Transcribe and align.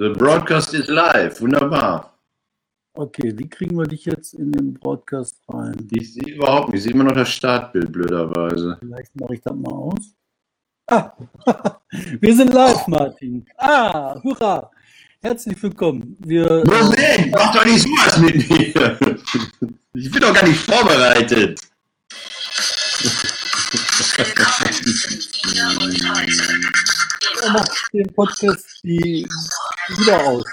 The 0.00 0.10
broadcast 0.10 0.74
is 0.74 0.86
live. 0.86 1.40
Wunderbar. 1.40 2.14
Okay, 2.94 3.32
wie 3.36 3.48
kriegen 3.48 3.76
wir 3.76 3.84
dich 3.84 4.04
jetzt 4.04 4.32
in 4.32 4.52
den 4.52 4.74
Broadcast 4.74 5.40
rein? 5.48 5.88
Ich 5.90 6.14
sehe 6.14 6.34
überhaupt 6.34 6.68
nicht. 6.68 6.78
Ich 6.78 6.82
sehe 6.84 6.92
immer 6.92 7.02
noch 7.02 7.14
das 7.14 7.28
Startbild, 7.30 7.90
blöderweise. 7.90 8.76
Vielleicht 8.78 9.18
mache 9.18 9.34
ich 9.34 9.40
das 9.40 9.56
mal 9.56 9.72
aus. 9.72 10.14
Ah, 10.86 11.12
wir 12.20 12.36
sind 12.36 12.54
live, 12.54 12.86
Martin. 12.86 13.44
Ah, 13.56 14.14
hurra. 14.22 14.70
Herzlich 15.20 15.60
willkommen. 15.60 16.16
Wir, 16.20 16.46
Moment, 16.64 17.32
mach 17.32 17.52
doch 17.56 17.64
nicht 17.64 17.82
sowas 17.82 18.18
mit 18.18 18.48
mir. 18.48 18.98
Ich 19.94 20.10
bin 20.12 20.20
doch 20.20 20.32
gar 20.32 20.46
nicht 20.46 20.60
vorbereitet. 20.60 21.60
Er 27.42 27.52
macht 27.52 27.70
den 27.92 28.12
Podcast 28.12 28.80
die 28.82 29.26
wieder 29.88 30.26
aus. 30.26 30.44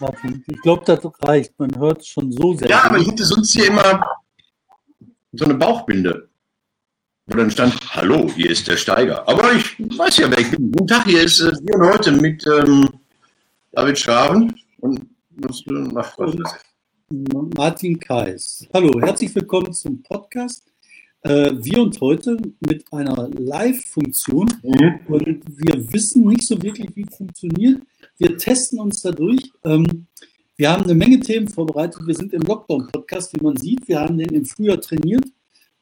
Martin, 0.00 0.44
ich 0.46 0.60
glaube, 0.62 0.84
das 0.84 1.00
reicht. 1.22 1.58
Man 1.58 1.76
hört 1.76 2.06
schon 2.06 2.30
so 2.30 2.54
sehr. 2.54 2.68
Ja, 2.68 2.84
aber 2.84 2.98
ich 2.98 3.08
hatte 3.08 3.24
sonst 3.24 3.52
hier 3.52 3.66
immer 3.66 4.06
so 5.32 5.44
eine 5.44 5.54
Bauchbinde. 5.54 6.28
Wo 7.26 7.36
dann 7.36 7.50
stand, 7.50 7.74
hallo, 7.94 8.30
hier 8.34 8.50
ist 8.50 8.66
der 8.68 8.76
Steiger. 8.76 9.28
Aber 9.28 9.52
ich 9.52 9.78
weiß 9.78 10.18
ja, 10.18 10.30
wer 10.30 10.38
ich 10.38 10.50
bin. 10.50 10.70
Guten 10.72 10.86
Tag, 10.86 11.04
hier 11.04 11.22
ist 11.22 11.40
äh, 11.40 11.52
hier 11.60 11.74
und 11.74 11.92
heute 11.92 12.12
mit 12.12 12.46
ähm, 12.46 12.88
David 13.72 13.98
Schraven 13.98 14.54
und 14.80 15.06
was 15.30 15.60
ist 15.60 16.38
das? 16.38 16.58
Martin 17.56 17.98
Kais. 17.98 18.66
Hallo, 18.72 19.00
herzlich 19.00 19.34
willkommen 19.34 19.72
zum 19.72 20.02
Podcast. 20.02 20.64
Äh, 21.22 21.52
wir 21.60 21.82
und 21.82 22.00
heute 22.00 22.36
mit 22.60 22.84
einer 22.92 23.28
Live-Funktion 23.30 24.48
Mhm. 24.62 25.00
und 25.08 25.26
wir 25.26 25.92
wissen 25.92 26.26
nicht 26.26 26.46
so 26.46 26.60
wirklich, 26.62 26.90
wie 26.94 27.04
es 27.08 27.16
funktioniert. 27.16 27.82
Wir 28.18 28.36
testen 28.36 28.78
uns 28.78 29.02
dadurch. 29.02 29.50
Ähm, 29.64 30.06
wir 30.56 30.70
haben 30.70 30.84
eine 30.84 30.94
Menge 30.94 31.20
Themen 31.20 31.48
vorbereitet. 31.48 32.00
Wir 32.06 32.14
sind 32.14 32.32
im 32.32 32.42
Lockdown-Podcast, 32.42 33.34
wie 33.34 33.42
man 33.42 33.56
sieht. 33.56 33.86
Wir 33.88 34.00
haben 34.00 34.16
den 34.18 34.30
im 34.32 34.44
Frühjahr 34.44 34.80
trainiert 34.80 35.24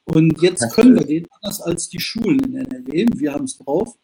und 0.04 0.40
jetzt 0.40 0.70
können 0.72 0.94
wir 0.94 1.04
den 1.06 1.26
anders 1.30 1.60
als 1.60 1.88
die 1.88 2.00
Schulen 2.00 2.40
in 2.40 2.56
NRW. 2.56 3.06
Wir 3.16 3.32
haben 3.34 3.44
es 3.44 3.58
drauf. 3.58 3.94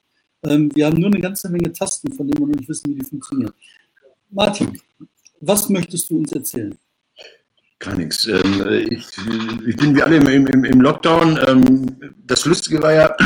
Ähm, 0.44 0.70
wir 0.75 0.86
haben 0.86 0.98
nur 1.00 1.10
eine 1.10 1.20
ganze 1.20 1.48
Menge 1.50 1.72
Tasten, 1.72 2.12
von 2.12 2.27
denen 2.27 2.41
wir 2.41 2.47
noch 2.48 2.56
nicht 2.56 2.69
wissen, 2.69 2.91
wie 2.91 2.98
die 2.98 3.05
funktionieren. 3.06 3.53
Martin, 4.30 4.78
was 5.41 5.69
möchtest 5.69 6.10
du 6.10 6.19
uns 6.19 6.33
erzählen? 6.33 6.75
Gar 7.83 7.97
nichts. 7.97 8.27
Ähm, 8.28 8.64
äh, 8.64 8.78
ich, 8.78 9.06
ich 9.66 9.77
bin 9.77 9.97
wie 9.97 10.02
alle 10.02 10.16
im, 10.16 10.47
im, 10.47 10.64
im 10.64 10.80
Lockdown. 10.80 11.38
Ähm, 11.48 12.14
das 12.27 12.44
Lustige 12.44 12.80
war 12.80 12.92
ja, 12.92 13.16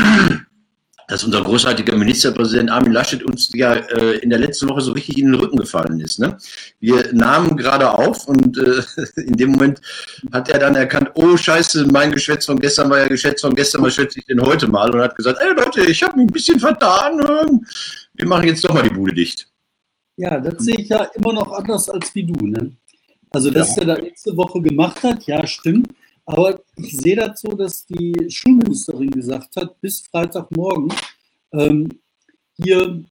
dass 1.08 1.24
unser 1.24 1.42
großartiger 1.44 1.94
Ministerpräsident 1.94 2.70
Armin 2.70 2.92
Laschet 2.92 3.22
uns 3.22 3.50
ja 3.52 3.74
äh, 3.74 4.16
in 4.18 4.30
der 4.30 4.38
letzten 4.38 4.70
Woche 4.70 4.80
so 4.80 4.92
richtig 4.92 5.18
in 5.18 5.26
den 5.26 5.34
Rücken 5.34 5.58
gefallen 5.58 6.00
ist. 6.00 6.18
Ne? 6.18 6.38
Wir 6.80 7.12
nahmen 7.12 7.58
gerade 7.58 7.90
auf 7.90 8.26
und 8.28 8.56
äh, 8.56 8.82
in 9.20 9.34
dem 9.34 9.52
Moment 9.52 9.82
hat 10.32 10.48
er 10.48 10.58
dann 10.58 10.74
erkannt, 10.74 11.10
oh 11.16 11.36
scheiße, 11.36 11.88
mein 11.92 12.10
Geschwätz 12.10 12.46
von 12.46 12.58
gestern 12.58 12.88
war 12.88 13.00
ja 13.00 13.08
Geschwätz 13.08 13.42
von 13.42 13.54
gestern, 13.54 13.82
was 13.82 13.94
schätze 13.94 14.20
ich 14.20 14.24
denn 14.24 14.40
heute 14.40 14.68
mal? 14.68 14.90
Und 14.90 15.02
hat 15.02 15.16
gesagt, 15.16 15.38
ey 15.38 15.54
Leute, 15.54 15.82
ich 15.82 16.02
habe 16.02 16.16
mich 16.16 16.28
ein 16.28 16.32
bisschen 16.32 16.58
vertan. 16.58 17.20
ähm, 17.20 17.66
Wir 18.14 18.26
machen 18.26 18.46
jetzt 18.46 18.64
doch 18.64 18.72
mal 18.72 18.82
die 18.82 18.94
Bude 18.94 19.12
dicht. 19.12 19.48
Ja, 20.16 20.40
das 20.40 20.64
sehe 20.64 20.76
ich 20.78 20.88
ja 20.88 21.04
immer 21.14 21.34
noch 21.34 21.52
anders 21.52 21.90
als 21.90 22.14
wie 22.14 22.24
du. 22.24 22.46
Ne? 22.46 22.72
Also, 23.36 23.50
dass 23.50 23.76
er 23.76 23.84
da 23.84 23.94
letzte 23.96 24.34
Woche 24.34 24.62
gemacht 24.62 25.02
hat, 25.02 25.26
ja, 25.26 25.46
stimmt. 25.46 25.88
Aber 26.24 26.58
ich 26.76 26.96
sehe 26.96 27.34
so, 27.36 27.48
dass 27.48 27.84
die 27.84 28.30
Schulministerin 28.30 29.10
gesagt 29.10 29.56
hat, 29.56 29.78
bis 29.82 30.00
Freitagmorgen, 30.00 30.90
ähm, 31.52 31.86
hier 32.56 33.04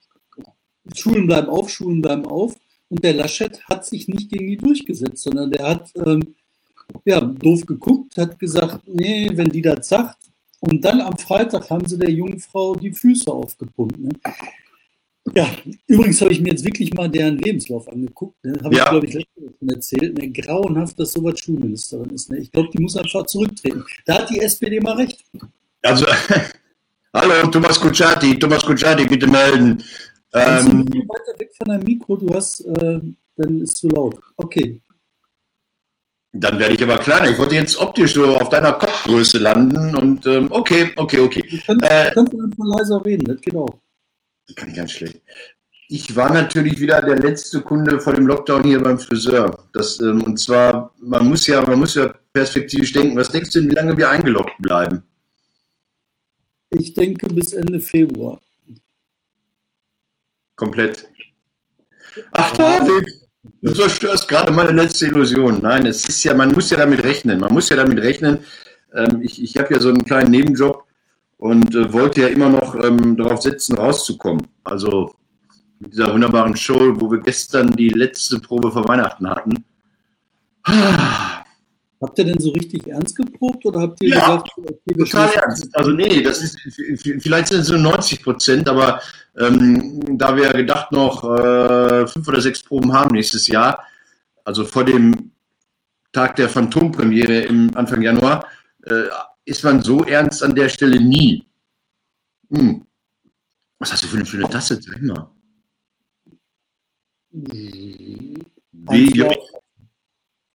Schulen 0.96 1.28
bleiben 1.28 1.48
auf, 1.48 1.70
Schulen 1.70 2.02
bleiben 2.02 2.26
auf. 2.26 2.56
Und 2.90 3.04
der 3.04 3.14
Laschet 3.14 3.62
hat 3.66 3.86
sich 3.86 4.08
nicht 4.08 4.32
gegen 4.32 4.48
die 4.48 4.58
durchgesetzt, 4.58 5.22
sondern 5.22 5.52
der 5.52 5.68
hat 5.68 5.92
ähm, 5.96 6.34
ja, 7.06 7.22
doof 7.22 7.64
geguckt, 7.68 8.18
hat 8.18 8.40
gesagt, 8.40 8.82
nee, 8.88 9.30
wenn 9.32 9.50
die 9.50 9.62
das 9.62 9.88
sagt. 9.88 10.18
Und 10.60 10.84
dann 10.84 11.02
am 11.02 11.20
Freitag 11.20 11.70
haben 11.70 11.88
sie 11.88 12.00
der 12.00 12.10
jungen 12.10 12.40
Frau 12.40 12.74
die 12.74 12.92
Füße 12.92 13.32
aufgepumpt. 13.32 14.00
Ne? 14.00 14.10
Ja, 15.34 15.48
übrigens 15.88 16.22
habe 16.22 16.32
ich 16.32 16.40
mir 16.42 16.50
jetzt 16.52 16.64
wirklich 16.64 16.94
mal 16.94 17.10
deren 17.10 17.38
Lebenslauf 17.40 17.88
angeguckt. 17.90 18.36
Ne? 18.46 18.58
Habe 18.64 18.76
Ja. 18.76 18.84
ich, 18.84 18.90
glaube 18.90 19.06
ich, 19.08 19.12
schon 19.14 19.70
erzählt. 19.70 20.18
Ne? 20.18 20.30
Grauenhaft, 20.32 21.00
dass 21.00 21.14
sowas 21.14 21.40
Schulministerin 21.40 22.12
ist. 22.12 22.30
Ne? 22.30 22.38
Ich 22.40 22.52
glaube, 22.52 22.70
die 22.72 22.82
muss 22.82 22.96
einfach 22.96 23.26
zurücktreten. 23.26 23.84
Da 24.06 24.20
hat 24.20 24.30
die 24.30 24.40
SPD 24.40 24.80
mal 24.80 24.96
recht. 24.98 25.26
Also, 25.82 26.06
hallo, 27.14 27.48
Thomas 27.48 27.80
Kutschaty, 27.80 28.38
Thomas 28.38 28.64
Kutschaty, 28.64 29.06
bitte 29.06 29.28
melden. 29.28 29.78
Du 30.32 30.40
Ähm, 30.40 30.86
bisschen 30.86 31.08
weiter 31.10 31.40
weg 31.40 31.50
von 31.58 31.68
deinem 31.70 31.84
Mikro? 31.84 32.18
Du 32.18 32.34
hast, 32.34 32.62
äh, 32.62 33.00
dann 33.38 33.62
ist 33.62 33.78
zu 33.78 33.90
laut. 33.90 34.20
Okay. 34.38 34.80
Dann 36.34 36.60
werde 36.60 36.76
ich 36.76 36.84
aber 36.84 36.98
kleiner. 36.98 37.30
Ich 37.32 37.38
wollte 37.40 37.56
jetzt 37.56 37.80
optisch 37.80 38.14
so 38.14 38.36
auf 38.36 38.50
deiner 38.50 38.74
Kopfgröße 38.74 39.38
landen 39.40 39.96
und 39.96 40.26
ähm, 40.28 40.48
okay, 40.52 40.92
okay, 40.98 41.20
okay. 41.20 41.42
Du 41.50 41.58
kannst, 41.66 41.84
Äh, 41.86 42.10
du 42.10 42.16
kannst 42.16 42.34
einfach 42.34 42.66
leiser 42.78 43.06
reden, 43.06 43.26
das 43.26 43.42
geht 43.42 43.56
auch. 43.56 43.80
Kann 44.54 44.70
ich 44.70 44.76
ganz 44.76 44.92
schlecht. 44.92 45.22
Ich 45.88 46.16
war 46.16 46.34
natürlich 46.34 46.80
wieder 46.80 47.02
der 47.02 47.18
letzte 47.18 47.62
Kunde 47.62 48.00
vor 48.00 48.14
dem 48.14 48.28
Lockdown 48.28 48.64
hier 48.64 48.82
beim 48.82 48.98
Friseur. 48.98 49.66
Das, 49.74 50.00
ähm, 50.00 50.24
und 50.24 50.38
zwar, 50.40 50.94
man 51.00 51.28
muss 51.28 51.46
ja, 51.48 51.62
man 51.62 51.80
muss 51.80 51.96
ja 51.96 52.14
perspektivisch 52.34 52.92
denken. 52.94 53.16
Was 53.18 53.30
denkst 53.30 53.52
du 53.52 53.62
denn, 53.62 53.70
wie 53.70 53.76
lange 53.76 53.96
wir 53.96 54.10
eingeloggt 54.10 54.58
bleiben? 54.60 55.04
Ich 56.72 56.94
denke 56.94 57.28
bis 57.28 57.54
Ende 57.54 57.80
Februar. 57.80 58.42
Komplett. 60.56 61.08
Ach, 62.32 62.52
David, 62.56 63.08
du 63.62 63.74
zerstörst 63.74 64.28
gerade 64.28 64.52
meine 64.52 64.72
letzte 64.72 65.08
Illusion. 65.08 65.62
Nein, 65.62 65.86
es 65.86 66.08
ist 66.08 66.24
ja, 66.24 66.34
man 66.34 66.52
muss 66.52 66.70
ja 66.70 66.78
damit 66.78 67.04
rechnen. 67.04 67.40
Man 67.40 67.54
muss 67.54 67.70
ja 67.70 67.76
damit 67.76 68.00
rechnen. 68.00 68.40
Ähm, 68.94 69.22
ich 69.22 69.42
ich 69.42 69.58
habe 69.58 69.74
ja 69.74 69.80
so 69.80 69.90
einen 69.90 70.06
kleinen 70.06 70.32
Nebenjob 70.32 70.86
und 71.38 71.76
äh, 71.76 71.92
wollte 71.92 72.22
ja 72.22 72.28
immer 72.28 72.50
noch 72.50 72.76
ähm, 72.76 73.18
darauf 73.18 73.42
setzen, 73.42 73.78
rauszukommen. 73.78 74.48
Also 74.64 75.14
mit 75.80 75.94
dieser 75.94 76.14
wunderbaren 76.14 76.56
Show, 76.56 76.94
wo 77.00 77.12
wir 77.12 77.20
gestern 77.20 77.72
die 77.72 77.90
letzte 77.90 78.40
Probe 78.40 78.72
vor 78.72 78.88
Weihnachten 78.88 79.30
hatten. 79.30 79.66
Habt 82.02 82.20
ihr 82.20 82.26
denn 82.26 82.40
so 82.40 82.52
richtig 82.52 82.88
ernst 82.88 83.16
geprobt 83.16 83.66
oder 83.66 83.80
habt 83.80 84.04
ihr 84.04 84.10
Ja, 84.10 84.20
gesagt, 84.20 84.52
okay, 84.58 84.94
Total 84.98 85.30
ernst. 85.34 85.76
Also 85.76 85.92
nee, 85.92 86.22
das 86.22 86.42
ist 86.42 86.60
vielleicht 87.20 87.48
sind 87.48 87.62
es 87.62 87.70
nur 87.70 87.80
90 87.80 88.22
Prozent, 88.22 88.68
aber 88.68 89.02
ähm, 89.38 90.18
da 90.18 90.36
wir 90.36 90.52
gedacht 90.52 90.92
noch 90.92 91.24
äh, 91.24 92.06
fünf 92.06 92.28
oder 92.28 92.42
sechs 92.42 92.62
Proben 92.62 92.92
haben 92.94 93.16
nächstes 93.16 93.48
Jahr, 93.48 93.84
also 94.44 94.66
vor 94.66 94.84
dem 94.84 95.32
Tag 96.12 96.36
der 96.36 96.50
Phantompremiere 96.50 97.40
im 97.40 97.72
Anfang 97.76 98.02
Januar, 98.02 98.46
äh, 98.86 99.06
ist 99.46 99.64
man 99.64 99.82
so 99.82 100.04
ernst 100.04 100.44
an 100.44 100.56
der 100.56 100.70
Stelle 100.70 101.00
nie. 101.00 101.48
Hm. 102.50 102.86
Was 103.80 103.92
hast 103.94 104.04
du 104.04 104.08
für 104.08 104.18
eine, 104.18 104.30
eine 104.30 104.50
Tasse? 104.50 104.80
Zeig 104.80 105.02
mal. 105.02 105.30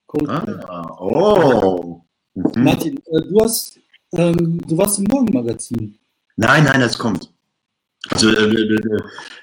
Coldplay. 0.06 0.64
ah, 0.66 0.96
oh. 0.98 2.02
Mhm. 2.34 2.64
Martin, 2.64 2.96
äh, 2.96 3.22
du 3.28 3.40
hast, 3.40 3.78
ähm, 4.12 4.60
du 4.66 4.76
warst 4.76 4.98
im 4.98 5.04
Morgenmagazin. 5.04 5.98
Nein, 6.36 6.64
nein, 6.64 6.80
das 6.80 6.98
kommt. 6.98 7.32
Also 8.08 8.30
äh, 8.30 8.78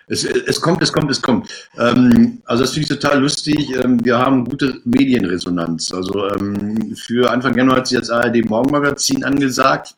es, 0.07 0.23
es 0.23 0.61
kommt, 0.61 0.81
es 0.81 0.91
kommt, 0.91 1.11
es 1.11 1.21
kommt. 1.21 1.49
Ähm, 1.77 2.41
also 2.45 2.63
das 2.63 2.73
finde 2.73 2.83
ich 2.83 2.99
total 2.99 3.21
lustig. 3.21 3.75
Ähm, 3.83 4.03
wir 4.03 4.17
haben 4.17 4.45
gute 4.45 4.81
Medienresonanz. 4.85 5.93
Also 5.93 6.29
ähm, 6.29 6.95
für 6.95 7.29
Anfang 7.29 7.55
Januar 7.55 7.77
hat 7.77 7.87
sich 7.87 7.99
das 7.99 8.09
ARD 8.09 8.45
Morgenmagazin 8.45 9.23
angesagt. 9.23 9.95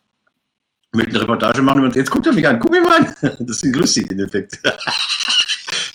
Mit 0.92 1.10
einer 1.10 1.22
Reportage 1.22 1.62
machen 1.62 1.84
wir 1.84 1.92
jetzt 1.92 2.10
guckt 2.10 2.26
er 2.26 2.34
mich 2.34 2.48
an, 2.48 2.60
guck 2.60 2.72
mich 2.72 2.82
mal 2.82 2.98
an. 2.98 3.16
Das 3.40 3.64
ist 3.64 3.76
lustig 3.76 4.12
im 4.12 4.20
Effekt. 4.20 4.60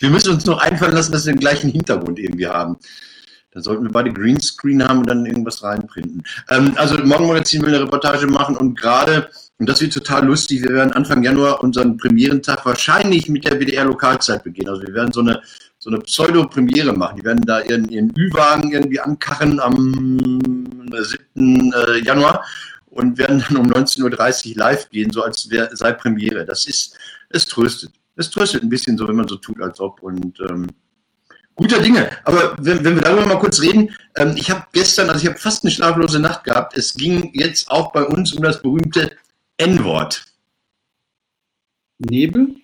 Wir 0.00 0.10
müssen 0.10 0.34
uns 0.34 0.44
noch 0.44 0.58
einfallen 0.58 0.92
lassen, 0.92 1.12
dass 1.12 1.24
wir 1.24 1.32
den 1.32 1.40
gleichen 1.40 1.70
Hintergrund 1.70 2.18
irgendwie 2.18 2.46
haben. 2.46 2.76
Da 3.54 3.60
sollten 3.60 3.84
wir 3.84 3.92
beide 3.92 4.12
Greenscreen 4.12 4.82
haben 4.86 4.98
und 4.98 5.08
dann 5.08 5.24
irgendwas 5.24 5.62
reinprinten. 5.62 6.24
Ähm, 6.50 6.72
also 6.76 6.96
Morgenmagazin 6.98 7.62
will 7.62 7.74
eine 7.74 7.84
Reportage 7.84 8.26
machen 8.26 8.56
und 8.56 8.78
gerade, 8.78 9.28
und 9.58 9.68
das 9.68 9.80
wird 9.80 9.92
total 9.92 10.26
lustig, 10.26 10.62
wir 10.62 10.74
werden 10.74 10.92
Anfang 10.92 11.22
Januar 11.22 11.62
unseren 11.62 11.96
Premierentag 11.96 12.66
wahrscheinlich 12.66 13.28
mit 13.28 13.44
der 13.44 13.60
WDR-Lokalzeit 13.60 14.42
beginnen. 14.42 14.70
Also 14.70 14.82
wir 14.82 14.92
werden 14.92 15.12
so 15.12 15.20
eine, 15.20 15.40
so 15.78 15.88
eine 15.88 16.00
Pseudo-Premiere 16.00 16.92
machen. 16.92 17.18
Die 17.18 17.24
werden 17.24 17.44
da 17.46 17.60
ihren, 17.60 17.88
ihren 17.88 18.12
Ü-Wagen 18.16 18.72
irgendwie 18.72 18.98
ankarren 18.98 19.60
am 19.60 20.40
7. 20.90 21.72
äh, 21.72 21.98
Januar 22.04 22.44
und 22.86 23.18
werden 23.18 23.44
dann 23.46 23.56
um 23.56 23.66
19.30 23.70 24.50
Uhr 24.50 24.56
live 24.56 24.90
gehen, 24.90 25.12
so 25.12 25.22
als 25.22 25.48
wär, 25.50 25.70
sei 25.76 25.92
Premiere. 25.92 26.44
Das 26.44 26.66
ist, 26.66 26.96
es 27.30 27.46
tröstet. 27.46 27.92
Es 28.16 28.30
tröstet 28.30 28.62
ein 28.62 28.68
bisschen 28.68 28.98
so, 28.98 29.06
wenn 29.06 29.16
man 29.16 29.28
so 29.28 29.36
tut, 29.36 29.60
als 29.60 29.78
ob. 29.80 30.02
Und 30.02 30.40
ähm, 30.48 30.68
guter 31.54 31.80
Dinge. 31.80 32.10
Aber 32.24 32.56
wenn, 32.60 32.84
wenn 32.84 32.96
wir 32.96 33.02
darüber 33.02 33.26
mal 33.26 33.38
kurz 33.38 33.60
reden, 33.60 33.94
ähm, 34.16 34.34
ich 34.36 34.50
habe 34.50 34.66
gestern, 34.72 35.08
also 35.08 35.22
ich 35.22 35.28
habe 35.28 35.38
fast 35.38 35.64
eine 35.64 35.70
schlaflose 35.70 36.18
Nacht 36.18 36.44
gehabt. 36.44 36.76
Es 36.76 36.94
ging 36.94 37.30
jetzt 37.34 37.70
auch 37.70 37.92
bei 37.92 38.04
uns 38.04 38.32
um 38.32 38.42
das 38.42 38.60
berühmte 38.60 39.16
N-Wort. 39.56 40.24
Nebel? 41.98 42.56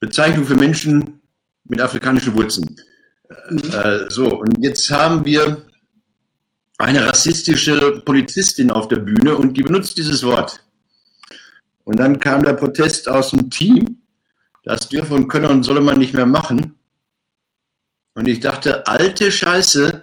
Bezeichnung 0.00 0.44
für 0.44 0.56
Menschen 0.56 1.20
mit 1.64 1.80
afrikanischen 1.80 2.34
Wurzeln. 2.34 2.76
Äh, 3.72 4.08
so, 4.08 4.28
und 4.28 4.62
jetzt 4.62 4.90
haben 4.90 5.24
wir 5.24 5.64
eine 6.78 7.06
rassistische 7.06 8.02
Polizistin 8.04 8.70
auf 8.70 8.88
der 8.88 8.96
Bühne 8.96 9.34
und 9.34 9.56
die 9.56 9.62
benutzt 9.62 9.96
dieses 9.96 10.22
Wort. 10.22 10.62
Und 11.84 11.98
dann 11.98 12.18
kam 12.18 12.42
der 12.42 12.52
Protest 12.52 13.08
aus 13.08 13.30
dem 13.30 13.50
Team, 13.50 14.02
das 14.66 14.88
dürfe 14.88 15.14
und 15.14 15.28
könne 15.28 15.48
und 15.48 15.62
solle 15.62 15.80
man 15.80 15.96
nicht 15.96 16.12
mehr 16.12 16.26
machen. 16.26 16.74
Und 18.14 18.26
ich 18.26 18.40
dachte, 18.40 18.86
alte 18.88 19.30
Scheiße, 19.30 20.02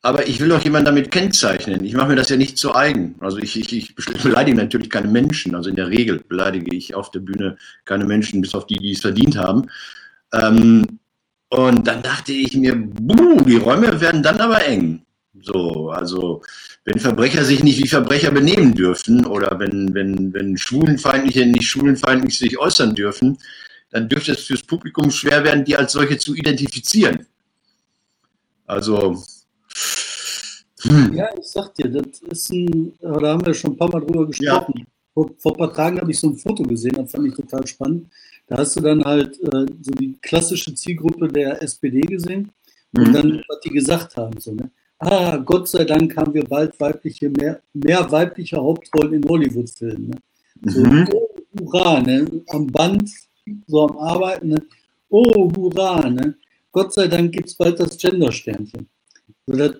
aber 0.00 0.26
ich 0.28 0.40
will 0.40 0.48
doch 0.48 0.64
jemanden 0.64 0.86
damit 0.86 1.10
kennzeichnen. 1.10 1.84
Ich 1.84 1.92
mache 1.92 2.08
mir 2.08 2.16
das 2.16 2.30
ja 2.30 2.36
nicht 2.36 2.56
zu 2.56 2.74
eigen. 2.74 3.16
Also 3.20 3.36
ich, 3.36 3.58
ich, 3.58 3.72
ich 3.72 3.94
beleidige 4.22 4.56
natürlich 4.56 4.88
keine 4.88 5.08
Menschen. 5.08 5.54
Also 5.54 5.68
in 5.68 5.76
der 5.76 5.88
Regel 5.88 6.20
beleidige 6.26 6.74
ich 6.74 6.94
auf 6.94 7.10
der 7.10 7.20
Bühne 7.20 7.58
keine 7.84 8.06
Menschen, 8.06 8.40
bis 8.40 8.54
auf 8.54 8.66
die, 8.66 8.76
die 8.76 8.92
es 8.92 9.02
verdient 9.02 9.36
haben. 9.36 9.66
Ähm, 10.32 10.98
und 11.50 11.86
dann 11.86 12.02
dachte 12.02 12.32
ich 12.32 12.56
mir, 12.56 12.74
buh, 12.76 13.42
die 13.42 13.56
Räume 13.56 14.00
werden 14.00 14.22
dann 14.22 14.40
aber 14.40 14.64
eng. 14.64 15.02
So, 15.42 15.90
also 15.90 16.42
wenn 16.84 16.98
Verbrecher 16.98 17.44
sich 17.44 17.62
nicht 17.62 17.82
wie 17.82 17.88
Verbrecher 17.88 18.30
benehmen 18.30 18.74
dürfen 18.74 19.26
oder 19.26 19.58
wenn, 19.58 19.92
wenn, 19.92 20.32
wenn 20.32 20.56
Schwulenfeindliche 20.56 21.44
nicht 21.44 21.68
schwulenfeindlich 21.68 22.38
sich 22.38 22.58
äußern 22.58 22.94
dürfen, 22.94 23.36
dann 23.96 24.10
dürfte 24.10 24.32
es 24.32 24.44
fürs 24.44 24.62
Publikum 24.62 25.10
schwer 25.10 25.42
werden, 25.42 25.64
die 25.64 25.74
als 25.74 25.92
solche 25.92 26.18
zu 26.18 26.34
identifizieren. 26.34 27.26
Also. 28.66 29.22
Hm. 30.82 31.14
Ja, 31.14 31.30
ich 31.38 31.46
sag 31.46 31.74
dir, 31.74 31.88
das 31.88 32.20
ist 32.20 32.52
ein, 32.52 32.92
da 33.00 33.28
haben 33.32 33.46
wir 33.46 33.54
schon 33.54 33.72
ein 33.72 33.76
paar 33.78 33.90
Mal 33.90 34.00
drüber 34.00 34.26
gesprochen. 34.26 34.74
Ja. 34.76 34.84
Vor, 35.14 35.30
vor, 35.38 35.52
ein 35.52 35.58
paar 35.58 35.72
Tagen 35.72 35.98
habe 35.98 36.10
ich 36.10 36.20
so 36.20 36.28
ein 36.28 36.36
Foto 36.36 36.62
gesehen, 36.62 36.96
das 36.96 37.10
fand 37.10 37.26
ich 37.26 37.34
total 37.34 37.66
spannend. 37.66 38.08
Da 38.46 38.58
hast 38.58 38.76
du 38.76 38.80
dann 38.80 39.02
halt 39.02 39.40
äh, 39.40 39.66
so 39.80 39.92
die 39.92 40.18
klassische 40.20 40.74
Zielgruppe 40.74 41.28
der 41.28 41.62
SPD 41.62 42.02
gesehen 42.02 42.52
und 42.94 43.08
mhm. 43.08 43.12
dann, 43.14 43.44
was 43.48 43.60
die 43.60 43.70
gesagt 43.70 44.14
haben. 44.18 44.38
So, 44.38 44.52
ne? 44.52 44.70
Ah, 44.98 45.38
Gott 45.38 45.68
sei 45.68 45.84
Dank 45.84 46.14
haben 46.18 46.34
wir 46.34 46.44
bald 46.44 46.78
weibliche, 46.78 47.30
mehr, 47.30 47.62
mehr 47.72 48.10
weibliche 48.12 48.58
Hauptrollen 48.58 49.14
in 49.14 49.26
Hollywood-Filmen. 49.26 50.10
Ne? 50.10 50.70
So, 50.70 50.80
mhm. 50.80 51.08
oh, 51.14 51.28
hurra, 51.60 52.00
ne? 52.02 52.26
am 52.48 52.66
Band, 52.66 53.10
so 53.66 53.88
am 53.88 53.98
Arbeiten. 53.98 54.48
Ne? 54.48 54.62
Oh, 55.08 55.50
hurra, 55.56 56.08
ne? 56.08 56.34
Gott 56.72 56.92
sei 56.92 57.08
Dank 57.08 57.32
gibt 57.32 57.48
es 57.48 57.54
bald 57.54 57.80
das 57.80 57.96
Gender-Sternchen. 57.96 58.88
So, 59.46 59.56
das, 59.56 59.76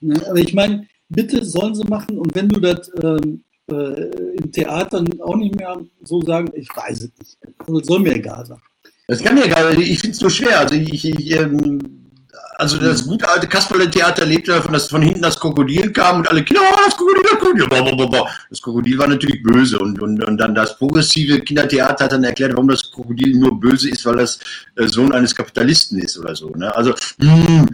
ne? 0.00 0.26
Aber 0.28 0.38
ich 0.38 0.54
meine, 0.54 0.86
bitte 1.08 1.44
sollen 1.44 1.74
sie 1.74 1.84
machen 1.84 2.18
und 2.18 2.34
wenn 2.34 2.48
du 2.48 2.60
das 2.60 2.90
ähm, 3.02 3.42
äh, 3.70 4.34
im 4.36 4.52
Theater 4.52 5.04
auch 5.20 5.36
nicht 5.36 5.56
mehr 5.56 5.80
so 6.02 6.22
sagen, 6.22 6.50
ich 6.54 6.68
weiß 6.74 7.02
es 7.02 7.12
nicht. 7.18 7.38
Also 7.58 7.82
soll 7.82 8.00
mir 8.00 8.14
egal 8.14 8.46
sein. 8.46 8.60
Das 9.06 9.22
kann 9.22 9.34
mir 9.34 9.46
egal, 9.46 9.72
sein. 9.72 9.80
ich 9.80 10.00
finde 10.00 10.14
es 10.14 10.20
nur 10.20 10.30
schwer. 10.30 10.60
Also 10.60 10.74
ich, 10.74 11.04
ich 11.04 11.30
ähm, 11.32 12.07
also 12.56 12.78
das 12.78 13.06
gute 13.06 13.28
alte 13.28 13.46
Kasperle-Theater 13.46 14.26
lebte 14.26 14.52
davon, 14.52 14.72
dass 14.72 14.88
von 14.88 15.00
hinten 15.00 15.22
das 15.22 15.38
Krokodil 15.38 15.92
kam 15.92 16.18
und 16.18 16.30
alle 16.30 16.44
Kinder, 16.44 16.62
oh, 16.62 16.76
das 16.84 16.96
Krokodil, 16.96 17.22
das 17.22 17.38
Krokodil. 17.38 18.28
Das 18.50 18.62
Krokodil 18.62 18.98
war 18.98 19.08
natürlich 19.08 19.42
böse 19.42 19.78
und, 19.78 20.00
und, 20.00 20.22
und 20.22 20.36
dann 20.38 20.54
das 20.54 20.76
progressive 20.76 21.40
Kindertheater 21.40 22.04
hat 22.04 22.12
dann 22.12 22.24
erklärt, 22.24 22.52
warum 22.52 22.68
das 22.68 22.90
Krokodil 22.90 23.36
nur 23.36 23.58
böse 23.58 23.90
ist, 23.90 24.04
weil 24.06 24.16
das 24.16 24.40
äh, 24.76 24.86
Sohn 24.86 25.12
eines 25.12 25.34
Kapitalisten 25.34 25.98
ist 25.98 26.18
oder 26.18 26.34
so. 26.34 26.50
Ne? 26.50 26.74
Also, 26.74 26.94
mh, 27.18 27.46
hm, 27.46 27.68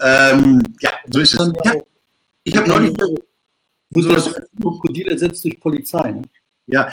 ähm, 0.00 0.62
ja, 0.80 0.90
so 1.10 1.20
ist 1.20 1.34
es. 1.34 1.52
Ja, 1.64 1.74
ich 2.44 2.56
habe 2.56 2.68
neulich 2.68 2.96
wo 3.90 4.02
so 4.02 4.12
das 4.12 4.32
Krokodil 4.60 5.08
ersetzt 5.08 5.44
durch 5.44 5.60
Polizei. 5.60 6.12
Ne? 6.12 6.22
Ja, 6.66 6.92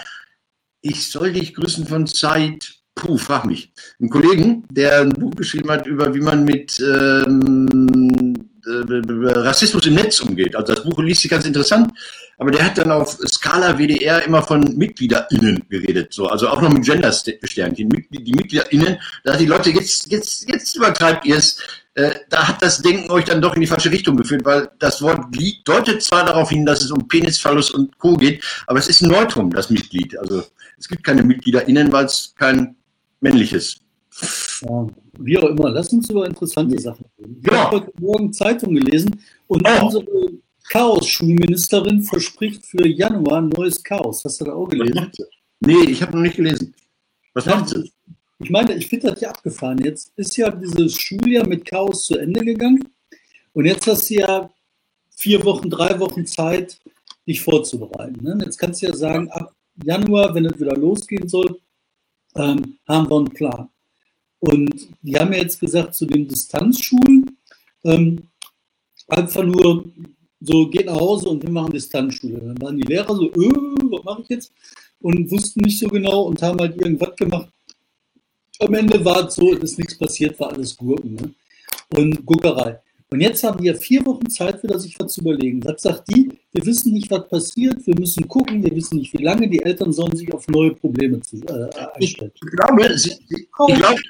ich 0.81 1.09
soll 1.09 1.33
dich 1.33 1.53
grüßen 1.53 1.85
von 1.85 2.07
Zeit. 2.07 2.76
Puh, 2.97 3.17
frag 3.17 3.45
mich. 3.45 3.71
Ein 4.01 4.09
Kollegen, 4.09 4.63
der 4.71 5.01
ein 5.01 5.13
Buch 5.13 5.35
geschrieben 5.35 5.69
hat 5.69 5.85
über, 5.85 6.13
wie 6.15 6.19
man 6.19 6.43
mit 6.43 6.79
ähm, 6.79 8.33
äh, 8.65 9.39
Rassismus 9.39 9.85
im 9.85 9.93
Netz 9.93 10.19
umgeht. 10.19 10.55
Also 10.55 10.73
das 10.73 10.83
Buch 10.83 10.97
liest 10.99 11.21
sich 11.21 11.29
ganz 11.29 11.45
interessant, 11.45 11.91
aber 12.39 12.49
der 12.49 12.65
hat 12.65 12.77
dann 12.79 12.89
auf 12.89 13.19
Skala 13.27 13.77
WDR 13.77 14.23
immer 14.23 14.41
von 14.41 14.75
MitgliederInnen 14.75 15.63
geredet. 15.69 16.11
So, 16.11 16.25
also 16.25 16.49
auch 16.49 16.59
noch 16.59 16.73
mit 16.73 16.85
Gender-Sternchen. 16.85 17.89
Die 18.09 18.33
MitgliederInnen, 18.33 18.97
da 19.23 19.33
hat 19.33 19.39
die 19.39 19.45
Leute, 19.45 19.69
jetzt, 19.69 20.11
jetzt, 20.11 20.49
jetzt 20.49 20.75
übertreibt 20.75 21.23
ihr 21.27 21.37
es. 21.37 21.59
Äh, 21.93 22.15
da 22.29 22.47
hat 22.47 22.63
das 22.63 22.81
Denken 22.81 23.11
euch 23.11 23.25
dann 23.25 23.41
doch 23.41 23.53
in 23.53 23.61
die 23.61 23.67
falsche 23.67 23.91
Richtung 23.91 24.17
geführt, 24.17 24.43
weil 24.43 24.69
das 24.79 25.03
Wort 25.03 25.31
Glied 25.31 25.67
deutet 25.67 26.01
zwar 26.01 26.25
darauf 26.25 26.49
hin, 26.49 26.65
dass 26.65 26.83
es 26.83 26.89
um 26.89 27.07
Penis, 27.07 27.39
Phallus 27.39 27.69
und 27.69 27.95
Co. 27.99 28.15
geht, 28.15 28.43
aber 28.65 28.79
es 28.79 28.87
ist 28.87 29.01
ein 29.01 29.09
Neutrum, 29.09 29.51
das 29.51 29.69
Mitglied. 29.69 30.17
Also 30.17 30.43
es 30.79 30.87
gibt 30.87 31.03
keine 31.03 31.23
MitgliederInnen, 31.23 31.91
weil 31.91 32.05
es 32.05 32.33
kein 32.37 32.76
männliches. 33.19 33.77
Ja, 34.61 34.87
wie 35.19 35.37
auch 35.37 35.49
immer, 35.49 35.69
lass 35.69 35.93
uns 35.93 36.09
über 36.09 36.25
interessante 36.25 36.79
Sachen 36.79 37.05
reden. 37.19 37.41
Ich 37.43 37.51
ja. 37.51 37.65
habe 37.65 37.77
heute 37.77 37.91
Morgen 37.99 38.33
Zeitung 38.33 38.73
gelesen 38.73 39.11
und 39.47 39.67
oh. 39.67 39.85
unsere 39.85 40.05
Chaos-Schulministerin 40.69 42.03
verspricht 42.03 42.65
für 42.65 42.87
Januar 42.87 43.41
neues 43.41 43.83
Chaos. 43.83 44.23
Hast 44.25 44.41
du 44.41 44.45
da 44.45 44.53
auch 44.53 44.67
gelesen? 44.67 45.11
Nee, 45.59 45.85
ich 45.85 46.01
habe 46.01 46.13
noch 46.13 46.23
nicht 46.23 46.35
gelesen. 46.35 46.73
Was 47.33 47.45
macht 47.45 47.69
sie? 47.69 47.91
Ich 48.39 48.49
meine, 48.49 48.75
ich 48.75 48.87
finde 48.87 49.11
das 49.11 49.21
ja 49.21 49.29
abgefahren. 49.29 49.79
Jetzt 49.83 50.11
ist 50.15 50.37
ja 50.37 50.49
dieses 50.51 50.95
Schuljahr 50.95 51.47
mit 51.47 51.65
Chaos 51.65 52.05
zu 52.05 52.17
Ende 52.17 52.41
gegangen. 52.41 52.87
Und 53.53 53.65
jetzt 53.65 53.87
hast 53.87 54.09
du 54.09 54.15
ja 54.15 54.49
vier 55.15 55.43
Wochen, 55.43 55.69
drei 55.69 55.99
Wochen 55.99 56.25
Zeit, 56.25 56.79
dich 57.27 57.41
vorzubereiten. 57.41 58.23
Ne? 58.23 58.37
Jetzt 58.43 58.57
kannst 58.57 58.81
du 58.81 58.87
ja 58.87 58.95
sagen, 58.95 59.29
ab 59.31 59.55
Januar, 59.83 60.33
wenn 60.35 60.45
es 60.45 60.59
wieder 60.59 60.75
losgehen 60.75 61.27
soll, 61.27 61.59
ähm, 62.37 62.77
haben 62.87 63.09
wir 63.09 63.17
einen 63.17 63.29
Plan. 63.29 63.69
Und 64.39 64.87
die 65.01 65.15
haben 65.15 65.33
ja 65.33 65.39
jetzt 65.39 65.59
gesagt, 65.59 65.95
zu 65.95 66.05
den 66.05 66.27
Distanzschulen, 66.27 67.37
ähm, 67.83 68.29
einfach 69.07 69.43
nur 69.43 69.85
so, 70.39 70.67
geht 70.69 70.85
nach 70.85 70.99
Hause 70.99 71.29
und 71.29 71.41
wir 71.43 71.49
machen 71.49 71.71
Distanzschule. 71.71 72.39
Dann 72.39 72.61
waren 72.61 72.77
die 72.77 72.83
Lehrer 72.83 73.15
so, 73.15 73.31
äh, 73.31 73.49
was 73.89 74.03
mache 74.03 74.21
ich 74.21 74.29
jetzt? 74.29 74.53
Und 74.99 75.29
wussten 75.31 75.61
nicht 75.61 75.79
so 75.79 75.87
genau 75.87 76.23
und 76.23 76.41
haben 76.41 76.59
halt 76.59 76.79
irgendwas 76.79 77.15
gemacht, 77.15 77.49
am 78.59 78.73
Ende 78.73 79.03
war 79.03 79.27
es 79.27 79.35
so, 79.35 79.53
dass 79.55 79.77
nichts 79.77 79.97
passiert, 79.97 80.39
war 80.39 80.51
alles 80.51 80.75
Gurken 80.75 81.15
ne? 81.15 81.33
und 81.95 82.25
Guckerei. 82.25 82.79
Und 83.09 83.21
jetzt 83.21 83.43
haben 83.43 83.63
wir 83.63 83.73
vier 83.75 84.05
Wochen 84.05 84.29
Zeit, 84.29 84.61
wieder 84.63 84.77
sich 84.79 84.99
was 84.99 85.13
zu 85.13 85.21
überlegen. 85.21 85.63
Was 85.63 85.81
sagt 85.81 86.09
die? 86.09 86.29
Wir 86.51 86.65
wissen 86.65 86.91
nicht, 86.91 87.09
was 87.09 87.27
passiert, 87.29 87.85
wir 87.87 87.95
müssen 87.97 88.27
gucken, 88.27 88.61
wir 88.61 88.75
wissen 88.75 88.97
nicht, 88.97 89.13
wie 89.13 89.23
lange. 89.23 89.47
Die 89.47 89.63
Eltern 89.63 89.93
sollen 89.93 90.15
sich 90.15 90.33
auf 90.33 90.45
neue 90.49 90.73
Probleme 90.75 91.21
zu, 91.21 91.37
äh, 91.45 91.69
einstellen. 91.95 92.31
Ich 92.35 92.51
glaube, 92.51 92.97
sie, 92.97 93.13
ich, 93.29 93.49
glaube, 93.51 94.01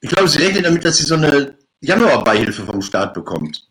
ich 0.00 0.08
glaube, 0.08 0.28
sie 0.28 0.38
rechnen 0.38 0.62
damit, 0.62 0.84
dass 0.84 0.96
sie 0.96 1.04
so 1.04 1.16
eine 1.16 1.58
Januar-Beihilfe 1.82 2.64
vom 2.64 2.80
Staat 2.80 3.12
bekommt. 3.12 3.68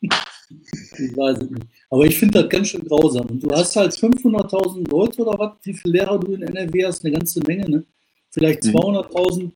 Ich 0.00 1.16
weiß 1.16 1.38
es 1.38 1.50
nicht. 1.50 1.66
Aber 1.90 2.04
ich 2.06 2.18
finde 2.18 2.40
das 2.40 2.48
ganz 2.48 2.68
schön 2.68 2.84
grausam. 2.84 3.26
Und 3.26 3.42
du 3.42 3.50
hast 3.50 3.76
halt 3.76 3.92
500.000 3.92 4.90
Leute 4.90 5.22
oder 5.22 5.38
was? 5.38 5.52
Wie 5.62 5.74
viele 5.74 5.98
Lehrer 5.98 6.18
du 6.18 6.32
in 6.32 6.42
NRW 6.42 6.86
hast? 6.86 7.04
Eine 7.04 7.14
ganze 7.14 7.40
Menge, 7.40 7.68
ne? 7.68 7.84
vielleicht 8.30 8.62
200.000. 8.62 9.42
Mhm. 9.42 9.52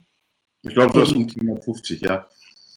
Ich 0.62 0.75
glaube, 0.75 0.99
das 0.99 1.11
sind 1.11 1.35
150, 1.37 2.00
ja. 2.00 2.26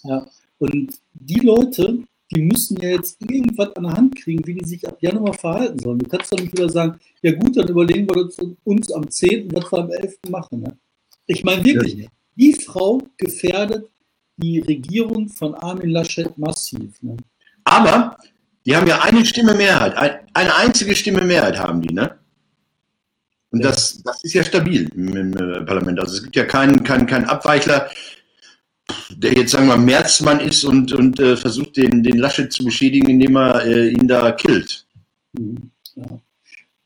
Ja, 0.04 0.26
und 0.62 0.94
die 1.14 1.40
Leute, 1.40 2.04
die 2.30 2.42
müssen 2.44 2.80
ja 2.80 2.90
jetzt 2.90 3.20
irgendwas 3.20 3.76
an 3.76 3.84
der 3.84 3.94
Hand 3.94 4.16
kriegen, 4.16 4.46
wie 4.46 4.54
die 4.54 4.66
sich 4.66 4.88
ab 4.88 4.98
Januar 5.02 5.34
verhalten 5.34 5.80
sollen. 5.80 5.98
Du 5.98 6.08
kannst 6.08 6.32
doch 6.32 6.38
nicht 6.38 6.54
wieder 6.54 6.70
sagen, 6.70 7.00
ja 7.24 7.32
gut, 7.32 7.58
dann 7.58 7.68
überlegen 7.68 8.08
wir 8.08 8.30
uns 8.64 8.92
am 8.92 9.10
10., 9.10 9.52
was 9.54 9.72
wir 9.72 9.80
am 9.80 9.90
11. 9.90 10.20
machen. 10.30 10.62
Ne? 10.62 10.78
Ich 11.26 11.44
meine 11.44 11.64
wirklich, 11.64 11.96
ja. 11.96 12.10
die 12.36 12.54
Frau 12.54 13.02
gefährdet 13.18 13.90
die 14.38 14.60
Regierung 14.60 15.30
von 15.30 15.56
Armin 15.56 15.90
Laschet 15.90 16.38
massiv. 16.38 17.02
Ne? 17.02 17.18
Aber 17.64 18.18
die 18.64 18.76
haben 18.76 18.86
ja 18.86 19.02
eine 19.02 19.26
Stimme 19.26 19.56
Mehrheit, 19.56 19.96
eine 20.34 20.56
einzige 20.56 20.96
Stimme 20.96 21.24
Mehrheit 21.24 21.58
haben 21.58 21.82
die, 21.82 21.94
ne? 21.94 22.18
Und 23.50 23.66
das, 23.66 24.02
das 24.04 24.24
ist 24.24 24.34
ja 24.34 24.44
stabil 24.44 24.90
im, 24.96 25.16
im 25.16 25.34
äh, 25.34 25.62
Parlament. 25.66 26.00
Also 26.00 26.16
es 26.16 26.24
gibt 26.24 26.36
ja 26.38 26.46
keinen, 26.46 26.84
keinen, 26.84 27.06
keinen 27.06 27.26
Abweichler, 27.26 27.90
der 29.18 29.34
jetzt, 29.34 29.52
sagen 29.52 29.68
wir 29.68 29.78
mal, 29.78 29.84
Märzmann 29.84 30.40
ist 30.40 30.64
und, 30.64 30.92
und 30.94 31.20
äh, 31.20 31.36
versucht, 31.38 31.78
den, 31.78 32.04
den 32.04 32.18
Laschet 32.18 32.52
zu 32.52 32.64
beschädigen, 32.64 33.10
indem 33.10 33.36
er 33.38 33.66
äh, 33.66 33.90
ihn 33.90 34.08
da 34.08 34.32
killt. 34.32 34.86
Mhm. 35.34 35.72
Ja. 35.96 36.20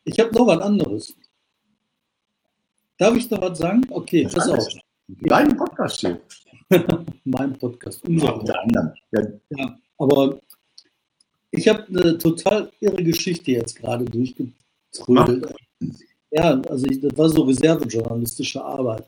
Ich 0.03 0.19
habe 0.19 0.33
noch 0.33 0.47
was 0.47 0.59
anderes. 0.59 1.15
Darf 2.97 3.15
ich 3.15 3.29
noch 3.29 3.41
was 3.41 3.57
sagen? 3.57 3.85
Okay, 3.89 4.23
das 4.23 4.33
pass 4.33 4.49
auf. 4.49 4.67
Dein 5.07 5.55
Podcast 5.55 5.99
hier. 5.99 6.19
mein 7.25 7.53
Podcast. 7.57 8.03
Unser 8.05 8.43
ja, 8.45 8.53
anderen. 8.53 8.93
Ja. 9.11 9.21
ja, 9.57 9.77
aber 9.97 10.39
ich 11.51 11.67
habe 11.67 11.85
eine 11.87 12.17
total 12.17 12.71
irre 12.79 13.03
Geschichte 13.03 13.51
jetzt 13.51 13.75
gerade 13.75 14.05
durchgetrödelt. 14.05 15.53
Ja, 16.31 16.59
also 16.61 16.85
ich, 16.87 16.99
das 16.99 17.17
war 17.17 17.29
so 17.29 17.43
reservejournalistische 17.43 18.63
Arbeit. 18.63 19.07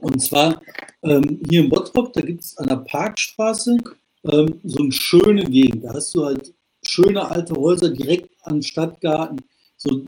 Und 0.00 0.20
zwar 0.20 0.60
ähm, 1.02 1.40
hier 1.48 1.62
in 1.62 1.68
Bottrop, 1.68 2.12
da 2.12 2.20
gibt 2.20 2.42
es 2.42 2.56
an 2.58 2.68
der 2.68 2.76
Parkstraße 2.76 3.78
ähm, 4.24 4.60
so 4.64 4.82
eine 4.82 4.92
schöne 4.92 5.44
Gegend. 5.44 5.84
Da 5.84 5.94
hast 5.94 6.14
du 6.14 6.24
halt 6.24 6.54
schöne 6.86 7.28
alte 7.28 7.54
Häuser 7.54 7.90
direkt 7.90 8.30
am 8.42 8.62
Stadtgarten. 8.62 9.40
So 9.76 10.04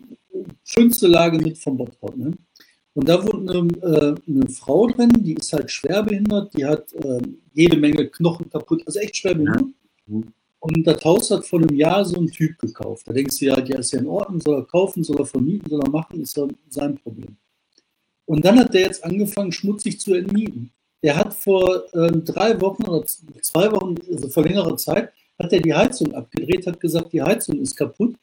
schönste 0.64 1.06
Lage 1.06 1.38
mit 1.38 1.58
von 1.58 1.76
Bottrop. 1.76 2.16
Ne? 2.16 2.32
Und 2.94 3.08
da 3.08 3.22
wohnt 3.22 3.50
eine, 3.50 3.68
äh, 3.82 4.14
eine 4.28 4.48
Frau 4.48 4.86
drin, 4.86 5.12
die 5.18 5.34
ist 5.34 5.52
halt 5.52 5.70
schwerbehindert, 5.70 6.52
die 6.56 6.64
hat 6.64 6.92
äh, 6.92 7.20
jede 7.54 7.76
Menge 7.76 8.08
Knochen 8.08 8.50
kaputt, 8.50 8.82
also 8.86 8.98
echt 8.98 9.16
schwerbehindert. 9.16 9.66
Ja. 10.06 10.20
Und 10.60 10.86
das 10.86 11.04
Haus 11.04 11.30
hat 11.30 11.44
vor 11.44 11.60
einem 11.60 11.74
Jahr 11.74 12.04
so 12.04 12.20
ein 12.20 12.28
Typ 12.28 12.56
gekauft. 12.58 13.08
Da 13.08 13.12
denkst 13.12 13.38
du 13.38 13.46
ja, 13.46 13.60
der 13.60 13.80
ist 13.80 13.92
ja 13.92 13.98
in 13.98 14.06
Ordnung, 14.06 14.40
soll 14.40 14.58
er 14.60 14.64
kaufen, 14.64 15.02
soll 15.02 15.18
er 15.18 15.26
vermieten, 15.26 15.68
soll 15.68 15.80
er 15.80 15.90
machen, 15.90 16.20
ist 16.20 16.38
sein 16.68 16.94
Problem. 16.98 17.36
Und 18.26 18.44
dann 18.44 18.58
hat 18.58 18.74
der 18.74 18.82
jetzt 18.82 19.04
angefangen, 19.04 19.52
schmutzig 19.52 20.00
zu 20.00 20.14
entmieten. 20.14 20.70
Der 21.02 21.16
hat 21.16 21.34
vor 21.34 21.82
ähm, 21.94 22.24
drei 22.24 22.60
Wochen 22.60 22.84
oder 22.84 23.04
zwei 23.06 23.70
Wochen, 23.72 23.96
also 24.10 24.28
vor 24.28 24.44
längerer 24.44 24.76
Zeit, 24.76 25.12
hat 25.38 25.52
er 25.52 25.60
die 25.60 25.74
Heizung 25.74 26.14
abgedreht, 26.14 26.66
hat 26.66 26.78
gesagt, 26.78 27.12
die 27.12 27.22
Heizung 27.22 27.60
ist 27.60 27.76
kaputt 27.76 28.14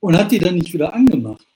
und 0.00 0.16
hat 0.16 0.32
die 0.32 0.38
dann 0.38 0.56
nicht 0.56 0.72
wieder 0.74 0.92
angemacht. 0.92 1.46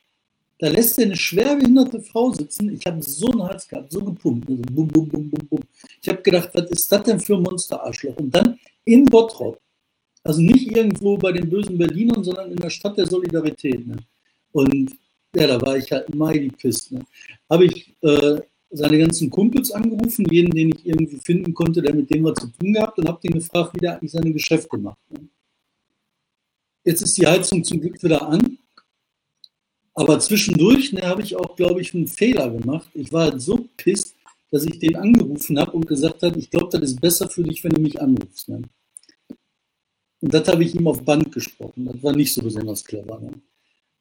Da 0.61 0.69
lässt 0.69 0.99
er 0.99 1.07
eine 1.07 1.17
schwerbehinderte 1.17 2.03
Frau 2.03 2.33
sitzen. 2.33 2.75
Ich 2.75 2.87
habe 2.87 3.03
so 3.03 3.31
einen 3.31 3.43
Hals 3.43 3.67
gehabt, 3.67 3.91
so 3.91 4.05
gepumpt. 4.05 4.49
Also 4.49 4.63
bum, 4.71 4.89
bum, 4.89 5.09
bum, 5.09 5.31
bum, 5.31 5.49
bum. 5.49 5.61
Ich 6.03 6.09
habe 6.09 6.21
gedacht, 6.21 6.51
was 6.53 6.71
ist 6.71 6.93
das 6.93 7.03
denn 7.03 7.19
für 7.19 7.37
ein 7.37 7.43
Monsterarschloch? 7.43 8.17
Und 8.17 8.35
dann 8.35 8.59
in 8.85 9.07
Bottrop. 9.07 9.59
Also 10.23 10.43
nicht 10.43 10.77
irgendwo 10.77 11.17
bei 11.17 11.33
den 11.33 11.49
bösen 11.49 11.79
Berlinern, 11.79 12.23
sondern 12.23 12.51
in 12.51 12.59
der 12.59 12.69
Stadt 12.69 12.99
der 12.99 13.07
Solidarität. 13.07 13.87
Ne? 13.87 13.97
Und 14.53 14.93
ja, 15.35 15.47
da 15.47 15.61
war 15.61 15.77
ich 15.77 15.91
halt 15.93 16.15
mighty 16.15 16.49
pissed. 16.51 16.93
Ne? 16.93 17.05
Habe 17.49 17.67
ich 17.67 17.95
äh, 18.03 18.41
seine 18.71 18.99
ganzen 18.99 19.31
Kumpels 19.31 19.71
angerufen, 19.73 20.27
jeden, 20.31 20.51
den 20.51 20.71
ich 20.71 20.87
irgendwie 20.87 21.19
finden 21.19 21.55
konnte, 21.55 21.83
der 21.83 21.95
mit 21.95 22.11
dem 22.11 22.25
was 22.25 22.35
zu 22.35 22.49
tun 22.49 22.73
gehabt 22.73 22.99
und 22.99 23.09
habe 23.09 23.21
den 23.23 23.33
gefragt, 23.33 23.75
wie 23.75 23.81
der 23.81 23.95
eigentlich 23.95 24.13
seine 24.13 24.33
Geschäfte 24.33 24.77
macht. 24.79 24.99
Ne? 25.11 25.29
Jetzt 26.85 27.03
ist 27.03 27.19
die 27.19 27.27
Heizung 27.27 27.63
zum 27.63 27.81
Glück 27.81 28.03
wieder 28.03 28.27
an. 28.27 28.59
Aber 29.95 30.19
zwischendurch 30.19 30.93
ne, 30.93 31.03
habe 31.03 31.23
ich 31.23 31.37
auch, 31.37 31.57
glaube 31.57 31.81
ich, 31.81 31.95
einen 31.95 32.07
Fehler 32.07 32.49
gemacht. 32.51 32.89
Ich 32.95 33.13
war 33.13 33.31
halt 33.31 33.43
so 33.43 33.69
pisst, 33.77 34.15
dass 34.51 34.65
ich 34.65 34.79
den 34.79 34.97
angerufen 34.97 35.59
habe 35.59 35.73
und 35.73 35.87
gesagt 35.87 36.23
habe, 36.23 36.39
ich 36.39 36.51
glaube, 36.51 36.69
das 36.71 36.91
ist 36.91 37.01
besser 37.01 37.29
für 37.29 37.43
dich, 37.43 37.63
wenn 37.65 37.73
du 37.73 37.81
mich 37.81 38.01
anrufst. 38.01 38.49
Ne? 38.49 38.63
Und 40.21 40.35
das 40.35 40.49
habe 40.49 40.65
ich 40.65 40.75
ihm 40.75 40.87
auf 40.87 41.05
Band 41.05 41.33
gesprochen. 41.33 41.87
Das 41.87 42.03
war 42.03 42.15
nicht 42.15 42.33
so 42.33 42.43
besonders 42.43 42.85
clever. 42.85 43.21
Ne? 43.21 43.33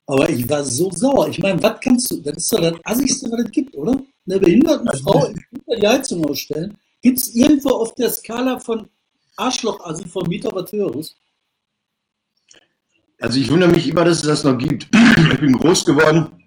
Aber 0.10 0.28
ich 0.28 0.50
war 0.50 0.64
so 0.64 0.90
sauer. 0.90 1.28
Ich 1.28 1.38
meine, 1.38 1.62
was 1.62 1.80
kannst 1.82 2.10
du, 2.10 2.18
das 2.18 2.38
ist 2.38 2.52
doch 2.52 2.60
das 2.60 2.74
Assigste, 2.84 3.30
was 3.30 3.42
es 3.42 3.52
gibt, 3.52 3.76
oder? 3.76 4.02
Eine 4.28 4.40
behinderte 4.40 4.98
Frau 4.98 5.32
die 5.80 5.88
Heizung 5.88 6.26
ausstellen. 6.26 6.76
Gibt 7.04 7.20
es 7.20 7.36
irgendwo 7.36 7.70
auf 7.70 7.94
der 7.94 8.10
Skala 8.10 8.60
von 8.60 8.90
Arschloch-Assi 9.36 10.08
von 10.08 10.28
Mieter 10.28 10.50
was 10.52 10.72
Höheres? 10.72 11.16
Also 13.22 13.40
ich 13.40 13.52
wundere 13.52 13.70
mich 13.70 13.88
immer, 13.88 14.04
dass 14.04 14.18
es 14.18 14.24
das 14.24 14.44
noch 14.44 14.58
gibt. 14.58 14.88
Ich 15.32 15.40
bin 15.40 15.54
groß 15.54 15.86
geworden 15.86 16.39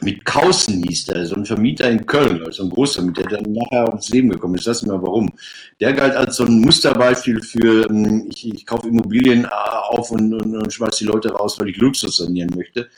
mit 0.00 0.24
Kausen 0.24 0.82
hieß 0.82 1.06
der, 1.06 1.26
so 1.26 1.34
ein 1.36 1.44
Vermieter 1.44 1.90
in 1.90 2.04
Köln, 2.06 2.42
also 2.44 2.64
ein 2.64 2.70
Großvermieter, 2.70 3.22
der 3.22 3.38
dann 3.40 3.52
nachher 3.52 3.92
aufs 3.92 4.10
Leben 4.10 4.30
gekommen 4.30 4.56
ist. 4.56 4.66
Ich 4.66 4.86
mal 4.86 5.02
warum. 5.02 5.32
Der 5.80 5.92
galt 5.92 6.16
als 6.16 6.36
so 6.36 6.44
ein 6.44 6.60
Musterbeispiel 6.60 7.40
für, 7.42 7.88
ähm, 7.88 8.28
ich, 8.28 8.52
ich 8.52 8.66
kaufe 8.66 8.88
Immobilien 8.88 9.44
äh, 9.44 9.48
auf 9.48 10.10
und, 10.10 10.32
und, 10.34 10.56
und 10.56 10.72
schmeiße 10.72 11.04
die 11.04 11.10
Leute 11.10 11.30
raus, 11.32 11.58
weil 11.58 11.68
ich 11.68 11.76
Luxus 11.76 12.16
sanieren 12.18 12.50
möchte. 12.56 12.88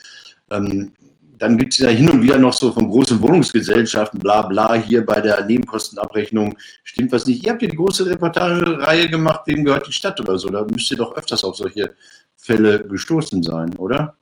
Ähm, 0.51 0.91
dann 1.37 1.57
gibt 1.57 1.73
es 1.73 1.79
ja 1.79 1.89
hin 1.89 2.09
und 2.09 2.21
wieder 2.23 2.37
noch 2.37 2.53
so 2.53 2.71
von 2.71 2.89
großen 2.89 3.21
Wohnungsgesellschaften, 3.21 4.19
bla 4.19 4.41
bla, 4.43 4.73
hier 4.73 5.05
bei 5.05 5.21
der 5.21 5.45
Nebenkostenabrechnung 5.45 6.57
stimmt 6.83 7.11
was 7.11 7.27
nicht. 7.27 7.45
Ihr 7.45 7.51
habt 7.51 7.61
ja 7.61 7.67
die 7.67 7.75
große 7.75 8.05
Reportagereihe 8.05 9.09
gemacht, 9.09 9.41
wem 9.45 9.63
gehört 9.63 9.87
die 9.87 9.91
Stadt 9.91 10.19
oder 10.19 10.37
so. 10.39 10.49
Da 10.49 10.65
müsst 10.65 10.89
ihr 10.91 10.97
doch 10.97 11.15
öfters 11.15 11.43
auf 11.43 11.55
solche 11.55 11.93
Fälle 12.35 12.87
gestoßen 12.87 13.43
sein, 13.43 13.75
oder? 13.77 14.15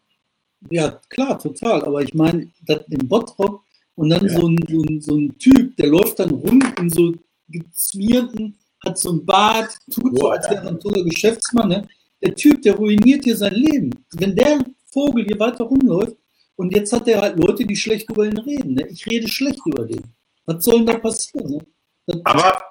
Ja, 0.70 1.00
klar, 1.10 1.40
total. 1.40 1.84
Aber 1.84 2.02
ich 2.02 2.14
meine, 2.14 2.52
im 2.90 3.08
Bottrop 3.08 3.62
und 3.96 4.10
dann 4.10 4.26
ja. 4.28 4.40
so, 4.40 4.48
ein, 4.48 4.58
so, 4.68 4.82
ein, 4.82 5.02
so 5.02 5.16
ein 5.16 5.38
Typ, 5.38 5.76
der 5.78 5.88
läuft 5.88 6.20
dann 6.20 6.32
rum 6.32 6.62
in 6.80 6.90
so 6.90 7.14
gezmierten, 7.48 8.58
hat 8.84 8.98
so 8.98 9.14
ein 9.14 9.26
Bart, 9.26 9.78
tut 9.92 10.18
so, 10.18 10.30
als 10.30 10.50
wäre 10.50 10.64
er 10.64 10.70
ein 10.70 10.80
toller 10.80 11.04
Geschäftsmann. 11.04 11.70
Ne? 11.70 11.88
Der 12.22 12.36
Typ, 12.36 12.62
der 12.62 12.76
ruiniert 12.76 13.24
hier 13.24 13.38
sein 13.38 13.54
Leben. 13.54 13.92
Wenn 14.14 14.36
der 14.36 14.60
Vogel 14.92 15.26
hier 15.26 15.40
weiter 15.40 15.64
rumläuft 15.66 16.18
und 16.56 16.76
jetzt 16.76 16.92
hat 16.94 17.08
er 17.08 17.22
halt 17.22 17.40
Leute, 17.40 17.66
die 17.66 17.76
schlecht 17.76 18.10
über 18.10 18.26
ihn 18.26 18.38
reden. 18.38 18.76
Ne? 18.76 18.88
Ich 18.88 19.06
rede 19.08 19.28
schlecht 19.28 19.60
über 19.66 19.86
den. 19.86 20.04
Was 20.46 20.64
soll 20.64 20.78
denn 20.78 20.88
da 20.88 20.98
passieren? 20.98 21.62
Ne? 22.08 22.22
Aber 22.24 22.62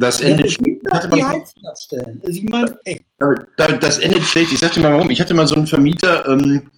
das 0.00 0.20
endet 0.20 0.52
schlecht. 0.52 0.80
Also 0.90 1.08
Das 3.68 3.98
endet 3.98 4.22
schlecht. 4.22 4.52
Ich 4.52 4.58
sagte 4.58 4.80
mal 4.80 4.92
warum. 4.92 5.10
Ich 5.10 5.20
hatte 5.20 5.34
mal 5.34 5.46
so 5.46 5.56
einen 5.56 5.66
Vermieter, 5.66 6.26
ähm, 6.26 6.70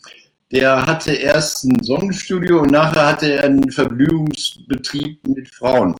der 0.50 0.84
hatte 0.84 1.12
erst 1.12 1.64
ein 1.64 1.82
Sonnenstudio 1.82 2.60
und 2.60 2.72
nachher 2.72 3.06
hatte 3.06 3.32
er 3.32 3.44
einen 3.44 3.70
Verblühungsbetrieb 3.70 5.26
mit 5.26 5.48
Frauen 5.48 5.94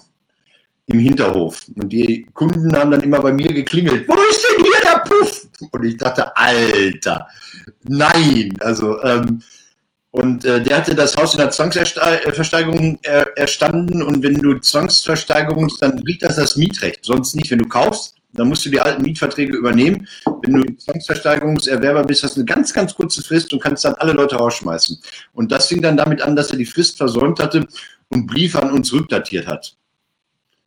im 0.87 0.99
Hinterhof. 0.99 1.65
Und 1.77 1.91
die 1.91 2.27
Kunden 2.35 2.75
haben 2.77 2.91
dann 2.91 3.03
immer 3.03 3.21
bei 3.21 3.33
mir 3.33 3.53
geklingelt. 3.53 4.07
Wo 4.09 4.15
ist 4.15 4.45
denn 4.45 4.65
hier 4.65 4.81
der 4.83 4.99
Puff? 5.09 5.49
Und 5.71 5.85
ich 5.85 5.97
dachte, 5.97 6.37
Alter, 6.37 7.29
nein. 7.85 8.53
Also, 8.61 9.01
ähm, 9.05 9.43
und 10.13 10.45
äh, 10.45 10.63
der 10.63 10.77
hatte 10.77 10.95
das 10.95 11.17
Haus 11.17 11.33
in 11.33 11.39
der 11.39 11.51
Zwangsversteigerung 11.51 12.99
äh, 13.03 13.25
erstanden 13.35 14.03
und 14.03 14.23
wenn 14.23 14.35
du 14.35 14.59
Zwangsversteigerung, 14.59 15.71
dann 15.81 16.05
kriegt 16.05 16.23
das 16.23 16.37
das 16.37 16.57
Mietrecht. 16.57 17.03
Sonst 17.03 17.35
nicht. 17.35 17.51
Wenn 17.51 17.61
du 17.61 17.69
kaufst, 17.69 18.15
dann 18.35 18.49
musst 18.49 18.67
du 18.67 18.71
die 18.71 18.81
alten 18.81 19.01
Mietverträge 19.01 19.57
übernehmen. 19.57 20.07
Wenn 20.43 20.53
du 20.53 20.77
Zwangsversteigerungserwerber 20.77 22.05
bist, 22.05 22.25
hast 22.25 22.37
du 22.37 22.41
eine 22.41 22.45
ganz, 22.45 22.75
ganz 22.75 22.95
kurze 22.95 23.23
Frist 23.23 23.55
und 23.55 23.63
kannst 23.63 23.87
dann 23.87 23.95
alle 23.95 24.13
Leute 24.13 24.37
rausschmeißen. 24.37 24.99
Und 25.33 25.51
das 25.51 25.69
fing 25.69 25.81
dann 25.81 25.97
damit 25.97 26.21
an, 26.21 26.37
dass 26.37 26.51
er 26.51 26.59
die 26.59 26.67
Frist 26.67 26.99
versäumt 26.99 27.41
hatte 27.41 27.67
und 28.11 28.27
Briefe 28.27 28.63
an 28.63 28.71
uns 28.71 28.93
rückdatiert 28.93 29.47
hat. 29.47 29.75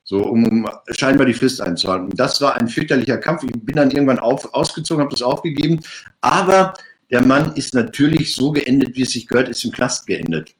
So, 0.04 0.24
um 0.24 0.68
scheinbar 0.90 1.28
die 1.28 1.34
Frist 1.34 1.62
einzuhalten. 1.62 2.10
Das 2.16 2.42
war 2.42 2.56
ein 2.56 2.68
fürchterlicher 2.68 3.18
Kampf. 3.18 3.44
Ich 3.44 3.52
bin 3.52 3.76
dann 3.76 3.92
irgendwann 3.92 4.20
auf, 4.20 4.54
ausgezogen, 4.56 5.04
habe 5.04 5.12
das 5.12 5.22
aufgegeben. 5.22 5.82
Aber 6.22 6.74
der 7.12 7.26
Mann 7.26 7.54
ist 7.56 7.74
natürlich 7.74 8.36
so 8.36 8.52
geendet, 8.52 8.96
wie 8.96 9.04
es 9.04 9.12
sich 9.12 9.28
gehört, 9.28 9.50
ist 9.50 9.64
im 9.64 9.72
Knast 9.72 10.08
geendet. 10.08 10.56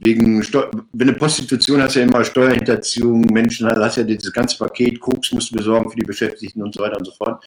Wegen, 0.00 0.42
Steu 0.44 0.70
wenn 0.92 1.08
eine 1.08 1.18
Prostitution 1.18 1.82
hast 1.82 1.96
ja 1.96 2.02
immer 2.02 2.24
Steuerhinterziehung, 2.24 3.22
Menschen, 3.22 3.68
da 3.68 3.84
hast 3.84 3.96
ja 3.96 4.04
dieses 4.04 4.32
ganze 4.32 4.56
Paket, 4.56 5.00
Koks 5.00 5.32
musst 5.32 5.50
du 5.50 5.56
besorgen 5.56 5.90
für 5.90 5.96
die 5.96 6.06
Beschäftigten 6.06 6.62
und 6.62 6.74
so 6.74 6.82
weiter 6.82 6.98
und 6.98 7.04
so 7.04 7.12
fort. 7.12 7.44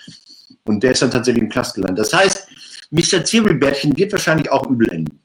Und 0.65 0.83
der 0.83 0.91
ist 0.91 1.01
dann 1.01 1.12
tatsächlich 1.12 1.43
im 1.43 1.50
Knast 1.50 1.75
gelandet. 1.75 2.00
Das 2.00 2.13
heißt, 2.13 2.48
Mr. 2.91 3.24
Zwiebelbärtchen 3.24 3.95
wird 3.95 4.12
wahrscheinlich 4.12 4.51
auch 4.51 4.69
übel 4.69 4.89
enden. 4.89 5.19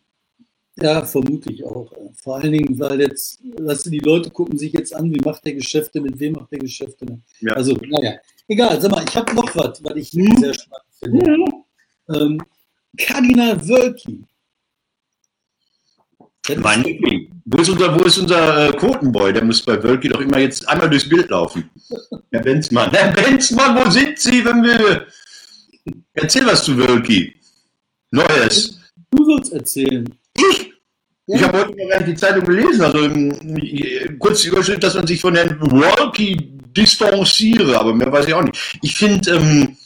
Ja, 0.80 1.04
vermute 1.04 1.50
ich 1.50 1.64
auch. 1.64 1.90
Vor 2.22 2.36
allen 2.36 2.52
Dingen, 2.52 2.78
weil 2.78 3.00
jetzt, 3.00 3.40
weißt 3.58 3.86
du, 3.86 3.90
die 3.90 3.98
Leute 3.98 4.30
gucken 4.30 4.58
sich 4.58 4.72
jetzt 4.72 4.94
an, 4.94 5.12
wie 5.12 5.20
macht 5.24 5.44
der 5.44 5.54
Geschäfte, 5.54 6.00
mit 6.00 6.18
wem 6.20 6.34
macht 6.34 6.52
der 6.52 6.58
Geschäfte. 6.58 7.06
Ja. 7.40 7.54
Also, 7.54 7.76
naja, 7.88 8.18
egal, 8.46 8.80
sag 8.80 8.90
mal, 8.90 9.04
ich 9.08 9.16
habe 9.16 9.34
noch 9.34 9.56
was, 9.56 9.82
was 9.82 9.96
ich 9.96 10.10
hm. 10.10 10.36
sehr 10.36 10.54
spannend 10.54 10.86
finde. 11.00 11.32
Hm. 11.32 11.64
Ähm, 12.14 12.42
Kardinal 12.96 13.68
Wölki. 13.68 14.24
Mein 16.56 16.84
Wo 17.44 17.60
ist 17.60 17.70
unser, 17.70 17.98
wo 17.98 18.04
ist 18.04 18.18
unser 18.18 18.68
äh, 18.68 18.72
Quotenboy? 18.72 19.32
Der 19.32 19.44
muss 19.44 19.62
bei 19.62 19.82
Wölki 19.82 20.08
doch 20.08 20.20
immer 20.20 20.38
jetzt 20.38 20.68
einmal 20.68 20.88
durchs 20.88 21.08
Bild 21.08 21.28
laufen. 21.30 21.68
Herr 22.30 22.42
Benzmann. 22.42 22.90
Herr 22.92 23.12
Benzmann, 23.12 23.76
wo 23.76 23.90
sind 23.90 24.18
Sie, 24.18 24.44
wenn 24.44 24.62
wir. 24.62 25.06
Erzähl 26.14 26.46
was 26.46 26.64
zu 26.64 26.76
Wölki. 26.76 27.34
Neues. 28.10 28.78
Du 29.10 29.24
sollst 29.24 29.52
erzählen. 29.52 30.08
Ich? 30.36 30.72
Ja. 31.26 31.36
Ich 31.36 31.42
habe 31.42 31.58
heute 31.58 31.72
noch 31.76 32.06
die 32.06 32.14
Zeitung 32.14 32.44
gelesen, 32.44 32.82
also 32.82 32.98
kurz 34.20 34.42
die 34.42 34.48
Überschrift, 34.48 34.84
dass 34.84 34.94
man 34.94 35.06
sich 35.08 35.20
von 35.20 35.34
Herrn 35.34 35.60
Wölki 35.60 36.36
distanziere, 36.76 37.80
aber 37.80 37.92
mehr 37.92 38.12
weiß 38.12 38.28
ich 38.28 38.34
auch 38.34 38.44
nicht. 38.44 38.78
Ich 38.82 38.94
finde, 38.94 39.32
ähm, 39.32 39.76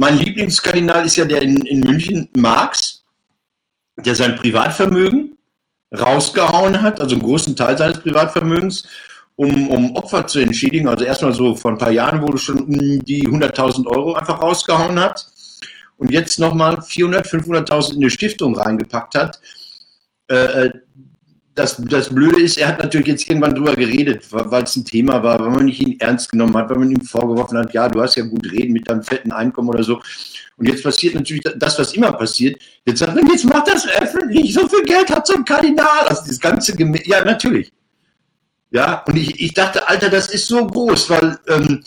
mein 0.00 0.18
Lieblingskardinal 0.18 1.04
ist 1.04 1.16
ja 1.16 1.24
der 1.24 1.42
in, 1.42 1.64
in 1.66 1.80
München, 1.80 2.28
Marx, 2.34 3.04
der 3.96 4.14
sein 4.14 4.36
Privatvermögen 4.36 5.36
rausgehauen 5.92 6.80
hat, 6.82 7.00
also 7.00 7.14
einen 7.14 7.22
großen 7.22 7.54
Teil 7.54 7.76
seines 7.76 8.00
Privatvermögens, 8.00 8.88
um, 9.36 9.68
um 9.68 9.96
Opfer 9.96 10.26
zu 10.26 10.38
entschädigen. 10.38 10.88
Also 10.88 11.04
erstmal 11.04 11.32
so 11.32 11.54
vor 11.54 11.72
ein 11.72 11.78
paar 11.78 11.90
Jahren, 11.90 12.24
du 12.24 12.36
schon 12.36 12.66
die 13.04 13.26
100.000 13.26 13.86
Euro 13.86 14.14
einfach 14.14 14.40
rausgehauen 14.40 14.98
hat 14.98 15.26
und 15.98 16.10
jetzt 16.10 16.38
nochmal 16.38 16.80
400, 16.80 17.26
500.000 17.26 17.90
in 17.90 17.96
eine 17.96 18.10
Stiftung 18.10 18.56
reingepackt 18.56 19.14
hat. 19.14 19.40
Äh, 20.28 20.66
äh 20.66 20.72
das, 21.60 21.76
das 21.76 22.08
Blöde 22.08 22.40
ist, 22.40 22.56
er 22.56 22.68
hat 22.68 22.82
natürlich 22.82 23.06
jetzt 23.06 23.28
irgendwann 23.28 23.54
drüber 23.54 23.74
geredet, 23.74 24.24
weil 24.30 24.62
es 24.62 24.76
ein 24.76 24.84
Thema 24.84 25.22
war, 25.22 25.38
weil 25.38 25.50
man 25.50 25.66
nicht 25.66 25.80
ihn 25.80 26.00
ernst 26.00 26.32
genommen 26.32 26.56
hat, 26.56 26.70
weil 26.70 26.78
man 26.78 26.90
ihm 26.90 27.02
vorgeworfen 27.02 27.58
hat, 27.58 27.74
ja, 27.74 27.88
du 27.88 28.00
hast 28.00 28.16
ja 28.16 28.24
gut 28.24 28.50
reden 28.50 28.72
mit 28.72 28.88
deinem 28.88 29.02
fetten 29.02 29.30
Einkommen 29.30 29.68
oder 29.68 29.82
so. 29.82 30.00
Und 30.56 30.68
jetzt 30.68 30.82
passiert 30.82 31.14
natürlich 31.14 31.42
das, 31.56 31.78
was 31.78 31.94
immer 31.94 32.12
passiert. 32.12 32.60
Jetzt 32.84 33.00
sagt 33.00 33.14
man, 33.14 33.26
jetzt 33.26 33.44
macht 33.44 33.68
das 33.68 33.86
öffentlich, 33.88 34.54
so 34.54 34.66
viel 34.68 34.84
Geld 34.84 35.10
hat 35.10 35.26
so 35.26 35.34
ein 35.34 35.44
Kardinal. 35.44 36.06
Also 36.08 36.22
das 36.26 36.40
ganze 36.40 36.74
Gem 36.74 36.94
Ja, 37.04 37.24
natürlich. 37.24 37.72
Ja, 38.70 39.02
und 39.06 39.16
ich, 39.16 39.40
ich 39.40 39.52
dachte, 39.52 39.86
Alter, 39.86 40.08
das 40.08 40.28
ist 40.28 40.46
so 40.46 40.66
groß, 40.66 41.10
weil 41.10 41.38
ähm, 41.48 41.82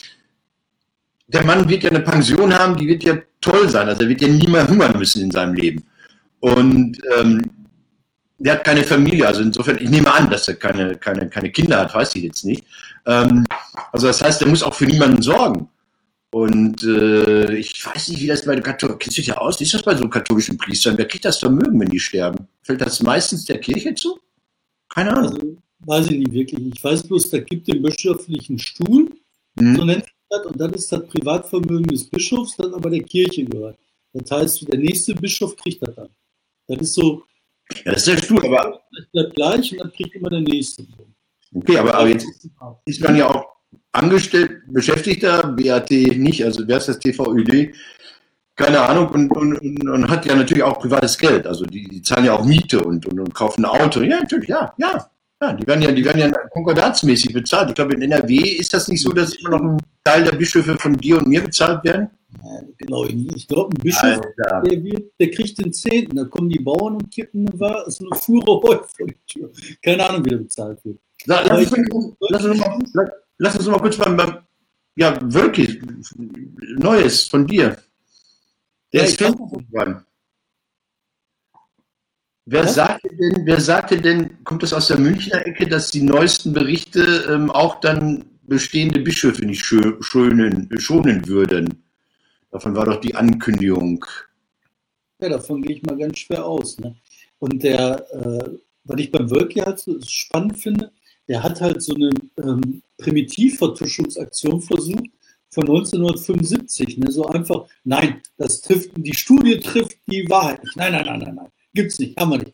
der 1.27 1.46
Mann 1.46 1.68
wird 1.68 1.84
ja 1.84 1.89
eine 1.89 2.01
Pension 2.01 2.53
haben, 2.53 2.75
die 2.75 2.88
wird 2.88 3.03
ja 3.03 3.18
toll 3.42 3.70
sein. 3.70 3.88
Also 3.88 4.03
er 4.03 4.10
wird 4.10 4.22
ja 4.22 4.27
nie 4.27 4.48
mehr 4.48 4.68
hungern 4.68 4.98
müssen 4.98 5.24
in 5.24 5.32
seinem 5.32 5.53
Leben. 5.53 5.84
Und 6.42 7.00
ähm, 7.18 7.42
der 8.44 8.54
hat 8.54 8.64
keine 8.66 8.84
Familie, 8.84 9.26
also 9.26 9.42
insofern, 9.42 9.78
ich 9.80 9.90
nehme 9.90 10.14
an, 10.14 10.30
dass 10.30 10.48
er 10.48 10.56
keine, 10.56 10.98
keine, 10.98 11.30
keine 11.30 11.50
Kinder 11.50 11.80
hat, 11.80 11.96
weiß 11.96 12.16
ich 12.16 12.24
jetzt 12.24 12.44
nicht. 12.44 12.66
Ähm, 13.06 13.46
also 13.92 14.08
das 14.08 14.22
heißt, 14.22 14.42
er 14.42 14.48
muss 14.50 14.64
auch 14.64 14.74
für 14.74 14.86
niemanden 14.86 15.22
sorgen. 15.22 15.70
Und 16.32 16.84
äh, 16.84 17.56
ich 17.56 17.86
weiß 17.86 18.10
nicht, 18.10 18.22
wie 18.22 18.28
das 18.28 18.46
bei 18.46 18.56
den 18.56 18.64
Katholiken, 18.64 19.00
kennst 19.00 19.18
du 19.18 19.22
dich 19.22 19.28
ja 19.28 19.38
aus, 19.38 19.60
wie 19.60 19.64
ist 19.64 19.74
das 19.74 19.84
bei 19.84 19.96
so 19.96 20.10
katholischen 20.10 20.58
Priestern? 20.58 20.98
Wer 20.98 21.08
kriegt 21.08 21.24
das 21.24 21.38
Vermögen, 21.40 21.80
wenn 21.80 21.90
die 21.90 22.00
sterben? 22.00 22.48
Fällt 22.64 22.82
das 22.82 23.02
meistens 23.02 23.46
der 23.46 23.60
Kirche 23.60 23.94
zu? 23.94 24.20
Keine 24.90 25.16
Ahnung. 25.16 25.34
Also, 25.34 25.58
weiß 25.86 26.08
ich 26.08 26.18
nicht 26.18 26.34
wirklich. 26.34 26.74
Ich 26.76 26.84
weiß 26.84 27.04
bloß, 27.04 27.30
da 27.30 27.40
gibt 27.40 27.68
den 27.68 27.82
bischöflichen 27.82 28.60
Stuhl, 28.60 29.10
hm. 29.58 29.76
so 29.76 29.86
nennt 29.86 30.04
sich 30.04 30.14
das, 30.30 30.46
und 30.46 30.60
das 30.60 30.72
ist 30.74 30.92
das 30.92 31.08
Privatvermögen 31.08 31.88
des 31.88 32.10
Bischofs, 32.10 32.58
das 32.58 32.74
aber 32.74 32.90
der 32.90 33.04
Kirche 33.04 33.46
gehört. 33.46 33.78
Das 34.14 34.30
heißt, 34.32 34.68
der 34.72 34.80
nächste 34.80 35.16
Bischof 35.16 35.56
kriegt 35.56 35.82
das 35.82 35.96
dann. 35.96 36.10
Das 36.68 36.80
ist 36.80 36.94
so. 36.96 37.24
Ja, 37.86 37.91
das 37.93 38.08
ist 38.08 38.08
der 38.08 38.17
Stuhl, 38.17 38.46
aber. 38.46 38.82
Das 38.96 39.05
bleibt 39.12 39.36
gleich 39.36 39.72
und 39.72 39.79
dann 39.79 39.91
kriegt 39.91 40.15
immer 40.15 40.29
der 40.29 40.41
nächste. 40.41 40.86
Okay, 41.55 41.77
aber, 41.77 41.96
aber 41.96 42.08
jetzt 42.10 42.27
ist 42.86 43.01
man 43.01 43.15
ja 43.15 43.27
auch 43.27 43.46
angestellt, 43.91 44.62
Beschäftigter, 44.67 45.48
BAT 45.48 45.91
nicht, 45.91 46.43
also 46.43 46.67
wer 46.67 46.77
ist 46.77 46.89
das 46.89 47.00
TVÖD? 47.00 47.74
Keine 48.55 48.82
Ahnung 48.82 49.10
und, 49.10 49.32
und, 49.32 49.88
und, 49.88 50.10
hat 50.10 50.25
ja 50.25 50.36
natürlich 50.36 50.62
auch 50.62 50.79
privates 50.79 51.17
Geld. 51.17 51.48
Also 51.48 51.65
die, 51.65 51.86
die 51.86 52.01
zahlen 52.03 52.25
ja 52.25 52.34
auch 52.34 52.46
Miete 52.46 52.82
und, 52.82 53.05
und, 53.08 53.20
und 53.20 53.34
kaufen 53.34 53.65
ein 53.65 53.82
Auto. 53.82 54.01
Ja, 54.01 54.20
natürlich, 54.20 54.50
ja, 54.50 54.74
ja. 54.77 55.10
Ja, 55.41 55.53
die 55.53 55.67
werden 55.67 55.82
ja, 55.82 55.91
die 55.91 56.05
werden 56.05 56.20
ja 56.20 56.32
konkordatsmäßig 56.53 57.34
bezahlt. 57.34 57.70
Ich 57.70 57.75
glaube, 57.75 57.96
in 57.96 58.03
NRW 58.03 58.36
ist 58.38 58.74
das 58.74 58.88
nicht 58.88 59.01
so, 59.01 59.12
dass 59.12 59.34
immer 59.34 59.50
noch 59.50 59.62
ein 59.62 59.77
Teil 60.03 60.24
der 60.24 60.34
Bischöfe 60.34 60.77
von 60.77 60.96
dir 60.96 61.17
und 61.17 61.27
mir 61.27 61.43
bezahlt 61.43 61.84
werden? 61.84 62.10
Ja, 62.42 62.62
genau, 62.78 63.06
ich 63.06 63.48
glaube, 63.48 63.75
ein 63.75 63.84
Bischof, 63.84 64.22
der, 64.38 64.84
wird, 64.84 65.12
der, 65.20 65.32
kriegt 65.32 65.58
den 65.63 65.72
Zehnten, 65.72 66.16
da 66.16 66.25
kommen 66.25 66.50
die 66.50 66.60
Bauern 66.60 66.96
und 66.96 67.12
kippen 67.12 67.48
eine, 67.48 67.84
so 67.88 68.06
eine 68.06 68.20
Fuhre 68.20 68.62
Heu 68.62 68.80
vor 68.98 69.08
die 69.08 69.18
Tür. 69.28 69.52
Keine 69.82 70.10
Ahnung, 70.10 70.25
wie 70.25 70.30
der 70.30 70.38
bezahlt 70.38 70.84
wird. 70.84 71.00
Lass, 71.25 71.48
lass, 71.48 71.72
lass, 72.20 72.46
uns 72.46 72.94
mal, 72.94 73.12
lass 73.38 73.56
uns 73.56 73.68
mal 73.68 73.80
kurz 73.80 73.98
beim, 73.98 74.18
beim 74.18 74.38
ja, 74.96 75.18
wirklich 75.22 75.82
Neues 76.78 77.28
von 77.28 77.48
dir. 77.48 77.78
Der 78.92 79.02
ja, 79.02 79.08
ist 79.08 79.18
geworden. 79.18 80.06
Wer, 82.46 82.63
ja? 82.63 82.68
sagte 82.68 83.10
denn, 83.10 83.46
wer 83.46 83.62
sagte 83.62 84.02
denn, 84.02 84.44
kommt 84.44 84.63
das 84.63 84.74
aus 84.74 84.88
der 84.88 85.00
Münchner 85.00 85.46
Ecke, 85.48 85.68
dass 85.68 85.92
die 85.92 86.02
neuesten 86.02 86.54
Berichte 86.54 87.25
ähm, 87.30 87.50
auch 87.50 87.80
dann 87.80 88.25
bestehende 88.44 89.00
Bischöfe 89.00 89.46
nicht 89.46 89.66
schonen, 89.66 90.70
schonen 90.78 91.28
würden? 91.28 91.83
Davon 92.54 92.76
war 92.76 92.86
doch 92.86 93.02
die 93.02 93.16
Ankündigung. 93.16 94.06
Ja, 95.20 95.30
davon 95.30 95.64
gehe 95.64 95.78
ich 95.78 95.84
mal 95.84 95.98
ganz 95.98 96.20
schwer 96.20 96.46
aus. 96.46 96.80
Ne? 96.80 96.96
Und 97.40 97.64
der, 97.64 98.06
äh, 98.14 98.58
was 98.84 99.00
ich 99.00 99.12
beim 99.12 99.32
Wölki 99.32 99.60
halt 99.60 99.80
so 99.80 100.00
spannend 100.08 100.60
finde, 100.60 100.92
der 101.28 101.42
hat 101.42 101.62
halt 101.62 101.82
so 101.82 101.96
eine 101.96 102.12
ähm, 102.38 102.84
Primitivvertuschungsaktion 103.00 104.62
versucht 104.62 105.10
von 105.50 105.64
1975. 105.64 107.00
Ne? 107.00 107.12
So 107.12 107.26
einfach, 107.26 107.66
nein, 107.86 108.22
das 108.38 108.62
trifft, 108.62 108.92
die 108.98 109.16
Studie 109.16 109.60
trifft 109.60 109.98
die 110.06 110.30
Wahrheit 110.30 110.64
nicht. 110.64 110.76
Nein, 110.76 110.92
nein, 110.92 111.06
nein, 111.08 111.20
nein, 111.20 111.36
nein. 111.36 111.52
Gibt's 111.74 111.98
nicht, 111.98 112.20
haben 112.20 112.30
wir 112.30 112.38
nicht. 112.38 112.54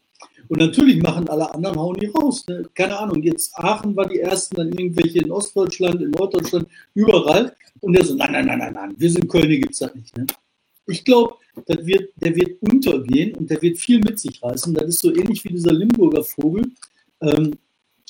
Und 0.49 0.59
natürlich 0.59 1.01
machen 1.01 1.29
alle 1.29 1.53
anderen, 1.53 1.77
hauen 1.77 1.95
die 1.99 2.07
raus. 2.07 2.43
Ne? 2.47 2.63
Keine 2.73 2.97
Ahnung, 2.97 3.21
jetzt 3.21 3.55
Aachen 3.55 3.95
war 3.95 4.07
die 4.07 4.19
ersten, 4.19 4.55
dann 4.55 4.73
irgendwelche 4.73 5.19
in 5.19 5.31
Ostdeutschland, 5.31 6.01
in 6.01 6.09
Norddeutschland, 6.09 6.67
überall. 6.95 7.55
Und 7.81 7.93
der 7.93 8.03
so, 8.03 8.15
nein, 8.15 8.31
nein, 8.31 8.47
nein, 8.47 8.59
nein, 8.59 8.73
nein, 8.73 8.95
wir 8.97 9.11
sind 9.11 9.29
Köln, 9.29 9.47
gibt 9.47 9.73
es 9.73 9.79
das 9.79 9.93
nicht. 9.93 10.17
Ne? 10.17 10.25
Ich 10.87 11.05
glaube, 11.05 11.35
der 11.67 11.85
wird 11.85 12.61
untergehen 12.61 13.35
und 13.35 13.49
der 13.49 13.61
wird 13.61 13.77
viel 13.77 13.99
mit 13.99 14.19
sich 14.19 14.41
reißen. 14.41 14.73
Das 14.73 14.87
ist 14.87 14.99
so 14.99 15.13
ähnlich 15.13 15.43
wie 15.43 15.49
dieser 15.49 15.71
Limburger 15.71 16.23
Vogel, 16.23 16.71
ähm, 17.21 17.53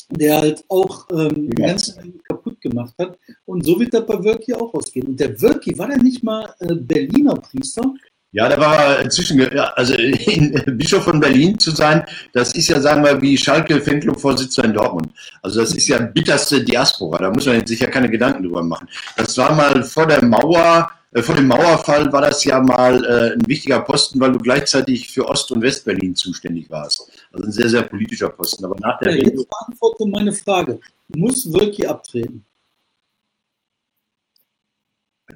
der 0.10 0.38
halt 0.38 0.63
auch 0.69 1.08
ähm, 1.12 1.50
ja. 1.58 1.67
ganz 1.67 1.98
kaputt 2.27 2.62
gemacht 2.62 2.93
hat. 2.98 3.19
Und 3.46 3.65
so 3.65 3.77
wird 3.77 3.93
das 3.93 4.05
bei 4.05 4.24
Wölki 4.24 4.53
auch 4.53 4.73
ausgehen. 4.73 5.08
Und 5.08 5.19
der 5.19 5.41
Wölki, 5.41 5.78
war 5.78 5.88
der 5.88 6.02
nicht 6.02 6.23
mal 6.23 6.54
äh, 6.60 6.73
Berliner 6.73 7.36
Priester? 7.36 7.93
Ja, 8.31 8.47
da 8.47 8.59
war 8.59 8.99
inzwischen, 8.99 9.41
also 9.57 9.95
in 9.95 10.77
Bischof 10.77 11.03
von 11.03 11.19
Berlin 11.19 11.57
zu 11.57 11.71
sein, 11.71 12.03
das 12.33 12.53
ist 12.53 12.67
ja, 12.67 12.79
sagen 12.79 13.03
wir, 13.03 13.19
wie 13.21 13.35
Schalke 13.35 13.81
Fanclub-Vorsitzender 13.81 14.69
in 14.69 14.75
Dortmund. 14.75 15.09
Also 15.41 15.61
das 15.61 15.73
ist 15.73 15.87
ja 15.87 15.99
bitterste 15.99 16.63
Diaspora, 16.63 17.17
da 17.17 17.31
muss 17.31 17.47
man 17.47 17.65
sich 17.65 17.79
ja 17.79 17.87
keine 17.87 18.09
Gedanken 18.09 18.43
drüber 18.43 18.61
machen. 18.61 18.87
Das 19.17 19.35
war 19.37 19.55
mal 19.55 19.83
vor 19.83 20.05
der 20.05 20.23
Mauer, 20.23 20.91
äh, 21.11 21.23
vor 21.23 21.33
dem 21.33 21.47
Mauerfall 21.47 22.11
war 22.13 22.21
das 22.21 22.43
ja 22.43 22.59
mal 22.61 23.03
äh, 23.03 23.33
ein 23.33 23.47
wichtiger 23.47 23.79
Posten, 23.79 24.19
weil 24.19 24.31
du 24.31 24.37
gleichzeitig 24.37 25.09
für 25.09 25.27
Ost- 25.27 25.51
und 25.51 25.63
Westberlin 25.63 26.15
zuständig 26.15 26.69
warst. 26.69 27.11
Also 27.31 27.47
ein 27.47 27.51
sehr, 27.51 27.69
sehr 27.69 27.81
politischer 27.81 28.29
Posten. 28.29 28.63
Aber 28.63 28.75
nach 28.79 28.99
der 28.99 29.15
ja, 29.15 29.23
jetzt 29.23 29.47
beantworte 29.49 30.05
meine 30.05 30.33
Frage. 30.33 30.79
Muss 31.15 31.51
Wölki 31.51 31.87
abtreten? 31.87 32.45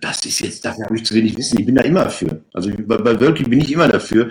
Das 0.04 0.26
ist 0.26 0.40
jetzt, 0.40 0.66
dafür 0.66 0.86
habe 0.86 0.98
ich 0.98 1.06
zu 1.06 1.16
wenig 1.16 1.38
Wissen. 1.38 1.60
Ich 1.60 1.66
bin 1.66 1.76
da 1.76 1.82
immer 1.82 2.10
für. 2.10 2.44
Also 2.54 2.70
bei, 2.86 2.98
bei 2.98 3.20
Wölki 3.20 3.44
bin 3.44 3.62
ich 3.62 3.72
immer 3.72 3.88
dafür. 3.88 4.30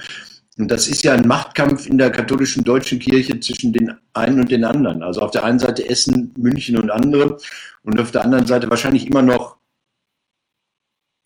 Und 0.58 0.70
das 0.70 0.86
ist 0.86 1.02
ja 1.02 1.14
ein 1.14 1.26
Machtkampf 1.26 1.86
in 1.86 1.96
der 1.96 2.10
katholischen 2.10 2.62
deutschen 2.62 2.98
Kirche 2.98 3.40
zwischen 3.40 3.72
den 3.72 3.94
einen 4.12 4.40
und 4.40 4.50
den 4.50 4.64
anderen. 4.64 5.02
Also 5.02 5.22
auf 5.22 5.30
der 5.30 5.44
einen 5.44 5.58
Seite 5.58 5.88
Essen, 5.88 6.30
München 6.36 6.76
und 6.76 6.90
andere 6.90 7.38
und 7.84 7.98
auf 7.98 8.10
der 8.10 8.22
anderen 8.22 8.46
Seite 8.46 8.68
wahrscheinlich 8.68 9.06
immer 9.06 9.22
noch, 9.22 9.56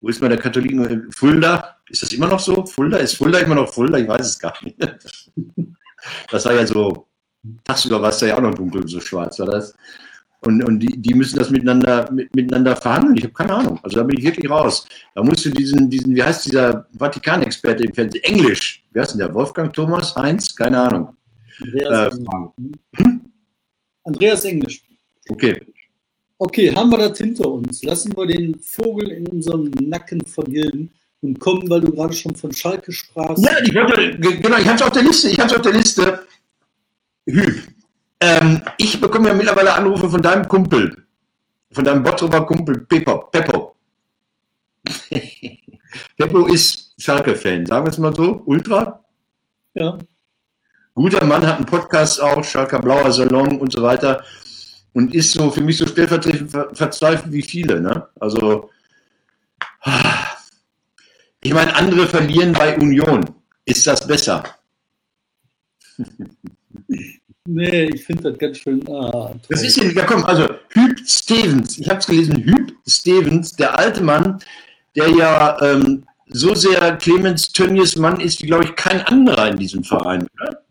wo 0.00 0.08
ist 0.08 0.20
mal 0.20 0.28
der 0.28 0.38
Katholiken? 0.38 1.10
Fulda? 1.10 1.78
Ist 1.88 2.02
das 2.02 2.12
immer 2.12 2.28
noch 2.28 2.38
so? 2.38 2.64
Fulda? 2.66 2.98
Ist 2.98 3.16
Fulda 3.16 3.40
immer 3.40 3.56
noch 3.56 3.72
Fulda? 3.72 3.98
Ich 3.98 4.06
weiß 4.06 4.26
es 4.26 4.38
gar 4.38 4.54
nicht. 4.62 4.76
Das 6.30 6.44
war 6.44 6.54
ja 6.54 6.64
so, 6.64 7.08
tagsüber 7.64 8.00
war 8.00 8.10
es 8.10 8.20
ja 8.20 8.36
auch 8.36 8.40
noch 8.40 8.54
dunkel, 8.54 8.86
so 8.86 9.00
schwarz 9.00 9.40
war 9.40 9.46
das. 9.46 9.74
Und, 10.40 10.62
und 10.64 10.80
die, 10.80 11.00
die 11.00 11.14
müssen 11.14 11.38
das 11.38 11.50
miteinander, 11.50 12.10
mit, 12.12 12.34
miteinander 12.34 12.76
verhandeln. 12.76 13.16
Ich 13.16 13.24
habe 13.24 13.32
keine 13.32 13.54
Ahnung. 13.54 13.80
Also 13.82 13.96
da 13.96 14.02
bin 14.04 14.18
ich 14.18 14.24
wirklich 14.24 14.50
raus. 14.50 14.86
Da 15.14 15.22
musst 15.22 15.44
du 15.44 15.50
diesen, 15.50 15.90
diesen 15.90 16.14
wie 16.14 16.22
heißt 16.22 16.46
dieser 16.46 16.86
Vatikanexperte 16.92 17.84
im 17.84 17.94
Fernsehen? 17.94 18.22
Englisch. 18.24 18.84
Wer 18.92 19.02
ist 19.02 19.12
denn 19.12 19.18
der? 19.18 19.34
Wolfgang 19.34 19.72
Thomas? 19.72 20.14
Heinz? 20.14 20.54
Keine 20.54 20.80
Ahnung. 20.80 21.16
Andreas, 21.60 22.18
äh, 22.18 22.20
hm? 22.96 23.20
Andreas 24.04 24.44
Englisch. 24.44 24.82
Okay. 25.28 25.60
Okay, 26.38 26.74
haben 26.74 26.90
wir 26.90 26.98
das 26.98 27.18
hinter 27.18 27.50
uns. 27.50 27.82
Lassen 27.82 28.14
wir 28.16 28.26
den 28.26 28.58
Vogel 28.60 29.10
in 29.10 29.26
unserem 29.26 29.70
Nacken 29.80 30.20
vergilden 30.26 30.90
und 31.22 31.40
kommen, 31.40 31.68
weil 31.70 31.80
du 31.80 31.90
gerade 31.90 32.12
schon 32.12 32.34
von 32.36 32.52
Schalke 32.52 32.92
sprachst. 32.92 33.44
Ja, 33.44 33.58
ich 33.64 33.74
wollte, 33.74 34.18
genau, 34.18 34.58
ich 34.58 34.66
habe 34.66 34.76
es 34.76 34.82
auf 34.82 34.92
der 34.92 35.02
Liste. 35.02 35.30
Ich 35.30 35.38
habe 35.38 35.50
es 35.50 35.56
auf 35.56 35.62
der 35.62 35.72
Liste. 35.72 36.26
Hüb. 37.26 37.62
Ähm, 38.26 38.60
ich 38.76 39.00
bekomme 39.00 39.28
ja 39.28 39.34
mittlerweile 39.34 39.72
Anrufe 39.72 40.10
von 40.10 40.20
deinem 40.20 40.48
Kumpel, 40.48 41.06
von 41.70 41.84
deinem 41.84 42.02
Bottroper 42.02 42.44
Kumpel 42.44 42.80
Peppo. 42.80 43.18
Peppo. 43.30 43.76
Peppo 46.16 46.46
ist 46.46 46.92
Schalke-Fan, 46.98 47.66
sagen 47.66 47.86
wir 47.86 47.90
es 47.90 47.98
mal 47.98 48.12
so, 48.12 48.42
Ultra. 48.46 49.04
Ja. 49.74 49.96
Guter 50.94 51.24
Mann, 51.24 51.46
hat 51.46 51.58
einen 51.58 51.66
Podcast 51.66 52.20
auch, 52.20 52.42
Schalker 52.42 52.80
Blauer 52.80 53.12
Salon 53.12 53.60
und 53.60 53.72
so 53.72 53.80
weiter. 53.82 54.24
Und 54.92 55.14
ist 55.14 55.30
so 55.32 55.48
für 55.52 55.60
mich 55.60 55.76
so 55.76 55.86
stellvertretend 55.86 56.50
verzweifelt 56.50 57.32
wie 57.32 57.42
viele. 57.42 57.80
Ne? 57.80 58.08
Also, 58.18 58.70
ich 61.42 61.54
meine, 61.54 61.76
andere 61.76 62.08
verlieren 62.08 62.54
bei 62.54 62.76
Union. 62.76 63.24
Ist 63.64 63.86
das 63.86 64.04
besser? 64.04 64.42
Nee, 67.46 67.84
ich 67.84 68.04
finde 68.04 68.30
das 68.30 68.38
ganz 68.38 68.58
schön. 68.58 68.86
Ah, 68.88 69.32
das 69.48 69.62
ist 69.62 69.76
ja, 69.76 70.04
komm, 70.04 70.24
also 70.24 70.48
Hüb 70.70 70.98
Stevens, 71.06 71.78
ich 71.78 71.88
habe 71.88 72.00
es 72.00 72.06
gelesen, 72.06 72.36
Hüb 72.42 72.72
Stevens, 72.86 73.52
der 73.52 73.78
alte 73.78 74.02
Mann, 74.02 74.38
der 74.96 75.08
ja 75.10 75.60
ähm, 75.62 76.04
so 76.28 76.54
sehr 76.54 76.96
Clemens 76.96 77.52
Tönnies 77.52 77.96
Mann 77.96 78.20
ist, 78.20 78.42
wie 78.42 78.46
glaube 78.46 78.64
ich 78.64 78.74
kein 78.74 79.00
anderer 79.02 79.48
in 79.48 79.56
diesem 79.56 79.84
Verein, 79.84 80.26
oder? 80.34 80.62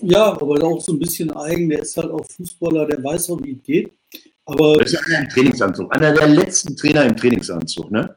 Ja, 0.00 0.32
aber 0.32 0.62
auch 0.62 0.80
so 0.80 0.92
ein 0.92 0.98
bisschen 0.98 1.34
eigen, 1.36 1.68
der 1.68 1.80
ist 1.80 1.96
halt 1.96 2.10
auch 2.10 2.24
Fußballer, 2.36 2.86
der 2.86 3.02
weiß 3.02 3.30
auch, 3.30 3.40
wie 3.42 3.52
es 3.52 3.62
geht. 3.62 3.92
Aber 4.44 4.76
das 4.76 4.92
ist 4.92 5.06
einer 5.06 5.20
im 5.20 5.28
Trainingsanzug, 5.28 5.94
einer 5.94 6.12
der 6.12 6.28
letzten 6.28 6.76
Trainer 6.76 7.04
im 7.04 7.16
Trainingsanzug, 7.16 7.90
ne? 7.90 8.14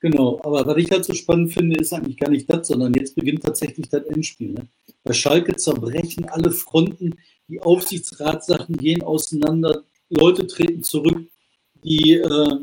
Genau, 0.00 0.40
aber 0.42 0.66
was 0.66 0.78
ich 0.78 0.90
halt 0.90 1.04
so 1.04 1.12
spannend 1.12 1.52
finde, 1.52 1.78
ist 1.78 1.92
eigentlich 1.92 2.16
gar 2.16 2.30
nicht 2.30 2.50
das, 2.50 2.68
sondern 2.68 2.94
jetzt 2.94 3.14
beginnt 3.14 3.42
tatsächlich 3.42 3.88
das 3.90 4.04
Endspiel. 4.04 4.52
Ne? 4.52 4.66
Bei 5.04 5.12
Schalke 5.12 5.54
zerbrechen 5.56 6.24
alle 6.24 6.50
Fronten, 6.50 7.16
die 7.48 7.60
Aufsichtsratssachen 7.60 8.76
gehen 8.78 9.02
auseinander, 9.02 9.84
Leute 10.08 10.46
treten 10.46 10.82
zurück, 10.82 11.28
die, 11.84 12.14
äh, 12.14 12.56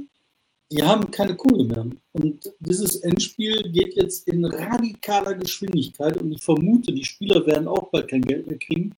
die 0.72 0.82
haben 0.82 1.12
keine 1.12 1.36
Kohle 1.36 1.66
mehr. 1.66 1.86
Und 2.14 2.52
dieses 2.60 2.98
Endspiel 2.98 3.72
geht 3.72 3.96
jetzt 3.96 4.28
in 4.28 4.44
radikaler 4.44 5.36
Geschwindigkeit 5.36 6.18
und 6.18 6.32
ich 6.32 6.42
vermute, 6.42 6.92
die 6.92 7.06
Spieler 7.06 7.46
werden 7.46 7.68
auch 7.68 7.92
bald 7.92 8.08
kein 8.08 8.22
Geld 8.22 8.48
mehr 8.48 8.58
kriegen 8.58 8.96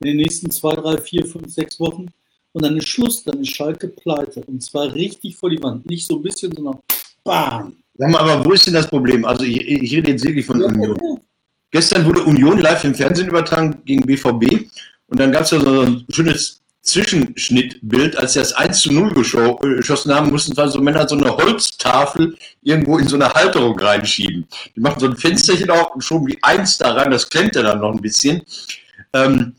in 0.00 0.06
den 0.08 0.16
nächsten 0.16 0.50
zwei, 0.50 0.74
drei, 0.74 0.98
vier, 0.98 1.26
fünf, 1.26 1.52
sechs 1.52 1.78
Wochen. 1.80 2.06
Und 2.52 2.64
dann 2.64 2.76
ist 2.76 2.88
Schluss, 2.88 3.22
dann 3.22 3.40
ist 3.40 3.54
Schalke 3.54 3.88
pleite. 3.88 4.42
Und 4.46 4.62
zwar 4.62 4.94
richtig 4.94 5.36
vor 5.36 5.50
die 5.50 5.62
Wand. 5.62 5.86
Nicht 5.86 6.06
so 6.06 6.16
ein 6.16 6.22
bisschen, 6.22 6.52
sondern 6.52 6.80
bam. 7.26 7.76
Sag 7.98 8.10
mal, 8.10 8.20
aber 8.20 8.44
wo 8.44 8.52
ist 8.52 8.66
denn 8.66 8.74
das 8.74 8.88
Problem? 8.88 9.24
Also 9.24 9.44
ich, 9.44 9.60
ich 9.60 9.92
rede 9.92 10.12
jetzt 10.12 10.24
wirklich 10.24 10.46
von 10.46 10.62
Union. 10.62 11.20
gestern 11.70 12.04
wurde 12.06 12.22
Union 12.22 12.58
live 12.58 12.84
im 12.84 12.94
Fernsehen 12.94 13.28
übertragen 13.28 13.82
gegen 13.84 14.06
BVB 14.06 14.66
und 15.08 15.20
dann 15.20 15.32
gab 15.32 15.42
es 15.42 15.50
ja 15.50 15.60
so 15.60 15.80
ein 15.80 16.04
schönes 16.10 16.62
Zwischenschnittbild, 16.86 18.16
als 18.16 18.34
sie 18.34 18.38
das 18.38 18.52
1 18.52 18.80
zu 18.80 18.92
0 18.92 19.10
äh, 19.10 19.74
geschossen 19.76 20.14
haben, 20.14 20.30
mussten 20.30 20.54
zwar 20.54 20.68
so 20.68 20.80
Männer 20.80 21.08
so 21.08 21.16
eine 21.16 21.36
Holztafel 21.36 22.36
irgendwo 22.62 22.98
in 22.98 23.08
so 23.08 23.16
eine 23.16 23.28
Halterung 23.28 23.78
reinschieben. 23.78 24.46
Die 24.76 24.80
machen 24.80 25.00
so 25.00 25.06
ein 25.06 25.16
Fensterchen 25.16 25.68
auf 25.70 25.94
und 25.94 26.02
schoben 26.02 26.28
die 26.28 26.40
1 26.42 26.78
da 26.78 26.92
rein, 26.92 27.10
das 27.10 27.28
klemmte 27.28 27.62
dann 27.62 27.80
noch 27.80 27.92
ein 27.92 28.00
bisschen. 28.00 28.40
Ähm, 29.12 29.54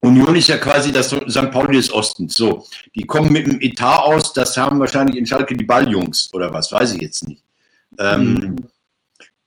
Union 0.00 0.36
ist 0.36 0.48
ja 0.48 0.58
quasi 0.58 0.92
das 0.92 1.08
St. 1.08 1.50
Pauli 1.50 1.76
des 1.76 1.92
Ostens. 1.92 2.36
So, 2.36 2.64
die 2.94 3.04
kommen 3.04 3.32
mit 3.32 3.46
einem 3.46 3.60
Etat 3.60 4.02
aus, 4.02 4.32
das 4.32 4.56
haben 4.56 4.78
wahrscheinlich 4.78 5.16
in 5.16 5.26
Schalke 5.26 5.56
die 5.56 5.64
Balljungs 5.64 6.30
oder 6.32 6.52
was, 6.52 6.70
weiß 6.70 6.94
ich 6.94 7.02
jetzt 7.02 7.26
nicht. 7.26 7.42
Ähm, 7.98 8.34
mhm. 8.34 8.56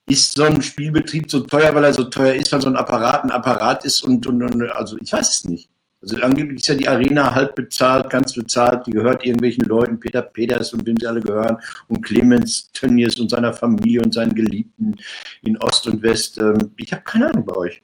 Ist 0.08 0.36
so 0.36 0.44
ein 0.44 0.62
Spielbetrieb 0.62 1.32
so 1.32 1.40
teuer, 1.42 1.74
weil 1.74 1.86
er 1.86 1.94
so 1.94 2.04
teuer 2.04 2.34
ist, 2.34 2.52
weil 2.52 2.62
so 2.62 2.68
ein 2.68 2.76
Apparat 2.76 3.24
ein 3.24 3.32
Apparat 3.32 3.86
ist 3.86 4.02
und, 4.02 4.28
und, 4.28 4.44
und 4.44 4.70
also 4.72 4.98
ich 4.98 5.14
weiß 5.14 5.38
es 5.38 5.46
nicht. 5.46 5.70
Also 6.02 6.18
angeblich 6.18 6.62
ist 6.62 6.68
ja 6.68 6.76
die 6.76 6.88
Arena 6.88 7.34
halb 7.34 7.56
bezahlt, 7.56 8.10
ganz 8.10 8.34
bezahlt, 8.34 8.88
die 8.88 8.92
gehört 8.92 9.24
irgendwelchen 9.24 9.66
Leuten, 9.66 10.00
Peter 10.00 10.24
Peters 10.24 10.74
und 10.74 10.86
wem 10.86 10.98
sie 10.98 11.06
alle 11.06 11.22
gehören, 11.22 11.58
und 11.88 12.02
Clemens 12.02 12.72
Tönnies 12.74 13.20
und 13.20 13.30
seiner 13.30 13.54
Familie 13.54 14.02
und 14.02 14.14
seinen 14.14 14.34
Geliebten 14.34 14.96
in 15.44 15.58
Ost 15.60 15.86
und 15.88 16.02
West. 16.02 16.40
Ähm, 16.40 16.72
ich 16.76 16.92
habe 16.92 17.04
keine 17.04 17.30
Ahnung 17.30 17.46
bei 17.46 17.56
euch. 17.56 17.82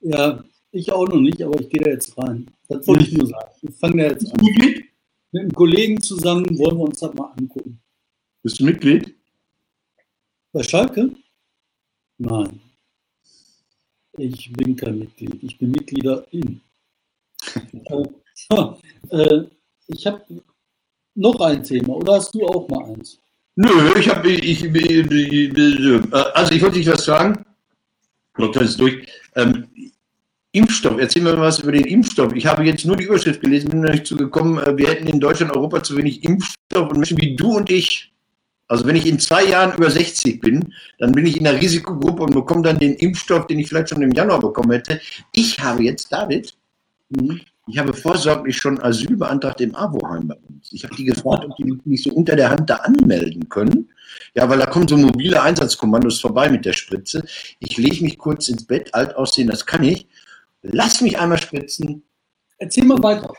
Ja, 0.00 0.44
ich 0.72 0.90
auch 0.92 1.06
noch 1.06 1.20
nicht, 1.20 1.42
aber 1.42 1.60
ich 1.60 1.68
gehe 1.68 1.82
da 1.82 1.90
jetzt 1.90 2.16
rein. 2.18 2.50
Das 2.68 2.86
wollte 2.86 3.04
ich 3.04 3.12
nur 3.12 3.26
sagen. 3.26 3.50
Ich 3.62 3.74
fange 3.76 4.02
da 4.02 4.08
jetzt 4.10 4.26
an. 4.32 4.44
Mitglied? 4.44 4.84
Mit 5.32 5.40
einem 5.42 5.52
Kollegen 5.52 6.00
zusammen 6.00 6.58
wollen 6.58 6.76
wir 6.78 6.84
uns 6.84 7.00
das 7.00 7.14
mal 7.14 7.32
angucken. 7.38 7.80
Bist 8.42 8.60
du 8.60 8.64
Mitglied? 8.64 9.14
Bei 10.52 10.62
Schalke? 10.62 11.10
Nein. 12.18 12.60
Ich 14.18 14.52
bin 14.52 14.76
kein 14.76 14.98
Mitglied. 14.98 15.42
Ich 15.42 15.56
bin 15.56 15.70
Mitgliederin 15.70 16.60
äh, 19.10 19.42
ich 19.86 20.06
habe 20.06 20.24
noch 21.14 21.40
ein 21.40 21.62
Thema, 21.62 21.96
oder 21.96 22.14
hast 22.14 22.34
du 22.34 22.46
auch 22.46 22.68
mal 22.68 22.84
eins? 22.84 23.18
Nö, 23.54 23.68
ich 23.98 24.08
habe, 24.08 24.30
ich, 24.30 24.64
ich, 24.64 25.56
also 26.12 26.54
ich 26.54 26.62
wollte 26.62 26.78
dich 26.78 26.86
was 26.86 27.04
fragen. 27.04 27.44
Das 28.38 28.62
ist 28.62 28.80
durch. 28.80 29.06
Ähm, 29.36 29.66
Impfstoff, 30.52 30.98
erzähl 30.98 31.22
mir 31.22 31.34
mal 31.34 31.42
was 31.42 31.60
über 31.60 31.72
den 31.72 31.84
Impfstoff. 31.84 32.32
Ich 32.34 32.46
habe 32.46 32.64
jetzt 32.64 32.84
nur 32.84 32.96
die 32.96 33.04
Überschrift 33.04 33.40
gelesen, 33.40 33.70
bin 33.70 33.80
noch 33.80 33.92
nicht 33.92 34.06
zugekommen, 34.06 34.62
äh, 34.62 34.76
wir 34.76 34.88
hätten 34.88 35.06
in 35.06 35.20
Deutschland, 35.20 35.54
Europa 35.54 35.82
zu 35.82 35.96
wenig 35.96 36.22
Impfstoff 36.24 36.90
und 36.90 36.98
Menschen 36.98 37.18
wie 37.18 37.34
du 37.34 37.56
und 37.56 37.70
ich. 37.70 38.12
Also 38.68 38.86
wenn 38.86 38.96
ich 38.96 39.06
in 39.06 39.18
zwei 39.18 39.44
Jahren 39.44 39.76
über 39.76 39.90
60 39.90 40.40
bin, 40.40 40.72
dann 40.98 41.12
bin 41.12 41.26
ich 41.26 41.36
in 41.36 41.44
der 41.44 41.60
Risikogruppe 41.60 42.22
und 42.22 42.34
bekomme 42.34 42.62
dann 42.62 42.78
den 42.78 42.94
Impfstoff, 42.94 43.46
den 43.46 43.58
ich 43.58 43.68
vielleicht 43.68 43.90
schon 43.90 44.02
im 44.02 44.12
Januar 44.12 44.40
bekommen 44.40 44.72
hätte. 44.72 45.00
Ich 45.32 45.58
habe 45.58 45.82
jetzt, 45.82 46.10
David, 46.10 46.54
Mhm. 47.12 47.40
Ich 47.68 47.78
habe 47.78 47.92
vorsorglich 47.92 48.56
schon 48.56 48.80
Asyl 48.82 49.16
beantragt 49.16 49.60
im 49.60 49.74
Avoheim 49.76 50.26
bei 50.26 50.34
uns. 50.48 50.72
Ich 50.72 50.82
habe 50.82 50.96
die 50.96 51.04
gefragt, 51.04 51.44
ob 51.44 51.56
die 51.56 51.78
mich 51.84 52.02
so 52.02 52.10
unter 52.10 52.34
der 52.34 52.50
Hand 52.50 52.68
da 52.68 52.76
anmelden 52.76 53.48
können. 53.48 53.88
Ja, 54.34 54.48
weil 54.48 54.58
da 54.58 54.66
kommen 54.66 54.88
so 54.88 54.96
mobile 54.96 55.40
Einsatzkommandos 55.40 56.20
vorbei 56.20 56.48
mit 56.48 56.64
der 56.64 56.72
Spritze. 56.72 57.24
Ich 57.60 57.76
lege 57.76 58.02
mich 58.02 58.18
kurz 58.18 58.48
ins 58.48 58.66
Bett, 58.66 58.92
alt 58.94 59.14
aussehen, 59.14 59.48
das 59.48 59.64
kann 59.64 59.84
ich. 59.84 60.08
Lass 60.62 61.00
mich 61.00 61.18
einmal 61.18 61.38
spritzen. 61.38 62.04
Erzähl 62.58 62.84
mal 62.84 63.02
weiter. 63.02 63.32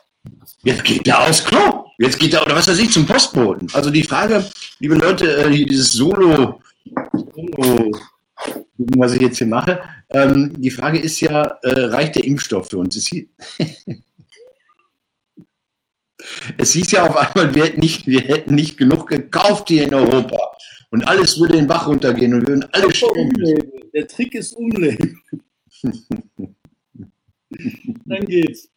Jetzt 0.63 0.83
geht 0.83 1.05
der 1.05 1.21
aufs 1.21 1.43
Klo. 1.43 1.85
Jetzt 1.97 2.19
geht 2.19 2.33
er, 2.33 2.43
oder 2.43 2.55
was 2.55 2.67
weiß 2.67 2.79
ich, 2.79 2.91
zum 2.91 3.05
Postboten. 3.05 3.67
Also 3.73 3.89
die 3.89 4.03
Frage, 4.03 4.49
liebe 4.79 4.95
Leute, 4.95 5.45
äh, 5.45 5.65
dieses 5.65 5.91
Solo, 5.93 6.61
Solo 7.13 7.91
was 8.77 9.13
ich 9.13 9.21
jetzt 9.21 9.37
hier 9.37 9.47
mache. 9.47 9.81
Ähm, 10.09 10.53
die 10.57 10.71
Frage 10.71 10.99
ist 10.99 11.19
ja, 11.21 11.43
äh, 11.61 11.85
reicht 11.85 12.15
der 12.15 12.25
Impfstoff 12.25 12.69
für 12.69 12.77
uns? 12.77 12.95
Es 12.95 13.07
hieß, 13.07 13.25
es 16.57 16.73
hieß 16.73 16.91
ja 16.91 17.07
auf 17.07 17.15
einmal, 17.15 17.53
wir 17.55 17.65
hätten, 17.65 17.79
nicht, 17.79 18.07
wir 18.07 18.21
hätten 18.21 18.55
nicht 18.55 18.77
genug 18.77 19.07
gekauft 19.07 19.69
hier 19.69 19.83
in 19.83 19.93
Europa. 19.93 20.37
Und 20.89 21.07
alles 21.07 21.39
würde 21.39 21.53
den 21.53 21.67
Bach 21.67 21.87
runtergehen 21.87 22.33
und 22.33 22.41
wir 22.41 22.47
würden 22.49 22.67
alle 22.71 22.93
sterben. 22.93 23.31
Der 23.93 24.07
Trick 24.07 24.35
ist 24.35 24.53
umlegen. 24.53 25.21
Dann 28.05 28.25
geht's. 28.25 28.69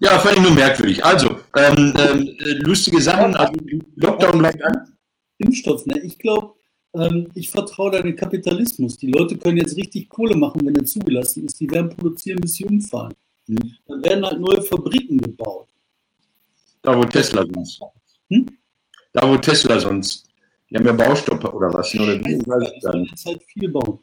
Ja, 0.00 0.18
fand 0.18 0.36
ich 0.36 0.42
nur 0.42 0.52
merkwürdig. 0.52 1.04
Also, 1.04 1.38
ähm, 1.56 1.94
ähm, 1.96 2.36
lustige 2.60 3.00
Sachen. 3.00 3.34
Also, 3.36 3.54
Lockdown 3.96 4.38
bleibt 4.38 4.62
an. 4.62 4.96
Impfstoff, 5.38 5.86
ne? 5.86 6.00
Ich 6.00 6.18
glaube, 6.18 6.54
ähm, 6.94 7.28
ich 7.34 7.50
vertraue 7.50 7.90
da 7.90 8.02
den 8.02 8.16
Kapitalismus. 8.16 8.96
Die 8.96 9.10
Leute 9.10 9.36
können 9.36 9.58
jetzt 9.58 9.76
richtig 9.76 10.08
Kohle 10.08 10.36
machen, 10.36 10.60
wenn 10.64 10.76
er 10.76 10.84
zugelassen 10.84 11.46
ist. 11.46 11.60
Die 11.60 11.70
werden 11.70 11.90
produzieren, 11.90 12.40
bis 12.40 12.54
sie 12.54 12.64
umfallen. 12.64 13.14
Mhm. 13.46 13.74
Dann 13.86 14.04
werden 14.04 14.26
halt 14.26 14.40
neue 14.40 14.62
Fabriken 14.62 15.18
gebaut. 15.18 15.68
Da 16.82 16.96
wo 16.96 17.04
Tesla 17.04 17.44
sonst. 17.44 17.80
Hm? 18.28 18.46
Da 19.12 19.28
wo 19.28 19.36
Tesla 19.36 19.78
sonst. 19.78 20.28
Die 20.68 20.76
haben 20.76 20.86
ja 20.86 20.92
Baustopp 20.92 21.44
oder 21.52 21.72
was? 21.72 21.94
Oder 21.94 22.18
wie? 22.24 22.34
Ich 22.34 22.46
weiß 22.46 22.72
es 22.76 22.94
nicht. 22.94 23.10
jetzt 23.10 23.26
halt 23.26 23.42
viel 23.44 23.68
bauen. 23.68 23.98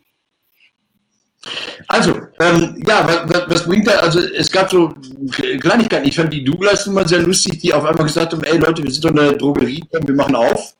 Also, 1.91 2.11
ähm, 2.39 2.83
ja, 2.87 3.25
was, 3.25 3.49
was, 3.49 3.65
bringt 3.65 3.87
da, 3.87 3.93
also 3.93 4.19
es 4.19 4.51
gab 4.51 4.69
so 4.69 4.93
Kleinigkeiten, 5.59 6.07
ich 6.07 6.15
fand 6.15 6.31
die 6.31 6.43
Douglas 6.43 6.85
immer 6.85 7.07
sehr 7.07 7.17
lustig, 7.19 7.61
die 7.61 7.73
auf 7.73 7.83
einmal 7.83 8.05
gesagt 8.05 8.31
haben, 8.31 8.43
ey 8.43 8.59
Leute, 8.59 8.83
wir 8.83 8.91
sind 8.91 9.05
doch 9.05 9.09
eine 9.09 9.35
Drogerie, 9.35 9.83
wir 9.91 10.13
machen 10.13 10.35
auf. 10.35 10.75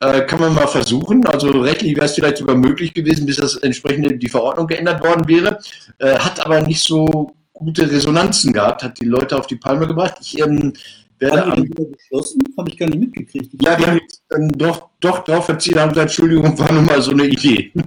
Äh, 0.00 0.26
kann 0.26 0.40
man 0.40 0.54
mal 0.54 0.66
versuchen. 0.66 1.26
Also 1.26 1.48
rechtlich 1.48 1.96
wäre 1.96 2.04
es 2.04 2.12
vielleicht 2.12 2.36
sogar 2.36 2.56
möglich 2.56 2.92
gewesen, 2.92 3.24
bis 3.24 3.38
das 3.38 3.56
entsprechende 3.56 4.18
die 4.18 4.28
Verordnung 4.28 4.66
geändert 4.66 5.02
worden 5.02 5.26
wäre. 5.26 5.58
Äh, 5.98 6.18
hat 6.18 6.44
aber 6.44 6.60
nicht 6.60 6.84
so 6.84 7.34
gute 7.54 7.90
Resonanzen 7.90 8.52
gehabt, 8.52 8.82
hat 8.82 9.00
die 9.00 9.06
Leute 9.06 9.38
auf 9.38 9.46
die 9.46 9.56
Palme 9.56 9.86
gebracht. 9.86 10.16
Ich 10.20 10.38
ähm, 10.38 10.74
werde 11.18 11.46
haben 11.46 11.62
die 11.62 11.70
wieder 11.70 11.84
beschlossen? 11.84 12.42
Habe 12.58 12.68
ich 12.68 12.76
gar 12.76 12.90
nicht 12.90 13.00
mitgekriegt. 13.00 13.62
Ja, 13.62 13.76
die 13.76 13.86
haben 13.86 13.98
jetzt 14.02 14.22
ähm, 14.36 14.52
doch, 14.58 14.90
doch 15.00 15.24
drauf 15.24 15.46
verziehen, 15.46 15.78
haben 15.78 15.88
gesagt, 15.88 16.10
Entschuldigung, 16.10 16.58
war 16.58 16.70
nur 16.70 16.82
mal 16.82 17.00
so 17.00 17.12
eine 17.12 17.24
Idee. 17.24 17.72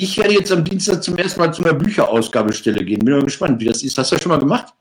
ich 0.00 0.16
werde 0.16 0.32
jetzt 0.34 0.52
am 0.52 0.64
Dienstag 0.64 1.02
zum 1.02 1.18
ersten 1.18 1.40
Mal 1.40 1.52
zu 1.52 1.64
einer 1.64 1.74
Bücherausgabestelle 1.74 2.84
gehen. 2.84 3.00
Bin 3.00 3.16
mal 3.16 3.24
gespannt, 3.24 3.60
wie 3.60 3.64
das 3.64 3.82
ist. 3.82 3.98
Hast 3.98 4.12
du 4.12 4.14
das 4.14 4.22
schon 4.22 4.30
mal 4.30 4.38
gemacht? 4.38 4.72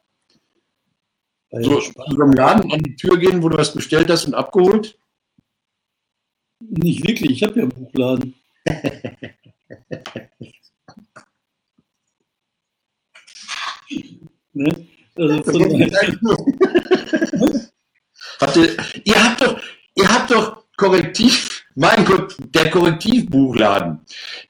So, 1.50 1.80
zu 1.80 2.00
einem 2.00 2.34
Laden 2.34 2.72
an 2.72 2.80
die 2.80 2.96
Tür 2.96 3.18
gehen, 3.18 3.42
wo 3.42 3.50
du 3.50 3.58
was 3.58 3.74
bestellt 3.74 4.12
hast 4.12 4.26
und 4.26 4.36
abgeholt? 4.36 5.00
Nicht 6.60 7.08
wirklich, 7.08 7.32
ich 7.32 7.42
habe 7.44 7.56
ja 7.56 7.64
einen 7.64 7.72
Buchladen. 7.72 8.36
ne? 14.54 14.88
also 15.16 15.44
Hatte, 18.40 18.78
ihr 19.04 19.24
habt 19.24 19.42
doch, 19.42 19.60
ihr 19.96 20.08
habt 20.14 20.30
doch 20.30 20.64
Korrektiv, 20.76 21.66
mein 21.78 22.06
Gott, 22.06 22.36
der 22.56 22.72
Korrektivbuchladen, 22.72 24.00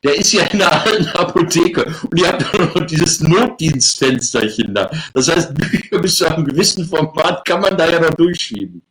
der 0.01 0.15
ist 0.15 0.31
ja 0.31 0.45
in 0.45 0.59
der 0.59 0.85
alten 0.85 1.07
Apotheke 1.09 1.85
und 2.09 2.17
ihr 2.17 2.27
habt 2.29 2.41
doch 2.41 2.75
noch 2.75 2.85
dieses 2.87 3.19
Notdienstfensterchen 3.19 4.73
da. 4.73 4.89
Das 5.13 5.27
heißt, 5.27 5.53
Bücher 5.53 5.99
bis 5.99 6.15
zu 6.15 6.25
einem 6.25 6.45
gewissen 6.45 6.85
Format 6.85 7.43
kann 7.43 7.59
man 7.59 7.77
da 7.77 7.91
ja 7.91 7.99
noch 7.99 8.13
durchschieben. 8.13 8.81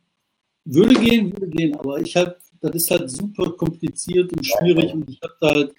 Würde 0.65 0.93
gehen, 0.93 1.33
würde 1.33 1.47
gehen, 1.47 1.75
aber 1.79 1.99
ich 1.99 2.15
habe, 2.15 2.37
das 2.61 2.75
ist 2.75 2.91
halt 2.91 3.09
super 3.09 3.49
kompliziert 3.53 4.31
und 4.31 4.45
schwierig 4.45 4.93
und 4.93 5.09
ich 5.09 5.19
habe 5.23 5.33
da 5.41 5.47
halt, 5.49 5.73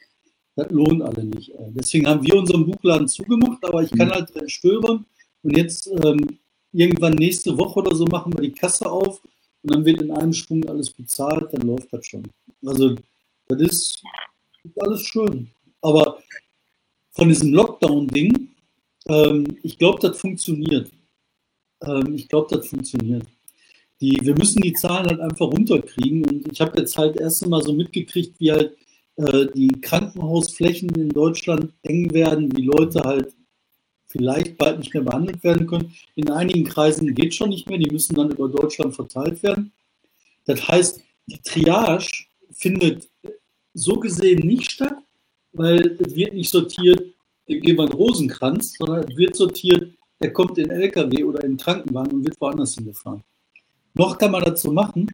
das 0.57 0.68
lohnt 0.71 1.03
alle 1.03 1.25
nicht. 1.25 1.53
Deswegen 1.68 2.09
haben 2.09 2.27
wir 2.27 2.35
unseren 2.35 2.66
Buchladen 2.66 3.07
zugemacht, 3.07 3.64
aber 3.64 3.85
ich 3.85 3.90
kann 3.92 4.09
mhm. 4.09 4.12
halt 4.12 4.51
stöbern 4.51 5.07
und 5.44 5.57
jetzt 5.57 5.88
ähm, 6.03 6.40
irgendwann 6.73 7.14
nächste 7.14 7.57
Woche 7.57 7.79
oder 7.79 7.94
so 7.94 8.05
machen 8.07 8.33
wir 8.33 8.42
die 8.42 8.53
Kasse 8.53 8.90
auf 8.90 9.21
und 9.62 9.75
dann 9.75 9.85
wird 9.85 10.03
in 10.03 10.11
einem 10.11 10.33
Sprung 10.33 10.64
alles 10.68 10.90
bezahlt, 10.90 11.53
dann 11.53 11.66
läuft 11.66 11.92
das 11.92 12.07
schon. 12.07 12.25
Also, 12.64 12.97
das 13.49 13.61
ist, 13.61 14.03
ist 14.64 14.83
alles 14.83 15.03
schön. 15.03 15.51
Aber 15.81 16.18
von 17.11 17.29
diesem 17.29 17.53
Lockdown-Ding, 17.53 18.51
ähm, 19.09 19.59
ich 19.62 19.79
glaube, 19.79 19.99
das 20.01 20.18
funktioniert. 20.18 20.90
Ähm, 21.83 22.14
ich 22.14 22.29
glaube, 22.29 22.57
das 22.57 22.68
funktioniert. 22.68 23.27
Die, 24.01 24.18
wir 24.23 24.37
müssen 24.37 24.62
die 24.62 24.75
Zahlen 24.75 25.07
halt 25.07 25.21
einfach 25.21 25.47
runterkriegen. 25.47 26.25
Und 26.25 26.53
ich 26.53 26.61
habe 26.61 26.79
jetzt 26.79 26.97
halt 26.97 27.16
erst 27.16 27.42
einmal 27.42 27.62
so 27.62 27.73
mitgekriegt, 27.73 28.38
wie 28.38 28.53
halt 28.53 28.77
äh, 29.16 29.47
die 29.55 29.73
Krankenhausflächen 29.81 30.90
in 30.90 31.09
Deutschland 31.09 31.73
eng 31.83 32.12
werden, 32.12 32.57
wie 32.57 32.62
Leute 32.62 33.01
halt 33.01 33.35
vielleicht 34.09 34.57
bald 34.59 34.79
nicht 34.79 34.94
mehr 34.94 35.03
behandelt 35.03 35.42
werden 35.44 35.66
können. 35.66 35.94
In 36.14 36.31
einigen 36.31 36.64
Kreisen 36.64 37.14
geht 37.14 37.35
schon 37.35 37.51
nicht 37.51 37.68
mehr, 37.68 37.79
die 37.79 37.90
müssen 37.90 38.14
dann 38.14 38.31
über 38.31 38.49
Deutschland 38.49 38.94
verteilt 38.94 39.42
werden. 39.42 39.73
Das 40.47 40.66
heißt, 40.66 41.03
die 41.27 41.40
Triage 41.42 42.25
findet 42.51 43.09
so 43.75 43.94
gesehen 43.94 44.47
nicht 44.47 44.71
statt, 44.71 44.97
weil 45.53 45.99
es 46.01 46.14
wird 46.14 46.35
nicht 46.35 46.51
sortiert, 46.51 47.01
dem 47.49 47.61
geben 47.61 47.79
wir 47.79 47.85
einen 47.85 47.92
Rosenkranz, 47.92 48.75
sondern 48.79 49.05
es 49.09 49.16
wird 49.16 49.37
sortiert, 49.37 49.92
der 50.21 50.33
kommt 50.33 50.59
in 50.59 50.71
LKW 50.71 51.25
oder 51.25 51.44
in 51.44 51.57
Krankenwagen 51.57 52.12
und 52.12 52.25
wird 52.25 52.40
woanders 52.40 52.75
hingefahren. 52.75 53.23
Noch 53.94 54.18
kann 54.18 54.33
man 54.33 54.42
dazu 54.42 54.73
machen, 54.73 55.09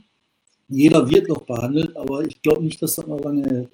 jeder 0.68 1.08
wird 1.08 1.28
noch 1.28 1.42
behandelt, 1.42 1.96
aber 1.96 2.24
ich 2.24 2.40
glaube 2.42 2.62
nicht, 2.62 2.80
dass 2.80 2.96
das 2.96 3.06
noch 3.06 3.20
lange 3.20 3.48
hält. 3.48 3.70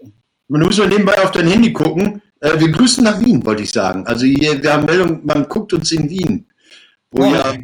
Du 0.49 0.59
musst 0.59 0.79
mal 0.79 0.89
nebenbei 0.89 1.23
auf 1.23 1.31
dein 1.31 1.47
Handy 1.47 1.73
gucken. 1.73 2.21
Äh, 2.41 2.59
wir 2.59 2.71
grüßen 2.71 3.05
nach 3.05 3.21
Wien, 3.21 3.45
wollte 3.45 3.63
ich 3.63 3.71
sagen. 3.71 4.07
Also 4.07 4.27
hier, 4.27 4.63
wir 4.63 4.73
haben 4.73 4.87
Meldung, 4.87 5.21
man 5.25 5.49
guckt 5.49 5.73
uns 5.73 5.93
in 5.93 6.09
Wien. 6.09 6.47
Wo 7.11 7.25
oh. 7.25 7.33
ja, 7.33 7.55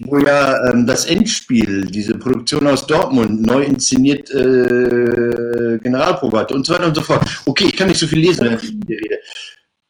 wo 0.00 0.18
ja 0.18 0.70
ähm, 0.70 0.86
das 0.86 1.04
Endspiel, 1.06 1.86
diese 1.86 2.16
Produktion 2.18 2.66
aus 2.66 2.86
Dortmund, 2.86 3.42
neu 3.42 3.62
inszeniert 3.62 4.30
äh, 4.30 5.78
Generalprobe 5.82 6.38
hat 6.38 6.52
und 6.52 6.66
so 6.66 6.74
weiter 6.74 6.86
und 6.86 6.94
so 6.94 7.02
fort. 7.02 7.28
Okay, 7.46 7.66
ich 7.66 7.76
kann 7.76 7.88
nicht 7.88 8.00
so 8.00 8.06
viel 8.06 8.20
lesen, 8.20 8.46
wenn 8.46 8.54
ich 8.54 8.80
dir 8.80 8.98
rede. 8.98 9.18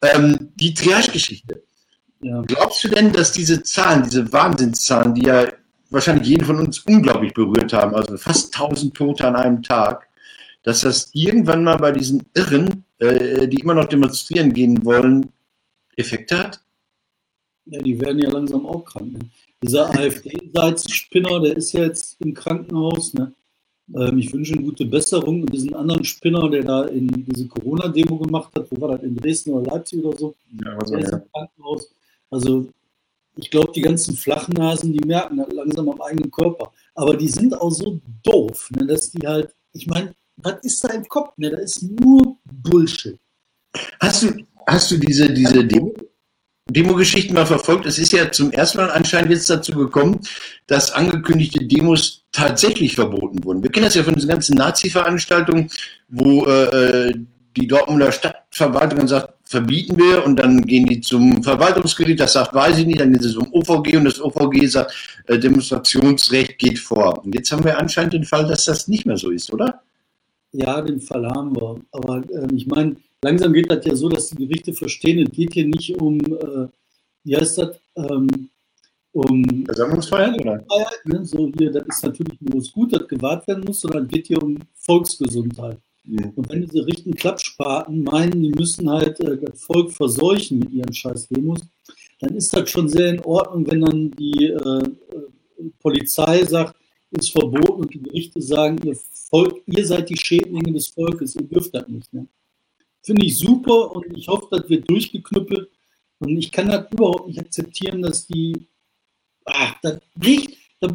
Ähm, 0.01 0.51
die 0.55 0.73
Triage-Geschichte. 0.73 1.63
Ja. 2.21 2.41
Glaubst 2.41 2.83
du 2.83 2.89
denn, 2.89 3.11
dass 3.11 3.31
diese 3.31 3.63
Zahlen, 3.63 4.03
diese 4.03 4.31
Wahnsinnszahlen, 4.31 5.15
die 5.15 5.25
ja 5.25 5.47
wahrscheinlich 5.89 6.27
jeden 6.27 6.45
von 6.45 6.59
uns 6.59 6.79
unglaublich 6.79 7.33
berührt 7.33 7.73
haben, 7.73 7.95
also 7.95 8.17
fast 8.17 8.53
1000 8.53 8.93
Tote 8.93 9.27
an 9.27 9.35
einem 9.35 9.63
Tag, 9.63 10.07
dass 10.63 10.81
das 10.81 11.09
irgendwann 11.13 11.63
mal 11.63 11.77
bei 11.77 11.91
diesen 11.91 12.23
Irren, 12.35 12.85
äh, 13.01 13.47
die 13.47 13.59
immer 13.59 13.73
noch 13.73 13.85
demonstrieren 13.85 14.53
gehen 14.53 14.83
wollen, 14.85 15.31
Effekte 15.95 16.37
hat? 16.37 16.63
Ja, 17.65 17.81
die 17.81 17.99
werden 17.99 18.19
ja 18.19 18.29
langsam 18.29 18.65
auch 18.65 18.85
krank. 18.85 19.13
Ne? 19.13 19.19
Dieser 19.63 19.89
AfD-Seitsspinner, 19.89 21.39
der 21.41 21.57
ist 21.57 21.73
ja 21.73 21.81
jetzt 21.81 22.19
im 22.21 22.33
Krankenhaus. 22.33 23.13
Ne? 23.13 23.33
Ähm, 23.95 24.17
ich 24.17 24.31
wünsche 24.33 24.53
ihm 24.55 24.63
gute 24.63 24.85
Besserung. 24.85 25.41
Und 25.41 25.53
diesen 25.53 25.73
anderen 25.73 26.03
Spinner, 26.03 26.49
der 26.49 26.63
da 26.63 26.83
in 26.85 27.07
diese 27.07 27.47
Corona-Demo 27.47 28.17
gemacht 28.17 28.53
hat, 28.55 28.67
wo 28.71 28.81
war 28.81 28.97
das, 28.97 29.03
in 29.03 29.15
Dresden 29.15 29.51
oder 29.51 29.71
Leipzig 29.71 30.03
oder 30.03 30.17
so, 30.17 30.35
ja, 30.63 30.77
der 30.77 30.99
ist 30.99 31.13
im 31.13 31.23
Krankenhaus. 31.31 31.93
Also 32.29 32.67
ich 33.35 33.49
glaube, 33.49 33.71
die 33.73 33.81
ganzen 33.81 34.15
Flachnasen, 34.15 34.93
die 34.93 35.05
merken 35.05 35.37
das 35.37 35.51
langsam 35.53 35.89
am 35.89 36.01
eigenen 36.01 36.31
Körper. 36.31 36.71
Aber 36.95 37.15
die 37.15 37.29
sind 37.29 37.59
auch 37.59 37.71
so 37.71 37.99
doof, 38.23 38.69
ne, 38.75 38.85
dass 38.85 39.11
die 39.11 39.25
halt, 39.25 39.53
ich 39.73 39.87
meine, 39.87 40.13
was 40.43 40.55
ist 40.63 40.83
da 40.83 40.89
im 40.89 41.07
Kopf? 41.07 41.37
Ne? 41.37 41.49
Da 41.51 41.57
ist 41.57 41.83
nur 41.83 42.37
Bullshit. 42.45 43.17
Hast 43.99 44.23
du, 44.23 44.45
hast 44.67 44.91
du 44.91 44.97
diese, 44.97 45.31
diese 45.31 45.65
Demo, 45.65 45.93
Demo-Geschichten 46.69 47.33
mal 47.33 47.45
verfolgt? 47.45 47.85
Es 47.85 47.97
ist 47.99 48.11
ja 48.11 48.31
zum 48.31 48.51
ersten 48.51 48.79
Mal 48.79 48.91
anscheinend 48.91 49.31
jetzt 49.31 49.49
dazu 49.49 49.73
gekommen, 49.73 50.19
dass 50.67 50.91
angekündigte 50.91 51.65
Demos 51.65 52.25
tatsächlich 52.31 52.95
verboten 52.95 53.43
wurden. 53.43 53.63
Wir 53.63 53.71
kennen 53.71 53.85
das 53.85 53.95
ja 53.95 54.03
von 54.03 54.15
diesen 54.15 54.29
ganzen 54.29 54.55
Nazi-Veranstaltungen, 54.57 55.69
wo 56.09 56.45
äh, 56.45 57.13
die 57.57 57.67
Dortmunder 57.67 58.11
Stadtverwaltung 58.11 58.99
dann 58.99 59.07
sagt, 59.07 59.33
verbieten 59.43 59.97
wir 59.97 60.25
und 60.25 60.37
dann 60.37 60.61
gehen 60.61 60.85
die 60.85 61.01
zum 61.01 61.43
Verwaltungsgericht, 61.43 62.21
das 62.21 62.33
sagt, 62.33 62.53
weiß 62.53 62.77
ich 62.77 62.85
nicht, 62.85 63.01
dann 63.01 63.11
gehen 63.11 63.21
sie 63.21 63.33
zum 63.33 63.51
OVG 63.51 63.97
und 63.97 64.05
das 64.05 64.21
OVG 64.21 64.65
sagt, 64.67 64.93
äh, 65.27 65.37
Demonstrationsrecht 65.37 66.57
geht 66.57 66.79
vor. 66.79 67.21
Und 67.23 67.35
jetzt 67.35 67.51
haben 67.51 67.65
wir 67.65 67.77
anscheinend 67.77 68.13
den 68.13 68.23
Fall, 68.23 68.47
dass 68.47 68.65
das 68.65 68.87
nicht 68.87 69.05
mehr 69.05 69.17
so 69.17 69.29
ist, 69.29 69.51
oder? 69.51 69.81
Ja, 70.53 70.81
den 70.81 70.99
Fall 70.99 71.25
haben 71.27 71.55
wir. 71.55 71.79
Aber 71.91 72.23
äh, 72.29 72.47
ich 72.53 72.67
meine, 72.67 72.97
langsam 73.23 73.53
geht 73.53 73.71
das 73.71 73.85
ja 73.85 73.95
so, 73.95 74.09
dass 74.09 74.29
die 74.29 74.47
Gerichte 74.47 74.73
verstehen, 74.73 75.25
es 75.25 75.31
geht 75.31 75.53
hier 75.53 75.65
nicht 75.65 75.99
um, 76.01 76.19
äh, 76.19 76.67
wie 77.23 77.37
heißt 77.37 77.57
das, 77.57 77.77
ähm, 77.95 78.49
um 79.13 79.65
Versammlungsfreiheit, 79.65 80.39
oder? 80.39 80.63
Ne? 81.05 81.25
So 81.25 81.51
hier, 81.57 81.71
das 81.71 81.83
ist 81.87 82.03
natürlich 82.03 82.39
nur 82.41 82.59
das 82.59 82.71
Gut, 82.71 82.93
das 82.93 83.07
gewahrt 83.07 83.47
werden 83.47 83.63
muss, 83.65 83.81
sondern 83.81 84.05
es 84.05 84.11
geht 84.11 84.27
hier 84.27 84.41
um 84.41 84.57
Volksgesundheit. 84.75 85.77
Ja. 86.05 86.31
Und 86.35 86.49
wenn 86.49 86.65
diese 86.65 86.85
richten 86.85 87.13
Klappspaten 87.13 88.03
meinen, 88.03 88.41
die 88.41 88.51
müssen 88.51 88.89
halt 88.89 89.19
äh, 89.19 89.37
das 89.37 89.61
Volk 89.61 89.91
verseuchen 89.91 90.59
mit 90.59 90.71
ihren 90.71 90.93
scheiß 90.93 91.27
Demos, 91.27 91.61
dann 92.19 92.35
ist 92.35 92.55
das 92.55 92.69
schon 92.69 92.89
sehr 92.89 93.09
in 93.09 93.19
Ordnung, 93.21 93.69
wenn 93.69 93.81
dann 93.81 94.11
die 94.11 94.47
äh, 94.47 94.83
Polizei 95.79 96.43
sagt, 96.45 96.75
ist 97.11 97.31
verboten 97.31 97.81
und 97.81 97.93
die 97.93 98.01
Gerichte 98.01 98.41
sagen, 98.41 98.79
ihr, 98.85 98.97
Volk, 99.29 99.61
ihr 99.65 99.85
seid 99.85 100.09
die 100.09 100.17
Schädlinge 100.17 100.73
des 100.73 100.87
Volkes, 100.87 101.35
ihr 101.35 101.43
dürft 101.43 101.73
das 101.75 101.87
nicht. 101.87 102.11
Ne? 102.13 102.27
Finde 103.01 103.25
ich 103.25 103.37
super 103.37 103.95
und 103.95 104.17
ich 104.17 104.27
hoffe, 104.27 104.47
das 104.51 104.69
wird 104.69 104.89
durchgeknüppelt. 104.89 105.69
Und 106.19 106.37
ich 106.37 106.51
kann 106.51 106.69
das 106.69 106.91
überhaupt 106.91 107.27
nicht 107.27 107.39
akzeptieren, 107.39 108.01
dass 108.01 108.27
die, 108.27 108.67
ach, 109.45 109.75
das 109.81 109.99
riecht, 110.23 110.55
das, 110.79 110.93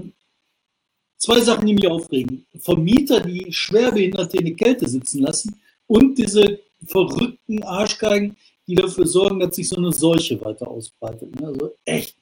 zwei 1.18 1.40
Sachen, 1.40 1.66
die 1.66 1.74
mich 1.74 1.88
aufregen. 1.88 2.46
Vermieter, 2.58 3.20
die 3.20 3.52
Schwerbehinderte 3.52 4.36
in 4.36 4.46
der 4.46 4.54
Kälte 4.54 4.88
sitzen 4.88 5.22
lassen 5.22 5.56
und 5.86 6.16
diese 6.16 6.60
verrückten 6.84 7.62
Arschgeigen, 7.64 8.36
die 8.68 8.74
dafür 8.74 9.06
sorgen, 9.06 9.40
dass 9.40 9.56
sich 9.56 9.68
so 9.68 9.76
eine 9.76 9.92
Seuche 9.92 10.40
weiter 10.44 10.68
ausbreitet. 10.68 11.40
Ne? 11.40 11.48
Also 11.48 11.74
echt. 11.84 12.16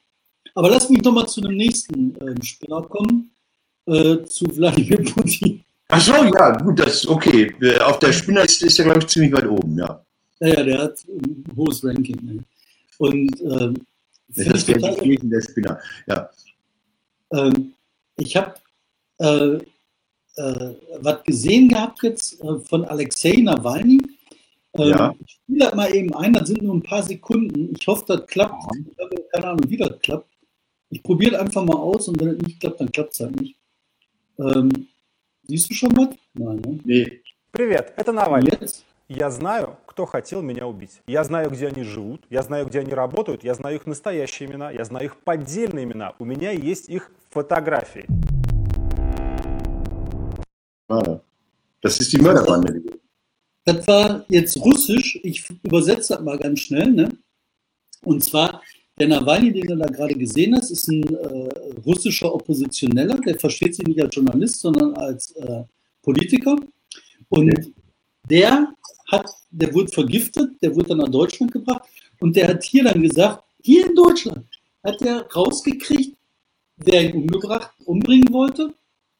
Aber 0.53 0.69
lass 0.69 0.89
mich 0.89 1.01
doch 1.01 1.11
mal 1.11 1.27
zu 1.27 1.41
dem 1.41 1.57
nächsten 1.57 2.15
äh, 2.15 2.43
Spinner 2.43 2.81
kommen, 2.83 3.34
äh, 3.87 4.23
zu 4.25 4.45
Wladimir 4.55 5.03
Putin. 5.03 5.63
Ach 5.89 6.01
so, 6.01 6.13
ja, 6.13 6.57
gut, 6.57 6.79
das 6.79 6.95
ist 6.95 7.07
okay. 7.07 7.53
Äh, 7.61 7.79
auf 7.79 7.99
der 7.99 8.11
Spinnerliste 8.11 8.65
ist 8.65 8.79
er, 8.79 8.85
glaube 8.85 8.99
ich, 8.99 9.07
ziemlich 9.07 9.33
weit 9.33 9.47
oben, 9.47 9.77
ja. 9.77 10.03
Ja, 10.39 10.47
ja, 10.47 10.63
der 10.63 10.81
hat 10.81 10.97
ein 11.07 11.43
hohes 11.55 11.83
Ranking. 11.83 12.19
Ne? 12.23 12.43
Und 12.97 13.41
ähm, 13.41 13.75
das 14.27 14.67
wäre 14.67 14.97
die 15.01 15.17
der 15.17 15.41
Spinner, 15.41 15.79
ja. 16.07 16.29
Ähm, 17.31 17.73
ich 18.17 18.35
habe 18.35 18.55
äh, 19.19 19.57
äh, 20.37 20.75
was 20.99 21.23
gesehen 21.23 21.69
gehabt 21.69 22.03
jetzt 22.03 22.41
äh, 22.41 22.59
von 22.59 22.85
Alexei 22.85 23.33
Nawalny. 23.41 24.01
Ähm, 24.73 24.89
ja. 24.89 25.13
Ich 25.19 25.31
spiele 25.31 25.65
das 25.65 25.75
mal 25.75 25.93
eben 25.93 26.13
ein, 26.15 26.33
das 26.33 26.47
sind 26.47 26.61
nur 26.61 26.75
ein 26.75 26.83
paar 26.83 27.03
Sekunden. 27.03 27.73
Ich 27.77 27.87
hoffe, 27.87 28.03
das 28.07 28.27
klappt. 28.27 28.61
Ich 28.75 28.99
habe 28.99 29.15
keine 29.31 29.47
Ahnung, 29.47 29.69
wie 29.69 29.77
das 29.77 29.99
klappt. 30.01 30.29
Ich 30.89 31.01
probiere 31.03 31.39
einfach 31.39 31.63
mal 31.63 31.77
aus 31.77 32.07
und 32.07 32.19
wenn 32.19 32.29
es 32.29 32.37
nicht 32.39 32.59
klappt, 32.59 32.81
dann 32.81 32.91
klappt 32.91 33.13
es 33.13 33.19
halt 33.19 33.39
nicht. 33.39 33.55
Schon 34.37 35.91
was? 35.95 36.15
Nein, 36.33 36.61
ne? 36.61 36.79
Nee. 36.83 37.21
Привет, 37.51 37.93
это 37.95 38.11
Навальный. 38.11 38.51
Yes. 38.51 38.83
Я 39.07 39.29
знаю, 39.29 39.77
кто 39.85 40.05
хотел 40.05 40.41
меня 40.41 40.65
убить. 40.65 41.01
Я 41.07 41.23
знаю, 41.23 41.51
где 41.51 41.67
они 41.67 41.83
живут, 41.83 42.25
я 42.29 42.41
знаю, 42.41 42.65
где 42.65 42.79
они 42.79 42.91
работают, 42.91 43.43
я 43.43 43.53
знаю 43.53 43.75
их 43.75 43.85
настоящие 43.85 44.49
имена, 44.49 44.71
я 44.71 44.83
знаю 44.83 45.05
их 45.05 45.17
поддельные 45.17 45.85
имена. 45.85 46.15
У 46.17 46.25
меня 46.25 46.51
есть 46.51 46.89
их 46.89 47.11
фотографии. 47.29 48.07
Ah, 50.89 51.21
das 51.81 51.99
ist 51.99 52.11
die 52.13 52.19
Mörderbande. 52.19 52.81
Das 53.63 53.87
war 53.87 54.25
jetzt 54.29 54.57
russisch. 54.57 55.19
Ich 55.23 55.47
übersetze 55.63 56.15
das 56.15 56.21
mal 56.23 56.37
ganz 56.37 56.59
schnell. 56.59 56.91
Ne? 56.91 57.11
Und 58.03 58.23
zwar, 58.23 58.61
der 58.99 59.07
Nawalny, 59.07 59.51
den 59.51 59.67
du 59.67 59.75
da 59.77 59.87
gerade 59.87 60.15
gesehen 60.15 60.55
hast, 60.55 60.71
ist 60.71 60.87
ein 60.87 61.03
äh, 61.03 61.49
russischer 61.85 62.33
Oppositioneller. 62.33 63.19
Der 63.19 63.39
versteht 63.39 63.75
sich 63.75 63.85
nicht 63.85 64.01
als 64.01 64.15
Journalist, 64.15 64.59
sondern 64.59 64.93
als 64.95 65.31
äh, 65.31 65.63
Politiker. 66.01 66.55
Und 67.29 67.57
okay. 67.57 67.73
der 68.29 68.73
hat, 69.11 69.29
der 69.51 69.73
wurde 69.73 69.91
vergiftet, 69.91 70.61
der 70.61 70.75
wurde 70.75 70.89
dann 70.89 70.99
nach 70.99 71.09
Deutschland 71.09 71.51
gebracht 71.51 71.83
und 72.19 72.35
der 72.35 72.47
hat 72.47 72.63
hier 72.63 72.83
dann 72.83 73.01
gesagt, 73.01 73.43
hier 73.61 73.87
in 73.87 73.95
Deutschland 73.95 74.45
hat 74.83 75.01
er 75.01 75.27
rausgekriegt, 75.31 76.15
wer 76.77 77.03
ihn 77.03 77.13
umgebracht, 77.13 77.71
umbringen 77.85 78.31
wollte 78.31 78.73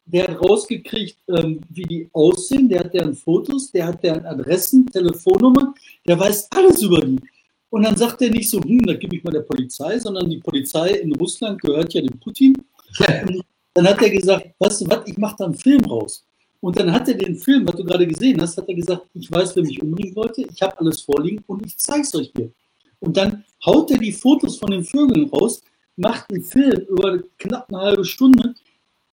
der 0.05 0.27
hat 0.27 0.39
rausgekriegt, 0.39 1.17
ähm, 1.29 1.61
wie 1.69 1.83
die 1.83 2.09
aussehen, 2.13 2.69
der 2.69 2.81
hat 2.81 2.93
deren 2.93 3.15
Fotos, 3.15 3.71
der 3.71 3.87
hat 3.87 4.03
deren 4.03 4.25
Adressen, 4.25 4.85
Telefonnummern, 4.85 5.73
der 6.07 6.19
weiß 6.19 6.47
alles 6.51 6.81
über 6.83 7.01
die. 7.01 7.19
Und 7.69 7.83
dann 7.83 7.97
sagt 7.97 8.21
er 8.21 8.29
nicht 8.29 8.49
so, 8.49 8.61
hm, 8.61 8.83
da 8.85 8.93
gebe 8.93 9.15
ich 9.15 9.23
mal 9.23 9.31
der 9.31 9.41
Polizei, 9.41 9.99
sondern 9.99 10.29
die 10.29 10.37
Polizei 10.37 10.91
in 10.91 11.13
Russland 11.15 11.61
gehört 11.61 11.93
ja 11.93 12.01
dem 12.01 12.19
Putin. 12.19 12.55
dann 13.73 13.87
hat 13.87 14.01
er 14.01 14.09
gesagt, 14.09 14.51
weißt 14.59 14.81
du 14.81 14.87
was, 14.87 15.07
ich 15.07 15.17
mache 15.17 15.35
da 15.39 15.45
einen 15.45 15.55
Film 15.55 15.83
raus. 15.85 16.25
Und 16.61 16.79
dann 16.79 16.91
hat 16.91 17.07
er 17.07 17.15
den 17.15 17.35
Film, 17.35 17.67
was 17.67 17.75
du 17.75 17.83
gerade 17.83 18.07
gesehen 18.07 18.41
hast, 18.41 18.57
hat 18.57 18.67
er 18.67 18.75
gesagt, 18.75 19.05
ich 19.13 19.31
weiß, 19.31 19.55
wer 19.55 19.63
mich 19.63 19.81
umbringen 19.81 20.15
wollte, 20.15 20.41
ich 20.41 20.61
habe 20.61 20.79
alles 20.79 21.01
vorliegen 21.01 21.43
und 21.47 21.65
ich 21.65 21.77
zeige 21.77 22.01
es 22.01 22.15
euch 22.15 22.31
hier. 22.35 22.51
Und 22.99 23.17
dann 23.17 23.43
haut 23.65 23.91
er 23.91 23.97
die 23.97 24.11
Fotos 24.11 24.57
von 24.57 24.71
den 24.71 24.83
Vögeln 24.83 25.29
raus, 25.29 25.61
macht 25.95 26.29
einen 26.31 26.43
Film 26.43 26.85
über 26.89 27.19
knapp 27.37 27.69
eine 27.69 27.79
halbe 27.79 28.05
Stunde, 28.05 28.55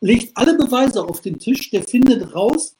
legt 0.01 0.37
alle 0.37 0.55
Beweise 0.57 1.05
auf 1.05 1.21
den 1.21 1.39
Tisch, 1.39 1.71
der 1.71 1.83
findet 1.83 2.35
raus, 2.35 2.77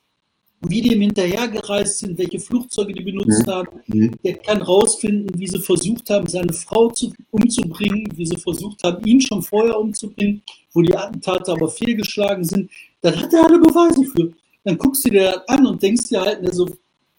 wie 0.69 0.81
die 0.81 0.93
ihm 0.93 1.01
hinterhergereist 1.01 1.99
sind, 1.99 2.19
welche 2.19 2.39
Flugzeuge 2.39 2.93
die 2.93 3.03
benutzt 3.03 3.47
mhm. 3.47 3.51
haben. 3.51 4.17
Der 4.25 4.35
kann 4.35 4.63
rausfinden, 4.63 5.39
wie 5.39 5.49
sie 5.49 5.59
versucht 5.59 6.09
haben, 6.11 6.27
seine 6.29 6.53
Frau 6.53 6.91
zu, 6.91 7.13
umzubringen, 7.31 8.09
wie 8.17 8.27
sie 8.27 8.37
versucht 8.37 8.83
haben, 8.85 9.05
ihn 9.05 9.21
schon 9.21 9.43
vorher 9.43 9.79
umzubringen, 9.79 10.43
wo 10.73 10.83
die 10.83 10.97
Attentate 10.97 11.53
aber 11.53 11.69
fehlgeschlagen 11.69 12.45
sind. 12.45 12.71
Dann 13.01 13.21
hat 13.21 13.33
er 13.33 13.45
alle 13.45 13.59
Beweise 13.59 14.05
für. 14.05 14.33
Dann 14.65 14.79
guckst 14.79 15.05
du 15.05 15.11
dir 15.11 15.33
das 15.33 15.49
an 15.49 15.67
und 15.67 15.83
denkst 15.83 16.09
dir 16.09 16.21
halt 16.21 16.55
so 16.55 16.69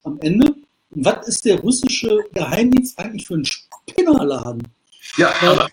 am 0.03 0.17
Ende, 0.21 0.55
was 0.91 1.27
ist 1.27 1.45
der 1.45 1.59
russische 1.59 2.19
Geheimdienst 2.33 2.97
eigentlich 2.97 3.27
für 3.27 3.35
ein 3.35 3.45
Spinnerladen? 3.45 4.63
Ja, 5.17 5.33
aber 5.41 5.67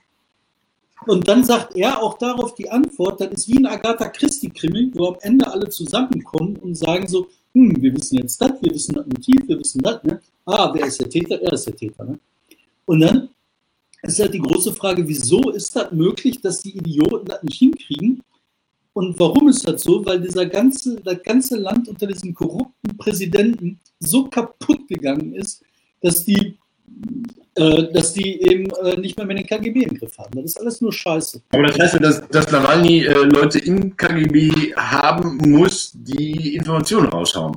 und 1.07 1.29
dann 1.29 1.45
sagt 1.45 1.77
er 1.77 2.03
auch 2.03 2.19
darauf 2.19 2.55
die 2.55 2.71
Antwort, 2.71 3.21
das 3.21 3.31
ist 3.33 3.49
wie 3.49 3.57
ein 3.57 3.67
Agatha 3.67 4.09
Christie-Krimi, 4.09 4.93
wo 4.95 5.09
am 5.09 5.17
Ende 5.21 5.51
alle 5.51 5.69
zusammenkommen 5.71 6.57
und 6.57 6.75
sagen 6.75 7.09
so, 7.09 7.27
hm, 7.55 7.83
wir 7.83 7.95
wissen 7.95 8.19
jetzt 8.19 8.41
das, 8.41 8.53
wir 8.61 8.73
wissen 8.73 8.95
das 8.95 9.07
Motiv, 9.07 9.49
wir 9.49 9.59
wissen 9.59 9.81
das, 9.83 10.03
ne? 10.05 10.21
Ah, 10.45 10.73
wer 10.73 10.87
ist 10.87 11.01
der 11.01 11.09
Täter? 11.09 11.41
Er 11.41 11.53
ist 11.53 11.67
der 11.67 11.77
Täter, 11.77 12.05
ne? 12.05 12.19
Und 12.87 13.01
dann 13.01 13.29
ist 14.03 14.19
halt 14.19 14.35
die 14.35 14.41
große 14.41 14.73
Frage, 14.73 15.07
wieso 15.07 15.51
ist 15.51 15.75
das 15.77 15.93
möglich, 15.93 16.41
dass 16.41 16.63
die 16.63 16.77
Idioten 16.77 17.27
das 17.27 17.43
nicht 17.43 17.59
hinkriegen? 17.59 18.23
Und 18.93 19.19
warum 19.19 19.49
ist 19.49 19.67
das 19.67 19.83
so? 19.83 20.05
Weil 20.05 20.21
dieser 20.21 20.47
ganze, 20.47 20.97
das 20.97 21.23
ganze 21.23 21.57
Land 21.57 21.89
unter 21.89 22.07
diesem 22.07 22.35
korrupten 22.35 22.97
Präsidenten 22.97 23.79
so 24.01 24.25
kaputt 24.25 24.89
gegangen 24.89 25.35
ist, 25.35 25.63
dass 26.01 26.25
die, 26.25 26.57
dass 27.55 28.13
die 28.13 28.41
eben 28.43 28.71
äh, 28.85 28.97
nicht 28.97 29.17
mehr 29.17 29.27
mit 29.27 29.39
den 29.39 29.47
KGB 29.47 29.83
im 29.83 29.99
Griff 29.99 30.17
haben. 30.19 30.31
Das 30.37 30.45
ist 30.53 30.61
alles 30.61 30.81
nur 30.81 30.93
Scheiße. 30.93 31.43
Aber 31.51 31.65
das 31.65 31.79
heißt 31.79 31.95
ja, 31.95 32.01
dass, 32.01 32.29
dass 32.29 32.51
Nawalny 32.53 33.05
äh, 33.05 33.13
Leute 33.25 33.59
im 33.59 33.97
KGB 33.97 34.75
haben 34.77 35.37
muss, 35.51 35.93
die 35.95 36.55
Informationen 36.55 37.09
raushauen. 37.09 37.57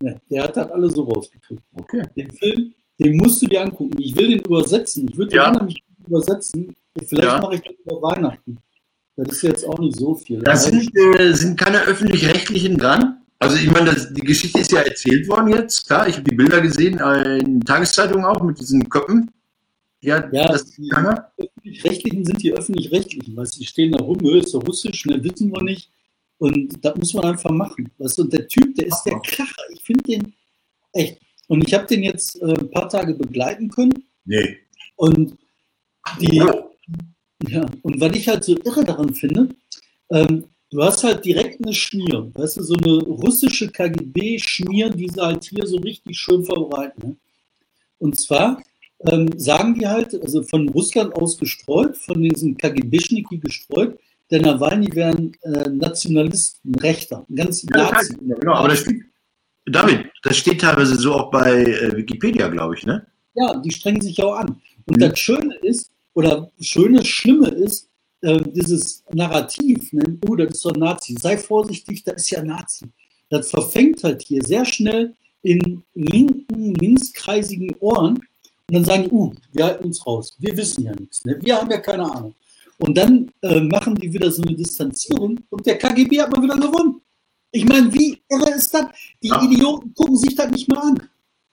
Ja, 0.00 0.14
der 0.30 0.42
hat 0.44 0.56
das 0.56 0.70
alle 0.70 0.90
so 0.90 1.04
rausgekriegt. 1.04 1.62
Okay. 1.74 2.02
Den 2.16 2.30
Film, 2.32 2.74
den 2.98 3.16
musst 3.16 3.40
du 3.42 3.46
dir 3.46 3.62
angucken. 3.62 3.96
Ich 3.98 4.14
will 4.16 4.28
den 4.28 4.40
übersetzen. 4.40 5.08
Ich 5.08 5.16
würde 5.16 5.30
den 5.30 5.36
Ja. 5.36 5.50
nämlich 5.52 5.82
übersetzen. 6.06 6.74
Vielleicht 7.06 7.24
Ja. 7.28 7.40
mache 7.40 7.54
ich 7.56 7.62
das 7.62 7.74
über 7.84 8.02
Weihnachten. 8.02 8.58
Das 9.16 9.28
ist 9.28 9.42
jetzt 9.42 9.68
auch 9.68 9.78
nicht 9.78 9.96
so 9.96 10.14
viel. 10.16 10.40
Da 10.40 10.56
sind, 10.56 10.90
äh, 11.18 11.32
sind 11.32 11.58
keine 11.58 11.82
öffentlich-rechtlichen 11.82 12.76
dran. 12.78 13.18
Also 13.44 13.56
ich 13.56 13.70
meine, 13.70 13.92
das, 13.94 14.12
die 14.12 14.20
Geschichte 14.22 14.60
ist 14.60 14.72
ja 14.72 14.80
erzählt 14.80 15.28
worden 15.28 15.48
jetzt. 15.48 15.86
Klar, 15.86 16.08
ich 16.08 16.16
habe 16.16 16.28
die 16.30 16.34
Bilder 16.36 16.60
gesehen 16.60 16.98
in 17.40 17.60
Tageszeitungen 17.60 18.24
auch 18.24 18.42
mit 18.42 18.58
diesen 18.58 18.88
Köppen. 18.88 19.30
Ja, 20.00 20.28
Ja, 20.32 20.48
das 20.48 20.70
die- 20.72 20.90
öffentlich-rechtlichen 20.92 22.24
sind 22.24 22.42
die 22.42 22.52
öffentlich-rechtlichen. 22.52 23.36
Weißt 23.36 23.54
du, 23.56 23.60
die 23.60 23.66
stehen 23.66 23.92
da 23.92 24.02
rum, 24.02 24.18
"Hö, 24.20 24.38
ist 24.38 24.54
russisch, 24.54 25.06
mehr 25.06 25.22
wissen 25.24 25.50
wir 25.52 25.62
nicht. 25.62 25.90
Und 26.38 26.84
das 26.84 26.96
muss 26.96 27.14
man 27.14 27.24
einfach 27.26 27.50
machen. 27.50 27.88
Weißt 27.98 28.18
du, 28.18 28.22
und 28.22 28.32
der 28.32 28.46
Typ, 28.48 28.74
der 28.74 28.86
ist 28.86 29.02
der 29.04 29.18
Kracher. 29.20 29.62
Ich 29.72 29.82
finde 29.82 30.02
den 30.04 30.34
echt. 30.92 31.18
Und 31.48 31.66
ich 31.66 31.72
habe 31.74 31.86
den 31.86 32.02
jetzt 32.02 32.40
äh, 32.42 32.52
ein 32.54 32.70
paar 32.70 32.88
Tage 32.88 33.14
begleiten 33.14 33.68
können. 33.70 34.04
Nee. 34.24 34.58
Und 34.96 35.36
die, 36.20 36.40
Oh. 36.42 36.70
ja, 37.48 37.64
und 37.82 38.00
was 38.00 38.14
ich 38.16 38.28
halt 38.28 38.44
so 38.44 38.56
irre 38.64 38.84
daran 38.84 39.14
finde, 39.14 39.48
ähm, 40.10 40.44
du 40.74 40.82
hast 40.82 41.04
halt 41.04 41.24
direkt 41.24 41.62
eine 41.64 41.72
Schmier, 41.72 42.30
weißt 42.34 42.56
du, 42.56 42.62
so 42.62 42.74
eine 42.74 42.94
russische 43.04 43.68
KGB-Schmier, 43.68 44.90
die 44.90 45.08
sie 45.08 45.20
halt 45.20 45.44
hier 45.44 45.66
so 45.66 45.76
richtig 45.78 46.18
schön 46.18 46.44
verbreiten. 46.44 47.10
Ne? 47.10 47.16
Und 47.98 48.18
zwar 48.18 48.60
ähm, 49.08 49.30
sagen 49.38 49.74
die 49.74 49.86
halt, 49.86 50.20
also 50.20 50.42
von 50.42 50.68
Russland 50.70 51.14
aus 51.14 51.38
gestreut, 51.38 51.96
von 51.96 52.20
diesen 52.22 52.56
KGB-Schniki 52.56 53.38
gestreut, 53.38 53.98
der 54.30 54.40
Nawalny 54.42 54.88
wäre 54.94 55.10
ein 55.10 55.32
äh, 55.42 55.68
Nationalist, 55.68 56.58
ein 56.64 56.74
Rechter, 56.76 57.24
ganz 57.34 57.64
Ja, 57.70 57.92
Nazi. 57.92 58.16
genau, 58.18 58.54
aber 58.54 58.68
das 58.68 58.80
steht, 58.80 59.02
David, 59.66 60.06
das 60.22 60.36
steht 60.38 60.60
teilweise 60.60 60.96
so 60.96 61.14
auch 61.14 61.30
bei 61.30 61.62
äh, 61.62 61.96
Wikipedia, 61.96 62.48
glaube 62.48 62.74
ich, 62.76 62.84
ne? 62.84 63.06
Ja, 63.34 63.54
die 63.60 63.70
strengen 63.70 64.00
sich 64.00 64.20
auch 64.22 64.34
an. 64.36 64.60
Und 64.86 64.96
Mhm. 64.96 65.00
das 65.00 65.18
Schöne 65.18 65.54
ist, 65.62 65.90
oder 66.14 66.50
Schöne, 66.60 67.04
Schlimme 67.04 67.48
ist, 67.48 67.88
äh, 68.24 68.42
dieses 68.46 69.04
Narrativ, 69.12 69.92
ne? 69.92 70.18
oh, 70.26 70.34
das 70.34 70.52
ist 70.52 70.64
doch 70.64 70.72
ein 70.72 70.80
Nazi, 70.80 71.14
sei 71.20 71.36
vorsichtig, 71.36 72.02
das 72.04 72.22
ist 72.22 72.30
ja 72.30 72.40
ein 72.40 72.46
Nazi. 72.46 72.86
Das 73.28 73.50
verfängt 73.50 74.02
halt 74.02 74.22
hier 74.22 74.42
sehr 74.42 74.64
schnell 74.64 75.14
in 75.42 75.82
linken, 75.94 76.74
linkskreisigen 76.74 77.74
Ohren. 77.80 78.16
Und 78.16 78.74
dann 78.74 78.84
sagen 78.84 79.04
die, 79.04 79.10
uh, 79.10 79.32
wir 79.52 79.64
halten 79.66 79.84
uns 79.84 80.06
raus, 80.06 80.34
wir 80.38 80.56
wissen 80.56 80.84
ja 80.84 80.94
nichts, 80.94 81.22
ne? 81.26 81.38
wir 81.40 81.56
haben 81.56 81.70
ja 81.70 81.78
keine 81.78 82.10
Ahnung. 82.10 82.34
Und 82.78 82.96
dann 82.96 83.30
äh, 83.42 83.60
machen 83.60 83.94
die 83.94 84.12
wieder 84.12 84.30
so 84.30 84.42
eine 84.42 84.56
Distanzierung 84.56 85.38
und 85.50 85.66
der 85.66 85.78
KGB 85.78 86.22
hat 86.22 86.34
mal 86.34 86.42
wieder 86.42 86.56
gewonnen. 86.56 87.00
Ich 87.52 87.66
meine, 87.66 87.92
wie 87.92 88.20
irre 88.28 88.50
ist 88.54 88.72
das? 88.72 88.86
Die 89.22 89.28
Ja. 89.28 89.42
Idioten 89.42 89.92
gucken 89.94 90.16
sich 90.16 90.34
das 90.34 90.50
nicht 90.50 90.66
mal 90.68 90.78
an. 90.78 91.08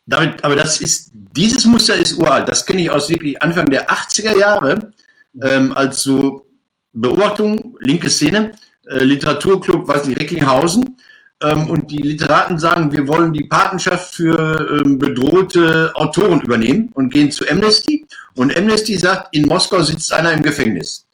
David, 0.07 0.43
aber 0.43 0.55
das 0.55 0.81
ist, 0.81 1.11
dieses 1.13 1.65
Muster 1.65 1.95
ist 1.95 2.17
uralt. 2.17 2.47
Das 2.47 2.65
kenne 2.65 2.81
ich 2.81 2.89
aus 2.89 3.09
wirklich 3.09 3.39
Anfang 3.41 3.69
der 3.69 3.89
80er 3.89 4.37
Jahre, 4.37 4.93
ähm, 5.41 5.73
als 5.73 6.01
so 6.01 6.45
Beobachtung, 6.93 7.77
linke 7.79 8.09
Szene, 8.09 8.51
äh, 8.87 9.03
Literaturclub, 9.03 9.87
weiß 9.87 10.05
nicht, 10.05 10.19
Recklinghausen. 10.19 10.97
Ähm, 11.41 11.69
und 11.69 11.89
die 11.89 12.01
Literaten 12.01 12.59
sagen, 12.59 12.91
wir 12.91 13.07
wollen 13.07 13.33
die 13.33 13.45
Patenschaft 13.45 14.15
für 14.15 14.83
ähm, 14.83 14.99
bedrohte 14.99 15.91
Autoren 15.95 16.41
übernehmen 16.41 16.89
und 16.93 17.11
gehen 17.11 17.31
zu 17.31 17.49
Amnesty. 17.49 18.05
Und 18.35 18.55
Amnesty 18.55 18.97
sagt, 18.97 19.35
in 19.35 19.47
Moskau 19.47 19.81
sitzt 19.81 20.13
einer 20.13 20.33
im 20.33 20.43
Gefängnis. 20.43 21.05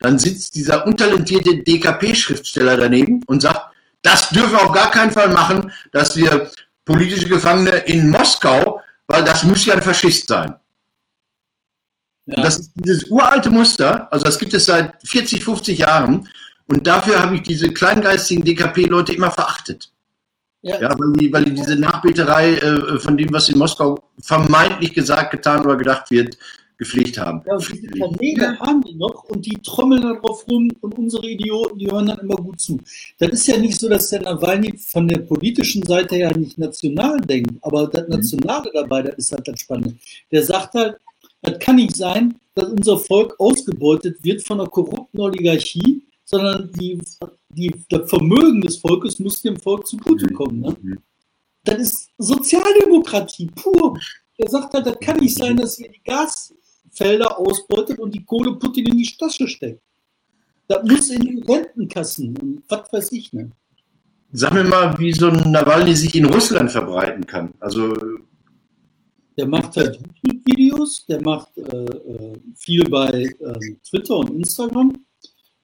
Dann 0.00 0.18
sitzt 0.18 0.54
dieser 0.56 0.86
untalentierte 0.86 1.62
DKP-Schriftsteller 1.62 2.76
daneben 2.76 3.22
und 3.26 3.42
sagt, 3.42 3.72
das 4.02 4.28
dürfen 4.30 4.52
wir 4.52 4.62
auf 4.62 4.72
gar 4.72 4.90
keinen 4.90 5.10
Fall 5.10 5.28
machen, 5.30 5.72
dass 5.92 6.16
wir 6.16 6.50
politische 6.84 7.28
Gefangene 7.28 7.76
in 7.86 8.10
Moskau, 8.10 8.80
weil 9.06 9.24
das 9.24 9.42
muss 9.42 9.66
ja 9.66 9.74
ein 9.74 9.82
Faschist 9.82 10.28
sein. 10.28 10.54
Ja. 12.26 12.42
Das 12.42 12.58
ist 12.58 12.72
dieses 12.74 13.04
uralte 13.10 13.50
Muster, 13.50 14.12
also 14.12 14.24
das 14.24 14.38
gibt 14.38 14.52
es 14.52 14.66
seit 14.66 14.94
40, 15.04 15.44
50 15.44 15.78
Jahren. 15.78 16.28
Und 16.68 16.86
dafür 16.86 17.20
habe 17.20 17.36
ich 17.36 17.42
diese 17.42 17.72
kleingeistigen 17.72 18.44
DKP-Leute 18.44 19.12
immer 19.12 19.30
verachtet. 19.30 19.92
Ja, 20.62 20.80
Ja, 20.80 20.98
weil 20.98 21.12
die, 21.12 21.32
weil 21.32 21.44
die 21.44 21.54
diese 21.54 21.76
Nachbeterei 21.76 22.54
äh, 22.54 22.98
von 22.98 23.16
dem, 23.16 23.32
was 23.32 23.48
in 23.48 23.58
Moskau 23.58 23.96
vermeintlich 24.20 24.92
gesagt, 24.92 25.30
getan 25.30 25.64
oder 25.64 25.76
gedacht 25.76 26.10
wird, 26.10 26.36
gepflegt 26.78 27.18
haben. 27.18 27.42
Ja, 27.46 27.54
und 27.54 27.72
diese 27.72 27.86
Kanäle 27.88 28.58
haben 28.58 28.82
die 28.82 28.94
noch 28.94 29.24
und 29.24 29.46
die 29.46 29.56
trommeln 29.62 30.02
da 30.02 30.14
drauf 30.14 30.44
rum 30.48 30.70
und 30.80 30.98
unsere 30.98 31.26
Idioten, 31.26 31.78
die 31.78 31.90
hören 31.90 32.06
dann 32.06 32.18
immer 32.18 32.36
gut 32.36 32.60
zu. 32.60 32.80
Das 33.18 33.30
ist 33.30 33.46
ja 33.46 33.56
nicht 33.58 33.78
so, 33.78 33.88
dass 33.88 34.10
der 34.10 34.22
Nawalny 34.22 34.76
von 34.76 35.08
der 35.08 35.20
politischen 35.20 35.82
Seite 35.84 36.16
her 36.16 36.36
nicht 36.36 36.58
national 36.58 37.20
denkt, 37.20 37.54
aber 37.62 37.86
das 37.86 38.08
Nationale 38.08 38.70
dabei, 38.74 39.02
das 39.02 39.14
ist 39.16 39.32
halt 39.32 39.46
das 39.48 39.60
Spannende. 39.60 39.94
Der 40.30 40.42
sagt 40.42 40.74
halt, 40.74 40.96
das 41.42 41.58
kann 41.58 41.76
nicht 41.76 41.96
sein, 41.96 42.38
dass 42.54 42.68
unser 42.68 42.98
Volk 42.98 43.38
ausgebeutet 43.38 44.22
wird 44.22 44.42
von 44.42 44.60
einer 44.60 44.68
korrupten 44.68 45.20
Oligarchie, 45.20 46.02
sondern 46.24 46.70
die, 46.72 46.98
die, 47.50 47.72
das 47.88 48.08
Vermögen 48.08 48.60
des 48.60 48.78
Volkes 48.78 49.18
muss 49.18 49.42
dem 49.42 49.56
Volk 49.58 49.86
zugutekommen. 49.86 50.60
Ne? 50.60 50.76
Mhm. 50.80 50.98
Das 51.64 51.78
ist 51.78 52.10
Sozialdemokratie 52.18 53.46
pur. 53.54 53.98
Er 54.38 54.48
sagt 54.48 54.74
halt, 54.74 54.86
das 54.86 54.98
kann 55.00 55.18
nicht 55.18 55.36
sein, 55.36 55.56
dass 55.56 55.78
ihr 55.78 55.90
die 55.90 56.02
Gasfelder 56.04 57.38
ausbeutet 57.38 57.98
und 57.98 58.14
die 58.14 58.24
Kohle 58.24 58.54
Putin 58.56 58.86
in 58.86 58.98
die 58.98 59.16
Tasche 59.18 59.48
steckt. 59.48 59.80
Das 60.68 60.82
muss 60.84 61.10
in 61.10 61.20
die 61.20 61.42
Rentenkassen 61.42 62.36
und 62.38 62.62
was 62.68 62.92
weiß 62.92 63.12
ich 63.12 63.32
ne? 63.32 63.50
Sag 64.32 64.52
mir 64.52 64.64
mal, 64.64 64.98
wie 64.98 65.12
so 65.12 65.28
ein 65.28 65.50
Nawalny 65.50 65.94
sich 65.94 66.14
in 66.14 66.26
Russland 66.26 66.70
verbreiten 66.70 67.24
kann. 67.26 67.54
Also, 67.60 67.94
Der 69.36 69.46
macht 69.46 69.76
halt 69.76 69.98
YouTube-Videos, 70.22 71.04
der 71.06 71.20
macht 71.20 71.56
äh, 71.58 71.84
äh, 71.84 72.32
viel 72.54 72.88
bei 72.88 73.10
äh, 73.10 73.74
Twitter 73.88 74.16
und 74.16 74.30
Instagram 74.30 74.92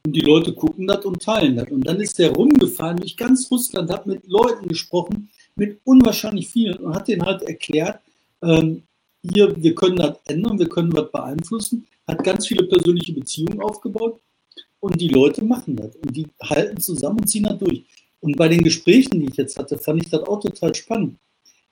und 0.05 0.17
die 0.17 0.21
Leute 0.21 0.53
gucken 0.53 0.87
das 0.87 1.05
und 1.05 1.23
teilen 1.23 1.57
das. 1.57 1.71
Und 1.71 1.87
dann 1.87 2.01
ist 2.01 2.19
der 2.19 2.33
rumgefahren 2.33 2.99
durch 2.99 3.17
ganz 3.17 3.51
Russland, 3.51 3.91
hat 3.91 4.07
mit 4.07 4.27
Leuten 4.27 4.69
gesprochen, 4.69 5.31
mit 5.55 5.81
unwahrscheinlich 5.85 6.49
vielen 6.49 6.77
und 6.79 6.95
hat 6.95 7.09
denen 7.09 7.25
halt 7.25 7.43
erklärt, 7.43 8.01
ähm, 8.43 8.83
hier, 9.23 9.55
wir 9.57 9.75
können 9.75 9.97
das 9.97 10.19
ändern, 10.27 10.59
wir 10.59 10.69
können 10.69 10.93
was 10.93 11.11
beeinflussen, 11.13 11.87
hat 12.09 12.25
ganz 12.25 12.49
viele 12.49 12.65
persönliche 12.65 13.13
Beziehungen 13.13 13.61
aufgebaut 13.61 14.21
und 14.81 15.01
die 15.01 15.09
Leute 15.09 15.45
machen 15.45 15.77
das 15.77 15.95
und 15.97 16.17
die 16.17 16.27
halten 16.43 16.81
zusammen 16.81 17.21
und 17.21 17.29
ziehen 17.29 17.45
das 17.45 17.59
durch. 17.59 17.85
Und 18.21 18.37
bei 18.37 18.49
den 18.49 18.63
Gesprächen, 18.63 19.21
die 19.21 19.27
ich 19.27 19.37
jetzt 19.37 19.57
hatte, 19.59 19.79
fand 19.79 20.03
ich 20.03 20.11
das 20.11 20.23
auch 20.23 20.41
total 20.41 20.75
spannend. 20.75 21.17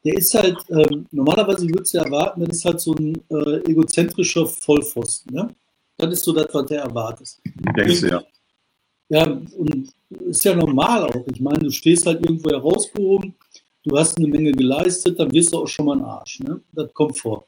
Der 0.04 0.16
ist 0.16 0.32
halt, 0.34 0.56
ähm, 0.70 1.06
normalerweise 1.10 1.68
würdest 1.68 1.94
du 1.94 1.98
erwarten, 1.98 2.40
das 2.40 2.56
ist 2.58 2.64
halt 2.64 2.80
so 2.80 2.94
ein 2.94 3.20
äh, 3.30 3.70
egozentrischer 3.70 4.46
Vollpfosten. 4.46 5.34
Ne? 5.34 5.54
Das 5.96 6.12
ist 6.14 6.24
so 6.24 6.32
das, 6.32 6.48
was 6.52 6.66
du 6.66 6.74
erwartest. 6.74 7.40
denkst 7.76 8.00
du 8.00 8.08
ja. 8.08 8.22
Ja, 9.10 9.24
und 9.26 9.92
ist 10.20 10.44
ja 10.44 10.54
normal 10.54 11.04
auch. 11.04 11.26
Ich 11.32 11.40
meine, 11.40 11.58
du 11.58 11.70
stehst 11.70 12.06
halt 12.06 12.22
irgendwo 12.22 12.48
herausgehoben, 12.50 13.34
du 13.82 13.98
hast 13.98 14.16
eine 14.16 14.28
Menge 14.28 14.52
geleistet, 14.52 15.18
dann 15.18 15.32
wirst 15.32 15.52
du 15.52 15.58
auch 15.58 15.66
schon 15.66 15.86
mal 15.86 15.98
ein 15.98 16.04
Arsch. 16.04 16.40
Ne? 16.40 16.60
Das 16.72 16.94
kommt 16.94 17.18
vor. 17.18 17.44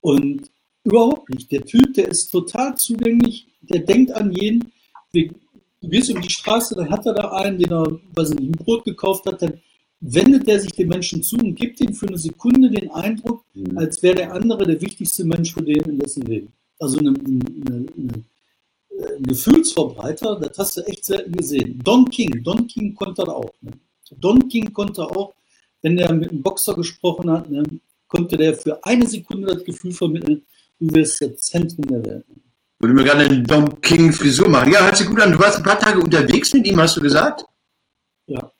Und 0.00 0.50
überhaupt 0.84 1.28
nicht. 1.30 1.50
Der 1.50 1.64
Typ, 1.64 1.94
der 1.94 2.08
ist 2.08 2.30
total 2.30 2.76
zugänglich, 2.76 3.48
der 3.60 3.80
denkt 3.80 4.12
an 4.12 4.32
jeden. 4.32 4.72
Du 5.12 5.88
gehst 5.88 6.10
über 6.10 6.20
die 6.20 6.30
Straße, 6.30 6.74
dann 6.76 6.90
hat 6.90 7.06
er 7.06 7.14
da 7.14 7.32
einen, 7.32 7.58
den 7.58 7.72
er, 7.72 7.98
weiß 8.14 8.30
ich 8.30 8.38
nicht, 8.38 8.50
ein 8.50 8.64
Brot 8.64 8.84
gekauft 8.84 9.26
hat, 9.26 9.42
dann 9.42 9.60
wendet 10.00 10.48
er 10.48 10.58
sich 10.60 10.72
den 10.72 10.88
Menschen 10.88 11.22
zu 11.22 11.36
und 11.36 11.54
gibt 11.54 11.80
ihm 11.80 11.92
für 11.94 12.08
eine 12.08 12.18
Sekunde 12.18 12.70
den 12.70 12.90
Eindruck, 12.90 13.44
Mhm. 13.54 13.78
als 13.78 14.02
wäre 14.02 14.16
der 14.16 14.32
andere 14.32 14.66
der 14.66 14.80
wichtigste 14.80 15.24
Mensch 15.24 15.52
für 15.52 15.62
den 15.62 15.82
in 15.82 15.98
dessen 15.98 16.22
Leben. 16.24 16.48
Also 16.78 16.98
eine, 16.98 17.10
eine, 17.10 17.44
eine, 17.68 17.86
ein 17.96 19.22
Gefühlsverbreiter, 19.22 20.36
das 20.40 20.58
hast 20.58 20.76
du 20.76 20.80
echt 20.82 21.04
selten 21.04 21.32
gesehen. 21.32 21.78
Don 21.84 22.08
King, 22.08 22.42
Don 22.42 22.66
King 22.66 22.94
konnte 22.94 23.22
das 23.22 23.28
auch. 23.28 23.52
Ne? 23.60 23.72
Don 24.18 24.48
King 24.48 24.72
konnte 24.72 25.02
auch, 25.02 25.34
wenn 25.82 25.98
er 25.98 26.12
mit 26.12 26.30
einem 26.30 26.42
Boxer 26.42 26.74
gesprochen 26.74 27.30
hat, 27.30 27.50
ne, 27.50 27.62
konnte 28.08 28.36
der 28.36 28.54
für 28.54 28.82
eine 28.84 29.06
Sekunde 29.06 29.54
das 29.54 29.64
Gefühl 29.64 29.92
vermitteln, 29.92 30.42
du 30.78 30.94
wirst 30.94 31.20
das 31.20 31.36
Zentrum 31.36 31.86
der 31.86 32.04
Welt. 32.04 32.24
Würde 32.80 32.94
mir 32.94 33.04
gerne 33.04 33.24
eine 33.24 33.42
Dom 33.42 33.80
King 33.80 34.12
Frisur 34.12 34.48
machen. 34.48 34.72
Ja, 34.72 34.84
hört 34.84 34.96
sich 34.96 35.06
gut 35.06 35.20
an. 35.20 35.32
Du 35.32 35.38
warst 35.38 35.58
ein 35.58 35.62
paar 35.62 35.78
Tage 35.78 36.00
unterwegs 36.00 36.52
mit 36.54 36.66
ihm, 36.66 36.80
hast 36.80 36.96
du 36.96 37.00
gesagt? 37.02 37.44
Ja, 38.26 38.50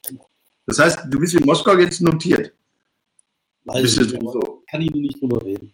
Das 0.71 0.79
heißt, 0.79 1.01
du 1.09 1.19
bist 1.19 1.35
in 1.35 1.45
Moskau 1.45 1.77
jetzt 1.77 2.01
notiert. 2.01 2.53
weiß 3.65 3.85
ich 3.85 4.09
du 4.09 4.17
nicht, 4.19 4.33
so? 4.33 4.63
kann 4.71 4.81
ich 4.81 4.91
nicht 4.93 5.21
drüber 5.21 5.45
reden. 5.45 5.73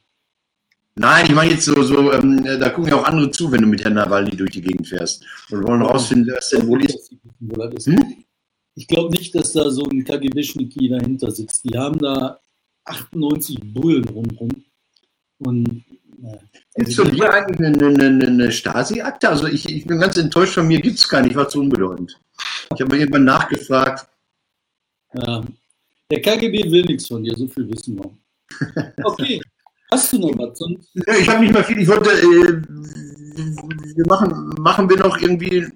Nein, 0.94 1.26
ich 1.26 1.34
meine 1.34 1.50
jetzt 1.50 1.66
so, 1.66 1.82
so 1.82 2.10
ähm, 2.14 2.42
da 2.42 2.70
gucken 2.70 2.90
ja 2.90 2.96
auch 2.96 3.04
andere 3.04 3.30
zu, 3.30 3.52
wenn 3.52 3.60
du 3.60 3.66
mit 3.66 3.84
Herrn 3.84 3.92
Nawalny 3.92 4.34
durch 4.34 4.52
die 4.52 4.62
Gegend 4.62 4.88
fährst 4.88 5.22
und 5.50 5.66
wollen 5.66 5.82
rausfinden, 5.82 6.34
es 6.38 6.48
denn 6.48 6.66
wohl 6.66 6.82
ist. 6.82 7.12
Hm? 7.84 8.24
Ich 8.74 8.88
glaube 8.88 9.14
nicht, 9.14 9.34
dass 9.34 9.52
da 9.52 9.68
so 9.68 9.84
ein 9.84 10.02
KGB-Schnicki 10.02 10.88
dahinter 10.88 11.30
sitzt. 11.30 11.62
Die 11.64 11.76
haben 11.76 11.98
da 11.98 12.40
98 12.86 13.58
Bullen 13.74 14.08
rundherum. 14.08 14.64
Und 15.40 15.84
äh, 16.22 16.38
Gibt 16.76 16.88
es 16.88 16.94
von 16.94 17.10
dir 17.10 17.34
eigentlich 17.34 17.66
eine, 17.66 17.86
eine, 17.86 18.26
eine 18.26 18.50
Stasi-Akte? 18.50 19.28
Also 19.28 19.46
ich, 19.46 19.68
ich, 19.68 19.86
bin 19.86 20.00
ganz 20.00 20.16
enttäuscht, 20.16 20.54
von 20.54 20.66
mir 20.66 20.80
gibt 20.80 20.96
es 20.96 21.06
keine, 21.06 21.28
ich 21.28 21.36
war 21.36 21.50
zu 21.50 21.60
unbedeutend. 21.60 22.18
Ich 22.74 22.80
habe 22.80 22.86
mal 22.86 22.98
irgendwann 22.98 23.24
nachgefragt. 23.24 24.08
Ja, 25.16 25.44
der 26.10 26.22
KGB 26.22 26.70
will 26.70 26.84
nichts 26.84 27.08
von 27.08 27.22
dir, 27.22 27.34
so 27.36 27.46
viel 27.48 27.68
wissen 27.70 27.98
wir. 27.98 28.10
Okay, 29.04 29.40
hast 29.90 30.12
du 30.12 30.18
noch 30.18 30.38
was? 30.38 30.58
Sonst? 30.58 30.90
Ich 30.94 31.28
habe 31.28 31.40
nicht 31.40 31.52
mal 31.52 31.64
viel, 31.64 31.78
ich 31.78 31.88
wollte, 31.88 32.10
äh, 32.10 32.62
wir 33.96 34.06
machen, 34.06 34.54
machen 34.60 34.88
wir 34.88 34.98
noch 34.98 35.18
irgendwie 35.18 35.66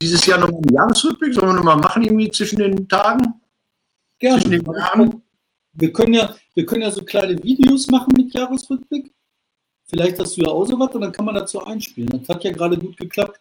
dieses 0.00 0.24
Jahr 0.26 0.38
noch 0.38 0.48
einen 0.48 0.72
Jahresrückblick? 0.72 1.34
Sollen 1.34 1.48
wir 1.48 1.54
noch 1.54 1.64
mal 1.64 1.76
machen 1.76 2.02
irgendwie 2.02 2.30
zwischen 2.30 2.58
den 2.58 2.88
Tagen? 2.88 3.34
Gerne. 4.18 4.40
Zwischen 4.40 4.50
den 4.52 4.64
Tagen? 4.64 5.22
Wir 5.72 5.92
können, 5.92 6.14
ja, 6.14 6.34
wir 6.54 6.66
können 6.66 6.82
ja 6.82 6.90
so 6.90 7.02
kleine 7.02 7.42
Videos 7.42 7.88
machen 7.88 8.12
mit 8.16 8.32
Jahresrückblick. 8.34 9.12
Vielleicht 9.88 10.18
hast 10.18 10.36
du 10.36 10.42
ja 10.42 10.48
auch 10.48 10.66
sowas 10.66 10.94
und 10.94 11.00
dann 11.00 11.12
kann 11.12 11.24
man 11.24 11.34
dazu 11.34 11.64
einspielen. 11.64 12.10
Das 12.10 12.28
hat 12.28 12.44
ja 12.44 12.52
gerade 12.52 12.76
gut 12.76 12.96
geklappt. 12.96 13.40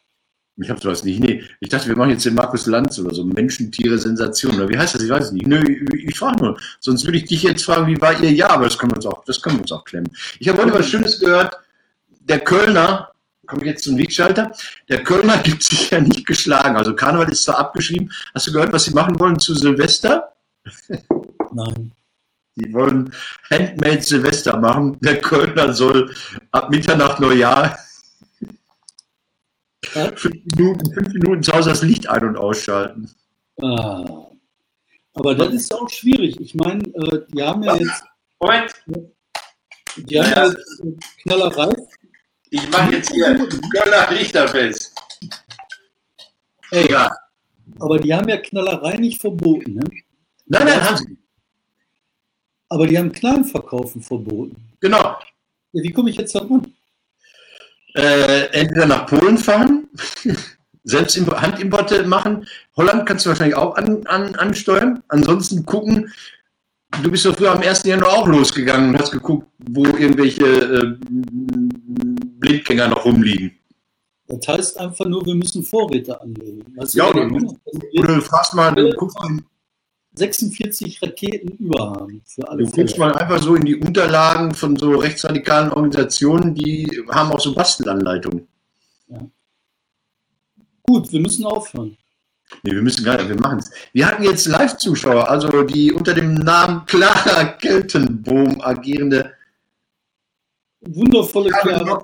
Ich 0.60 0.70
habe 0.72 0.80
sowas 0.80 1.03
nicht. 1.03 1.20
Nee, 1.20 1.43
ich 1.60 1.70
dachte, 1.70 1.88
wir 1.88 1.95
machen 1.95 2.10
jetzt 2.10 2.26
den 2.26 2.34
Markus 2.34 2.66
Lanz 2.66 2.97
oder 2.97 3.14
so. 3.14 3.24
Menschen, 3.24 3.72
Tiere, 3.72 3.97
Sensation. 3.99 4.55
Oder 4.55 4.70
wie 4.70 4.78
heißt 4.78 4.95
das? 4.95 5.03
Ich 5.03 5.10
weiß 5.10 5.26
es 5.26 5.32
nicht. 5.32 5.45
Nö, 5.45 5.62
ich, 5.62 6.10
ich 6.10 6.18
frage 6.18 6.43
nur. 6.43 6.60
Sonst 6.80 7.05
würde 7.05 7.20
ich 7.20 7.26
dich 7.26 7.43
jetzt 7.43 7.64
fragen, 7.64 7.86
wie 7.86 8.01
war 8.01 8.20
ihr 8.20 8.32
Jahr? 8.32 8.51
Aber 8.51 8.64
das 8.64 8.78
können 8.78 8.91
wir 8.91 8.95
uns 8.95 9.05
auch, 9.05 9.24
das 9.26 9.39
können 9.39 9.58
wir 9.58 9.62
uns 9.62 9.72
auch 9.72 9.86
klemmen. 9.86 10.12
Ich 10.39 10.49
habe 10.49 10.62
heute 10.64 10.74
was 10.74 10.89
Schönes 10.89 11.20
gehört. 11.20 11.55
Der 12.22 12.39
Kölner, 12.39 13.12
komme 13.45 13.62
ich 13.62 13.68
jetzt 13.68 13.84
zum 13.84 13.97
Wegschalter, 13.97 14.51
der 14.89 15.03
Kölner 15.03 15.38
gibt 15.43 15.62
sich 15.62 15.91
ja 15.91 16.01
nicht 16.01 16.26
geschlagen. 16.26 16.76
Also 16.76 16.95
Karneval 16.95 17.32
ist 17.32 17.43
zwar 17.43 17.60
abgeschrieben. 17.60 18.12
Hast 18.34 18.47
du 18.47 18.51
gehört, 18.51 18.74
was 18.74 18.86
sie 18.86 18.91
machen 18.91 19.20
wollen 19.20 19.38
zu 19.38 19.53
Silvester? 19.53 20.34
Nein. 21.53 21.91
Die 22.55 22.74
wollen 22.74 23.14
Handmade 23.51 24.01
Silvester 24.01 24.58
machen. 24.58 24.97
Der 25.01 25.22
Kölner 25.22 25.72
soll 25.74 26.12
ab 26.51 26.72
Mitternacht 26.72 27.20
Neujahr 27.20 27.78
ja? 29.96 30.12
fünf, 30.16 30.36
Minuten, 30.56 30.94
fünf 30.94 31.14
Minuten 31.14 31.44
zu 31.44 31.54
Hause 31.54 31.70
das 31.70 31.82
Licht 31.84 32.10
ein- 32.10 32.28
und 32.28 32.38
ausschalten. 32.38 33.10
Ah. 33.62 34.28
Aber 35.14 35.36
das 35.36 35.54
ist 35.54 35.74
auch 35.74 35.90
schwierig. 35.90 36.40
Ich 36.40 36.54
meine, 36.54 36.84
äh, 36.84 37.26
die 37.34 37.42
haben 37.42 37.64
ja 37.64 37.76
jetzt. 37.76 38.04
Moment. 38.40 38.72
Die 39.98 40.20
haben 40.20 40.30
ja 40.30 40.48
jetzt 40.48 40.84
Knallerei. 41.24 41.76
Ich 42.50 42.70
mache 42.70 42.94
jetzt 42.94 43.12
hier 43.12 43.36
Kölner 43.36 44.12
Lichterfest. 44.12 44.94
Ey, 46.72 46.92
ja. 46.92 47.12
Aber 47.80 48.00
die 48.00 48.14
haben 48.14 48.30
ja 48.30 48.38
Knallerei 48.38 48.98
nicht 48.98 49.20
verboten, 49.20 49.76
ne? 49.76 49.84
Nein, 50.46 50.66
nein, 50.66 50.84
haben 50.84 50.98
sie. 50.98 51.18
Aber 52.70 52.88
die 52.88 52.98
haben 52.98 53.12
Kleinverkaufen 53.12 54.02
verboten. 54.02 54.56
Genau. 54.80 55.18
Ja, 55.74 55.84
wie 55.84 55.92
komme 55.92 56.10
ich 56.10 56.18
jetzt 56.18 56.36
da 56.36 56.40
ran? 56.40 56.74
Äh, 57.98 58.52
entweder 58.52 58.86
nach 58.86 59.08
Polen 59.08 59.39
fahren, 59.39 59.88
selbst 60.84 61.18
Handimporte 61.18 62.04
machen. 62.04 62.48
Holland 62.76 63.08
kannst 63.08 63.26
du 63.26 63.30
wahrscheinlich 63.30 63.56
auch 63.56 63.76
an, 63.76 64.06
an, 64.06 64.36
ansteuern. 64.36 65.02
Ansonsten 65.08 65.66
gucken, 65.66 66.14
du 67.02 67.10
bist 67.10 67.26
doch 67.26 67.36
früher 67.36 67.52
am 67.52 67.62
1. 67.62 67.84
Januar 67.86 68.14
auch 68.14 68.28
losgegangen 68.28 68.89
und 68.89 69.00
hast 69.00 69.12
geguckt, 69.12 69.48
wo 69.72 69.84
irgendwelche 69.84 70.45
äh, 70.45 70.95
Blindgänger 72.39 72.89
noch 72.89 73.04
rumliegen. 73.04 73.58
Das 74.28 74.48
heißt 74.48 74.80
einfach 74.80 75.06
nur, 75.06 75.26
wir 75.26 75.36
müssen 75.36 75.64
Vorräte 75.64 76.22
anlegen. 76.22 76.64
Weißt 76.76 76.93
ja, 76.93 77.10
oder, 77.10 77.26
oder 77.26 78.16
du 78.16 78.22
fragst 78.22 78.54
mal, 78.54 78.76
du 78.76 78.91
guckst 78.91 79.18
46 80.18 81.01
Raketen 81.01 81.49
überhaben. 81.57 82.22
Für 82.26 82.49
alle 82.49 82.63
du 82.63 82.72
guckst 82.72 82.97
mal 82.97 83.13
einfach 83.13 83.41
so 83.41 83.55
in 83.55 83.65
die 83.65 83.76
Unterlagen 83.76 84.53
von 84.53 84.76
so 84.76 84.95
rechtsradikalen 84.95 85.72
Organisationen, 85.72 86.55
die 86.55 87.03
haben 87.09 87.32
auch 87.32 87.39
so 87.39 87.53
Bastelanleitungen. 87.53 88.47
Ja. 89.07 89.20
Gut, 90.84 91.11
wir 91.11 91.20
müssen 91.20 91.45
aufhören. 91.45 91.97
Nee, 92.63 92.72
wir 92.72 92.82
müssen 92.82 93.03
gar 93.03 93.18
nicht, 93.18 93.30
wir 93.30 93.39
machen 93.39 93.59
es. 93.59 93.72
Wir 93.93 94.07
hatten 94.07 94.24
jetzt 94.24 94.45
Live-Zuschauer, 94.47 95.30
also 95.30 95.63
die 95.63 95.91
unter 95.91 96.13
dem 96.13 96.36
Namen 96.36 96.86
Clara 96.86 97.43
Keltenbohm 97.43 98.61
agierende. 98.61 99.34
Wundervolle 100.82 101.49
Clara. 101.49 102.03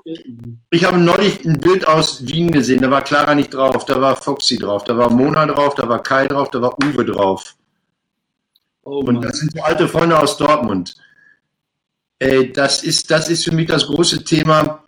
Ich 0.70 0.84
habe 0.84 0.98
neulich 0.98 1.44
ein 1.44 1.58
Bild 1.58 1.86
aus 1.86 2.26
Wien 2.26 2.50
gesehen, 2.50 2.82
da 2.82 2.90
war 2.90 3.02
Clara 3.02 3.34
nicht 3.34 3.54
drauf, 3.54 3.86
da 3.86 4.00
war 4.00 4.16
Foxy 4.16 4.58
drauf, 4.58 4.84
da 4.84 4.96
war 4.98 5.10
Mona 5.10 5.46
drauf, 5.46 5.74
da 5.76 5.88
war 5.88 6.02
Kai 6.02 6.26
drauf, 6.26 6.50
da 6.50 6.60
war 6.60 6.76
Uwe 6.84 7.04
drauf. 7.04 7.56
Oh, 8.84 9.00
und 9.00 9.24
das 9.24 9.38
sind 9.38 9.52
so 9.52 9.62
alte 9.62 9.88
Freunde 9.88 10.18
aus 10.18 10.36
Dortmund. 10.36 10.94
Äh, 12.18 12.48
das, 12.48 12.82
ist, 12.82 13.10
das 13.10 13.28
ist 13.28 13.44
für 13.44 13.54
mich 13.54 13.66
das 13.66 13.86
große 13.86 14.24
Thema, 14.24 14.84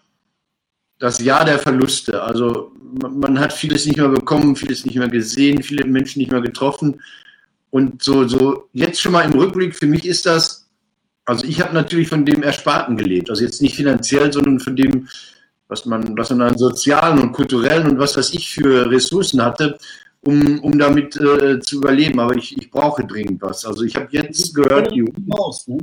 das 0.98 1.18
Jahr 1.18 1.44
der 1.44 1.58
Verluste. 1.58 2.22
Also 2.22 2.72
man, 3.00 3.18
man, 3.18 3.40
hat 3.40 3.52
vieles 3.52 3.86
nicht 3.86 3.96
mehr 3.96 4.08
bekommen, 4.08 4.54
vieles 4.54 4.84
nicht 4.84 4.96
mehr 4.96 5.08
gesehen, 5.08 5.62
viele 5.62 5.84
Menschen 5.86 6.20
nicht 6.20 6.30
mehr 6.30 6.42
getroffen. 6.42 7.00
Und 7.70 8.02
so, 8.02 8.28
so 8.28 8.68
jetzt 8.72 9.00
schon 9.00 9.12
mal 9.12 9.22
im 9.22 9.38
Rückblick, 9.38 9.74
für 9.74 9.86
mich 9.86 10.06
ist 10.06 10.26
das, 10.26 10.68
also 11.24 11.46
ich 11.46 11.60
habe 11.60 11.74
natürlich 11.74 12.08
von 12.08 12.24
dem 12.24 12.42
Ersparten 12.42 12.96
gelebt. 12.96 13.30
Also 13.30 13.44
jetzt 13.44 13.62
nicht 13.62 13.76
finanziell, 13.76 14.32
sondern 14.32 14.60
von 14.60 14.76
dem, 14.76 15.08
was 15.68 15.86
man, 15.86 16.16
was 16.16 16.30
man 16.30 16.42
an 16.42 16.58
sozialen 16.58 17.18
und 17.18 17.32
kulturellen 17.32 17.90
und 17.90 17.98
was 17.98 18.16
weiß 18.16 18.34
ich 18.34 18.50
für 18.50 18.90
Ressourcen 18.90 19.42
hatte 19.42 19.78
um, 20.26 20.58
um 20.60 20.78
damit 20.78 21.16
äh, 21.16 21.60
zu 21.60 21.76
überleben. 21.76 22.20
Aber 22.20 22.36
ich, 22.36 22.56
ich 22.56 22.70
brauche 22.70 23.04
dringend 23.04 23.40
was. 23.42 23.64
Also 23.64 23.84
ich 23.84 23.96
habe 23.96 24.08
jetzt 24.10 24.54
gehört. 24.54 24.92
Die 24.92 25.04
Maus, 25.26 25.66
ne? 25.68 25.78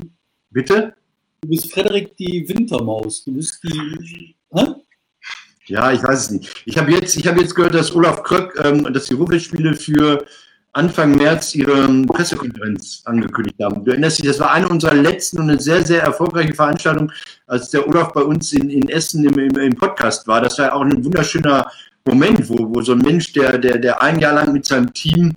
Bitte? 0.52 0.94
Du 1.42 1.50
bist 1.50 1.72
Frederik 1.72 2.16
die 2.18 2.48
Wintermaus. 2.48 3.24
Du 3.24 3.34
bist 3.34 3.60
die. 3.64 4.36
Hä? 4.54 4.68
Ja, 5.68 5.92
ich 5.92 6.04
weiß 6.04 6.20
es 6.20 6.32
nicht. 6.32 6.64
Ich 6.66 6.78
habe 6.78 6.92
jetzt, 6.92 7.16
hab 7.26 7.40
jetzt 7.40 7.56
gehört, 7.56 7.74
dass 7.74 7.96
Olaf 7.96 8.24
Kröck, 8.24 8.60
ähm, 8.64 8.84
dass 8.94 9.06
die 9.06 9.14
Ruhrfeldspiele 9.14 9.74
für 9.74 10.26
Anfang 10.74 11.16
März 11.16 11.54
ihre 11.56 11.88
Pressekonferenz 12.08 13.04
angekündigt 13.06 13.58
haben. 13.62 13.86
Du 13.86 13.92
erinnerst 13.92 14.18
dich, 14.18 14.26
das 14.26 14.40
war 14.40 14.52
eine 14.52 14.68
unserer 14.68 14.96
letzten 14.96 15.40
und 15.40 15.50
eine 15.50 15.60
sehr, 15.60 15.86
sehr 15.86 16.02
erfolgreiche 16.02 16.54
Veranstaltung, 16.54 17.12
als 17.46 17.70
der 17.70 17.88
Olaf 17.88 18.12
bei 18.12 18.24
uns 18.24 18.52
in, 18.54 18.70
in 18.70 18.90
Essen 18.90 19.24
im, 19.24 19.38
im, 19.38 19.56
im 19.56 19.76
Podcast 19.76 20.28
war. 20.28 20.42
Das 20.42 20.58
war 20.58 20.74
auch 20.74 20.82
ein 20.82 21.06
wunderschöner 21.06 21.72
Moment, 22.06 22.50
wo, 22.50 22.74
wo 22.74 22.82
so 22.82 22.94
ein 22.94 23.00
Mensch, 23.00 23.32
der, 23.34 23.58
der, 23.58 23.78
der 23.78 24.02
ein 24.02 24.20
Jahr 24.20 24.34
lang 24.34 24.52
mit 24.52 24.66
seinem 24.66 24.94
Team 24.94 25.34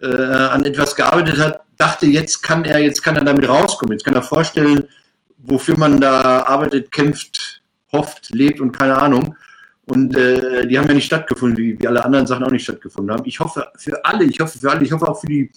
äh, 0.00 0.06
an 0.06 0.64
etwas 0.64 0.94
gearbeitet 0.94 1.38
hat, 1.38 1.60
dachte, 1.78 2.06
jetzt 2.06 2.42
kann 2.42 2.64
er, 2.64 2.80
jetzt 2.80 3.02
kann 3.02 3.16
er 3.16 3.24
damit 3.24 3.48
rauskommen, 3.48 3.92
jetzt 3.92 4.04
kann 4.04 4.14
er 4.14 4.22
vorstellen, 4.22 4.84
wofür 5.38 5.76
man 5.78 6.00
da 6.00 6.42
arbeitet, 6.42 6.92
kämpft, 6.92 7.62
hofft, 7.92 8.30
lebt 8.30 8.60
und 8.60 8.72
keine 8.72 8.98
Ahnung. 8.98 9.36
Und 9.86 10.16
äh, 10.16 10.66
die 10.66 10.78
haben 10.78 10.86
ja 10.86 10.94
nicht 10.94 11.06
stattgefunden, 11.06 11.56
wie, 11.58 11.78
wie 11.78 11.88
alle 11.88 12.04
anderen 12.04 12.26
Sachen 12.26 12.44
auch 12.44 12.50
nicht 12.50 12.62
stattgefunden 12.62 13.12
haben. 13.12 13.26
Ich 13.26 13.40
hoffe 13.40 13.66
für 13.76 14.04
alle, 14.04 14.24
ich 14.24 14.38
hoffe 14.38 14.58
für 14.58 14.70
alle, 14.70 14.84
ich 14.84 14.92
hoffe 14.92 15.08
auch 15.08 15.20
für 15.20 15.26
die 15.26 15.50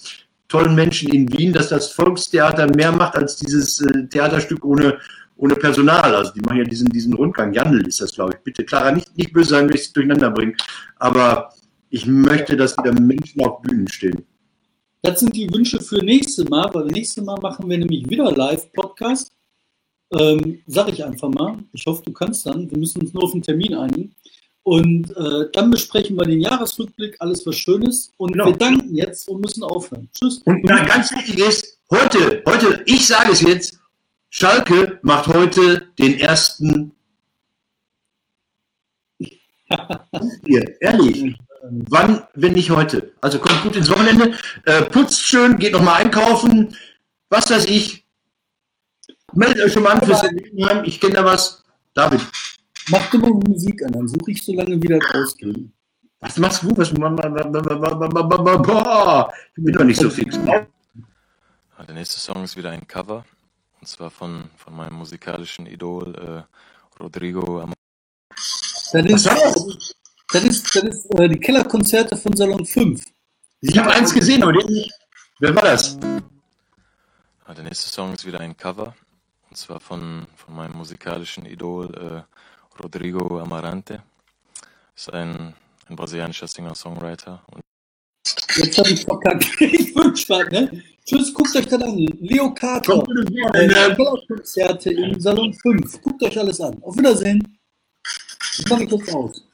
tollen 0.47 0.73
Menschen 0.73 1.09
in 1.09 1.31
Wien, 1.31 1.53
dass 1.53 1.69
das 1.69 1.91
Volkstheater 1.91 2.67
mehr 2.75 2.91
macht 2.91 3.15
als 3.15 3.35
dieses 3.35 3.81
äh, 3.81 4.07
Theaterstück 4.07 4.63
ohne, 4.65 4.97
ohne 5.38 5.55
Personal. 5.55 6.15
Also 6.15 6.31
die 6.33 6.41
machen 6.41 6.57
ja 6.57 6.63
diesen, 6.63 6.89
diesen 6.89 7.13
Rundgang. 7.13 7.53
Jandl 7.53 7.86
ist 7.88 8.01
das, 8.01 8.13
glaube 8.13 8.33
ich. 8.33 8.43
Bitte, 8.43 8.63
Clara, 8.63 8.91
nicht, 8.91 9.15
nicht 9.17 9.33
böse 9.33 9.49
sein, 9.49 9.67
wenn 9.67 9.75
ich 9.75 9.81
es 9.81 9.93
durcheinander 9.93 10.31
bringe. 10.31 10.55
Aber 10.97 11.49
ich 11.89 12.05
möchte, 12.05 12.55
dass 12.57 12.77
wieder 12.77 12.93
Menschen 12.93 13.43
auf 13.43 13.61
Bühnen 13.61 13.88
stehen. 13.88 14.23
Das 15.01 15.19
sind 15.19 15.36
die 15.36 15.51
Wünsche 15.53 15.79
für 15.79 16.03
nächste 16.03 16.45
Mal, 16.45 16.73
weil 16.73 16.86
nächste 16.86 17.21
Mal 17.21 17.39
machen 17.39 17.69
wir 17.69 17.77
nämlich 17.77 18.09
wieder 18.09 18.31
Live-Podcast. 18.31 19.31
Ähm, 20.11 20.61
sag 20.65 20.89
ich 20.89 21.03
einfach 21.03 21.29
mal. 21.29 21.57
Ich 21.73 21.86
hoffe, 21.86 22.03
du 22.05 22.11
kannst 22.11 22.45
dann. 22.45 22.69
Wir 22.69 22.77
müssen 22.77 23.01
uns 23.01 23.13
nur 23.13 23.23
auf 23.23 23.33
einen 23.33 23.43
Termin 23.43 23.75
einigen. 23.75 24.15
Und 24.63 25.15
äh, 25.15 25.47
dann 25.53 25.69
besprechen 25.69 26.17
wir 26.17 26.25
den 26.25 26.41
Jahresrückblick, 26.41 27.17
alles 27.19 27.45
was 27.45 27.55
Schönes. 27.55 28.11
Und 28.17 28.31
genau. 28.31 28.47
wir 28.47 28.53
danken 28.53 28.95
jetzt 28.95 29.29
und 29.29 29.41
müssen 29.41 29.63
aufhören. 29.63 30.09
Tschüss. 30.11 30.39
Und 30.45 30.63
na, 30.63 30.83
ganz 30.83 31.11
wichtig 31.11 31.38
ist, 31.38 31.77
heute, 31.91 32.41
heute, 32.47 32.81
ich 32.88 33.05
sage 33.05 33.31
es 33.31 33.41
jetzt, 33.41 33.79
Schalke 34.30 34.99
macht 35.01 35.28
heute 35.28 35.88
den 35.97 36.19
ersten. 36.19 36.91
Hier, 40.45 40.82
ehrlich. 40.82 41.36
Wann, 41.89 42.28
wenn 42.36 42.53
nicht 42.53 42.69
heute? 42.69 43.13
Also 43.21 43.39
kommt 43.39 43.63
gut 43.63 43.76
ins 43.76 43.89
Wochenende, 43.89 44.38
äh, 44.65 44.84
putzt 44.84 45.21
schön, 45.21 45.57
geht 45.57 45.73
nochmal 45.73 46.03
einkaufen, 46.03 46.78
was 47.30 47.49
weiß 47.49 47.65
ich. 47.65 48.05
Meldet 49.34 49.65
euch 49.65 49.73
schon 49.73 49.84
mal 49.84 49.93
an 49.93 50.05
fürs 50.05 50.21
Gelegenheim, 50.21 50.84
ich 50.86 51.01
kenne 51.01 51.15
da 51.15 51.26
was. 51.26 51.63
David. 51.95 52.21
Mach 52.89 53.09
du 53.09 53.17
mal 53.17 53.32
Musik 53.32 53.84
an, 53.84 53.93
dann 53.93 54.07
suche 54.07 54.32
ich 54.32 54.43
so 54.43 54.53
lange 54.53 54.80
wieder 54.82 54.99
rausgehen. 54.99 55.73
Was 56.19 56.38
machst 56.38 56.61
du? 56.61 56.78
Was, 56.78 56.91
ich 56.91 56.95
bin 59.63 59.73
doch 59.73 59.84
nicht 59.84 59.99
so 59.99 60.09
fix. 60.09 60.38
Der 60.38 60.67
nächste 61.93 62.19
Song 62.19 62.43
ist 62.43 62.55
wieder 62.55 62.69
ein 62.69 62.88
Cover 62.88 63.26
und 63.86 63.89
zwar 63.89 64.09
von, 64.09 64.49
von 64.57 64.75
meinem 64.75 64.95
musikalischen 64.95 65.67
Idol 65.67 66.15
äh, 66.15 66.99
Rodrigo 66.99 67.61
Am 67.61 67.71
Das 68.91 69.05
ist, 69.05 69.27
das 69.27 70.43
ist, 70.43 70.75
das 70.75 70.83
ist 70.83 71.19
äh, 71.19 71.29
die 71.29 71.39
Kellerkonzerte 71.39 72.17
von 72.17 72.36
Salon 72.36 72.65
5. 72.65 73.03
Ich 73.61 73.77
habe 73.77 73.91
eins 73.91 74.11
gesehen, 74.11 74.41
aber 74.41 74.53
den 74.53 74.73
nicht. 74.73 74.91
Wer 75.39 75.55
war 75.55 75.65
das? 75.65 75.99
Ah, 77.45 77.53
der 77.53 77.63
nächste 77.63 77.88
Song 77.88 78.11
ist 78.15 78.25
wieder 78.25 78.39
ein 78.39 78.57
Cover. 78.57 78.95
Und 79.51 79.55
zwar 79.55 79.79
von, 79.79 80.25
von 80.36 80.55
meinem 80.55 80.75
musikalischen 80.75 81.45
Idol 81.45 81.93
äh, 81.93 82.81
Rodrigo 82.81 83.39
Amarante. 83.39 84.01
Ist 84.95 85.13
ein, 85.13 85.53
ein 85.88 85.95
brasilianischer 85.95 86.47
Singer-Songwriter. 86.47 87.43
Und 87.51 87.61
Jetzt 88.57 88.77
habe 88.77 88.89
ich 88.91 89.03
verkackt. 89.03 89.45
Ich 89.61 89.93
bin 89.93 90.15
spannend, 90.15 90.51
ne? 90.51 90.83
Tschüss, 91.05 91.33
guckt 91.33 91.55
euch 91.55 91.67
das 91.67 91.81
an. 91.81 91.97
Leo 92.19 92.53
wieder 93.09 93.53
Äh, 93.55 93.67
Kellerkonzerte 93.67 94.91
im 94.91 95.19
Salon 95.19 95.53
5. 95.53 96.01
Guckt 96.01 96.23
euch 96.23 96.37
alles 96.39 96.59
an. 96.61 96.81
Auf 96.83 96.97
Wiedersehen. 96.97 97.57
Ich 98.59 98.69
mache 98.69 98.81
mich 98.83 98.91
jetzt 98.91 99.13
aus. 99.13 99.44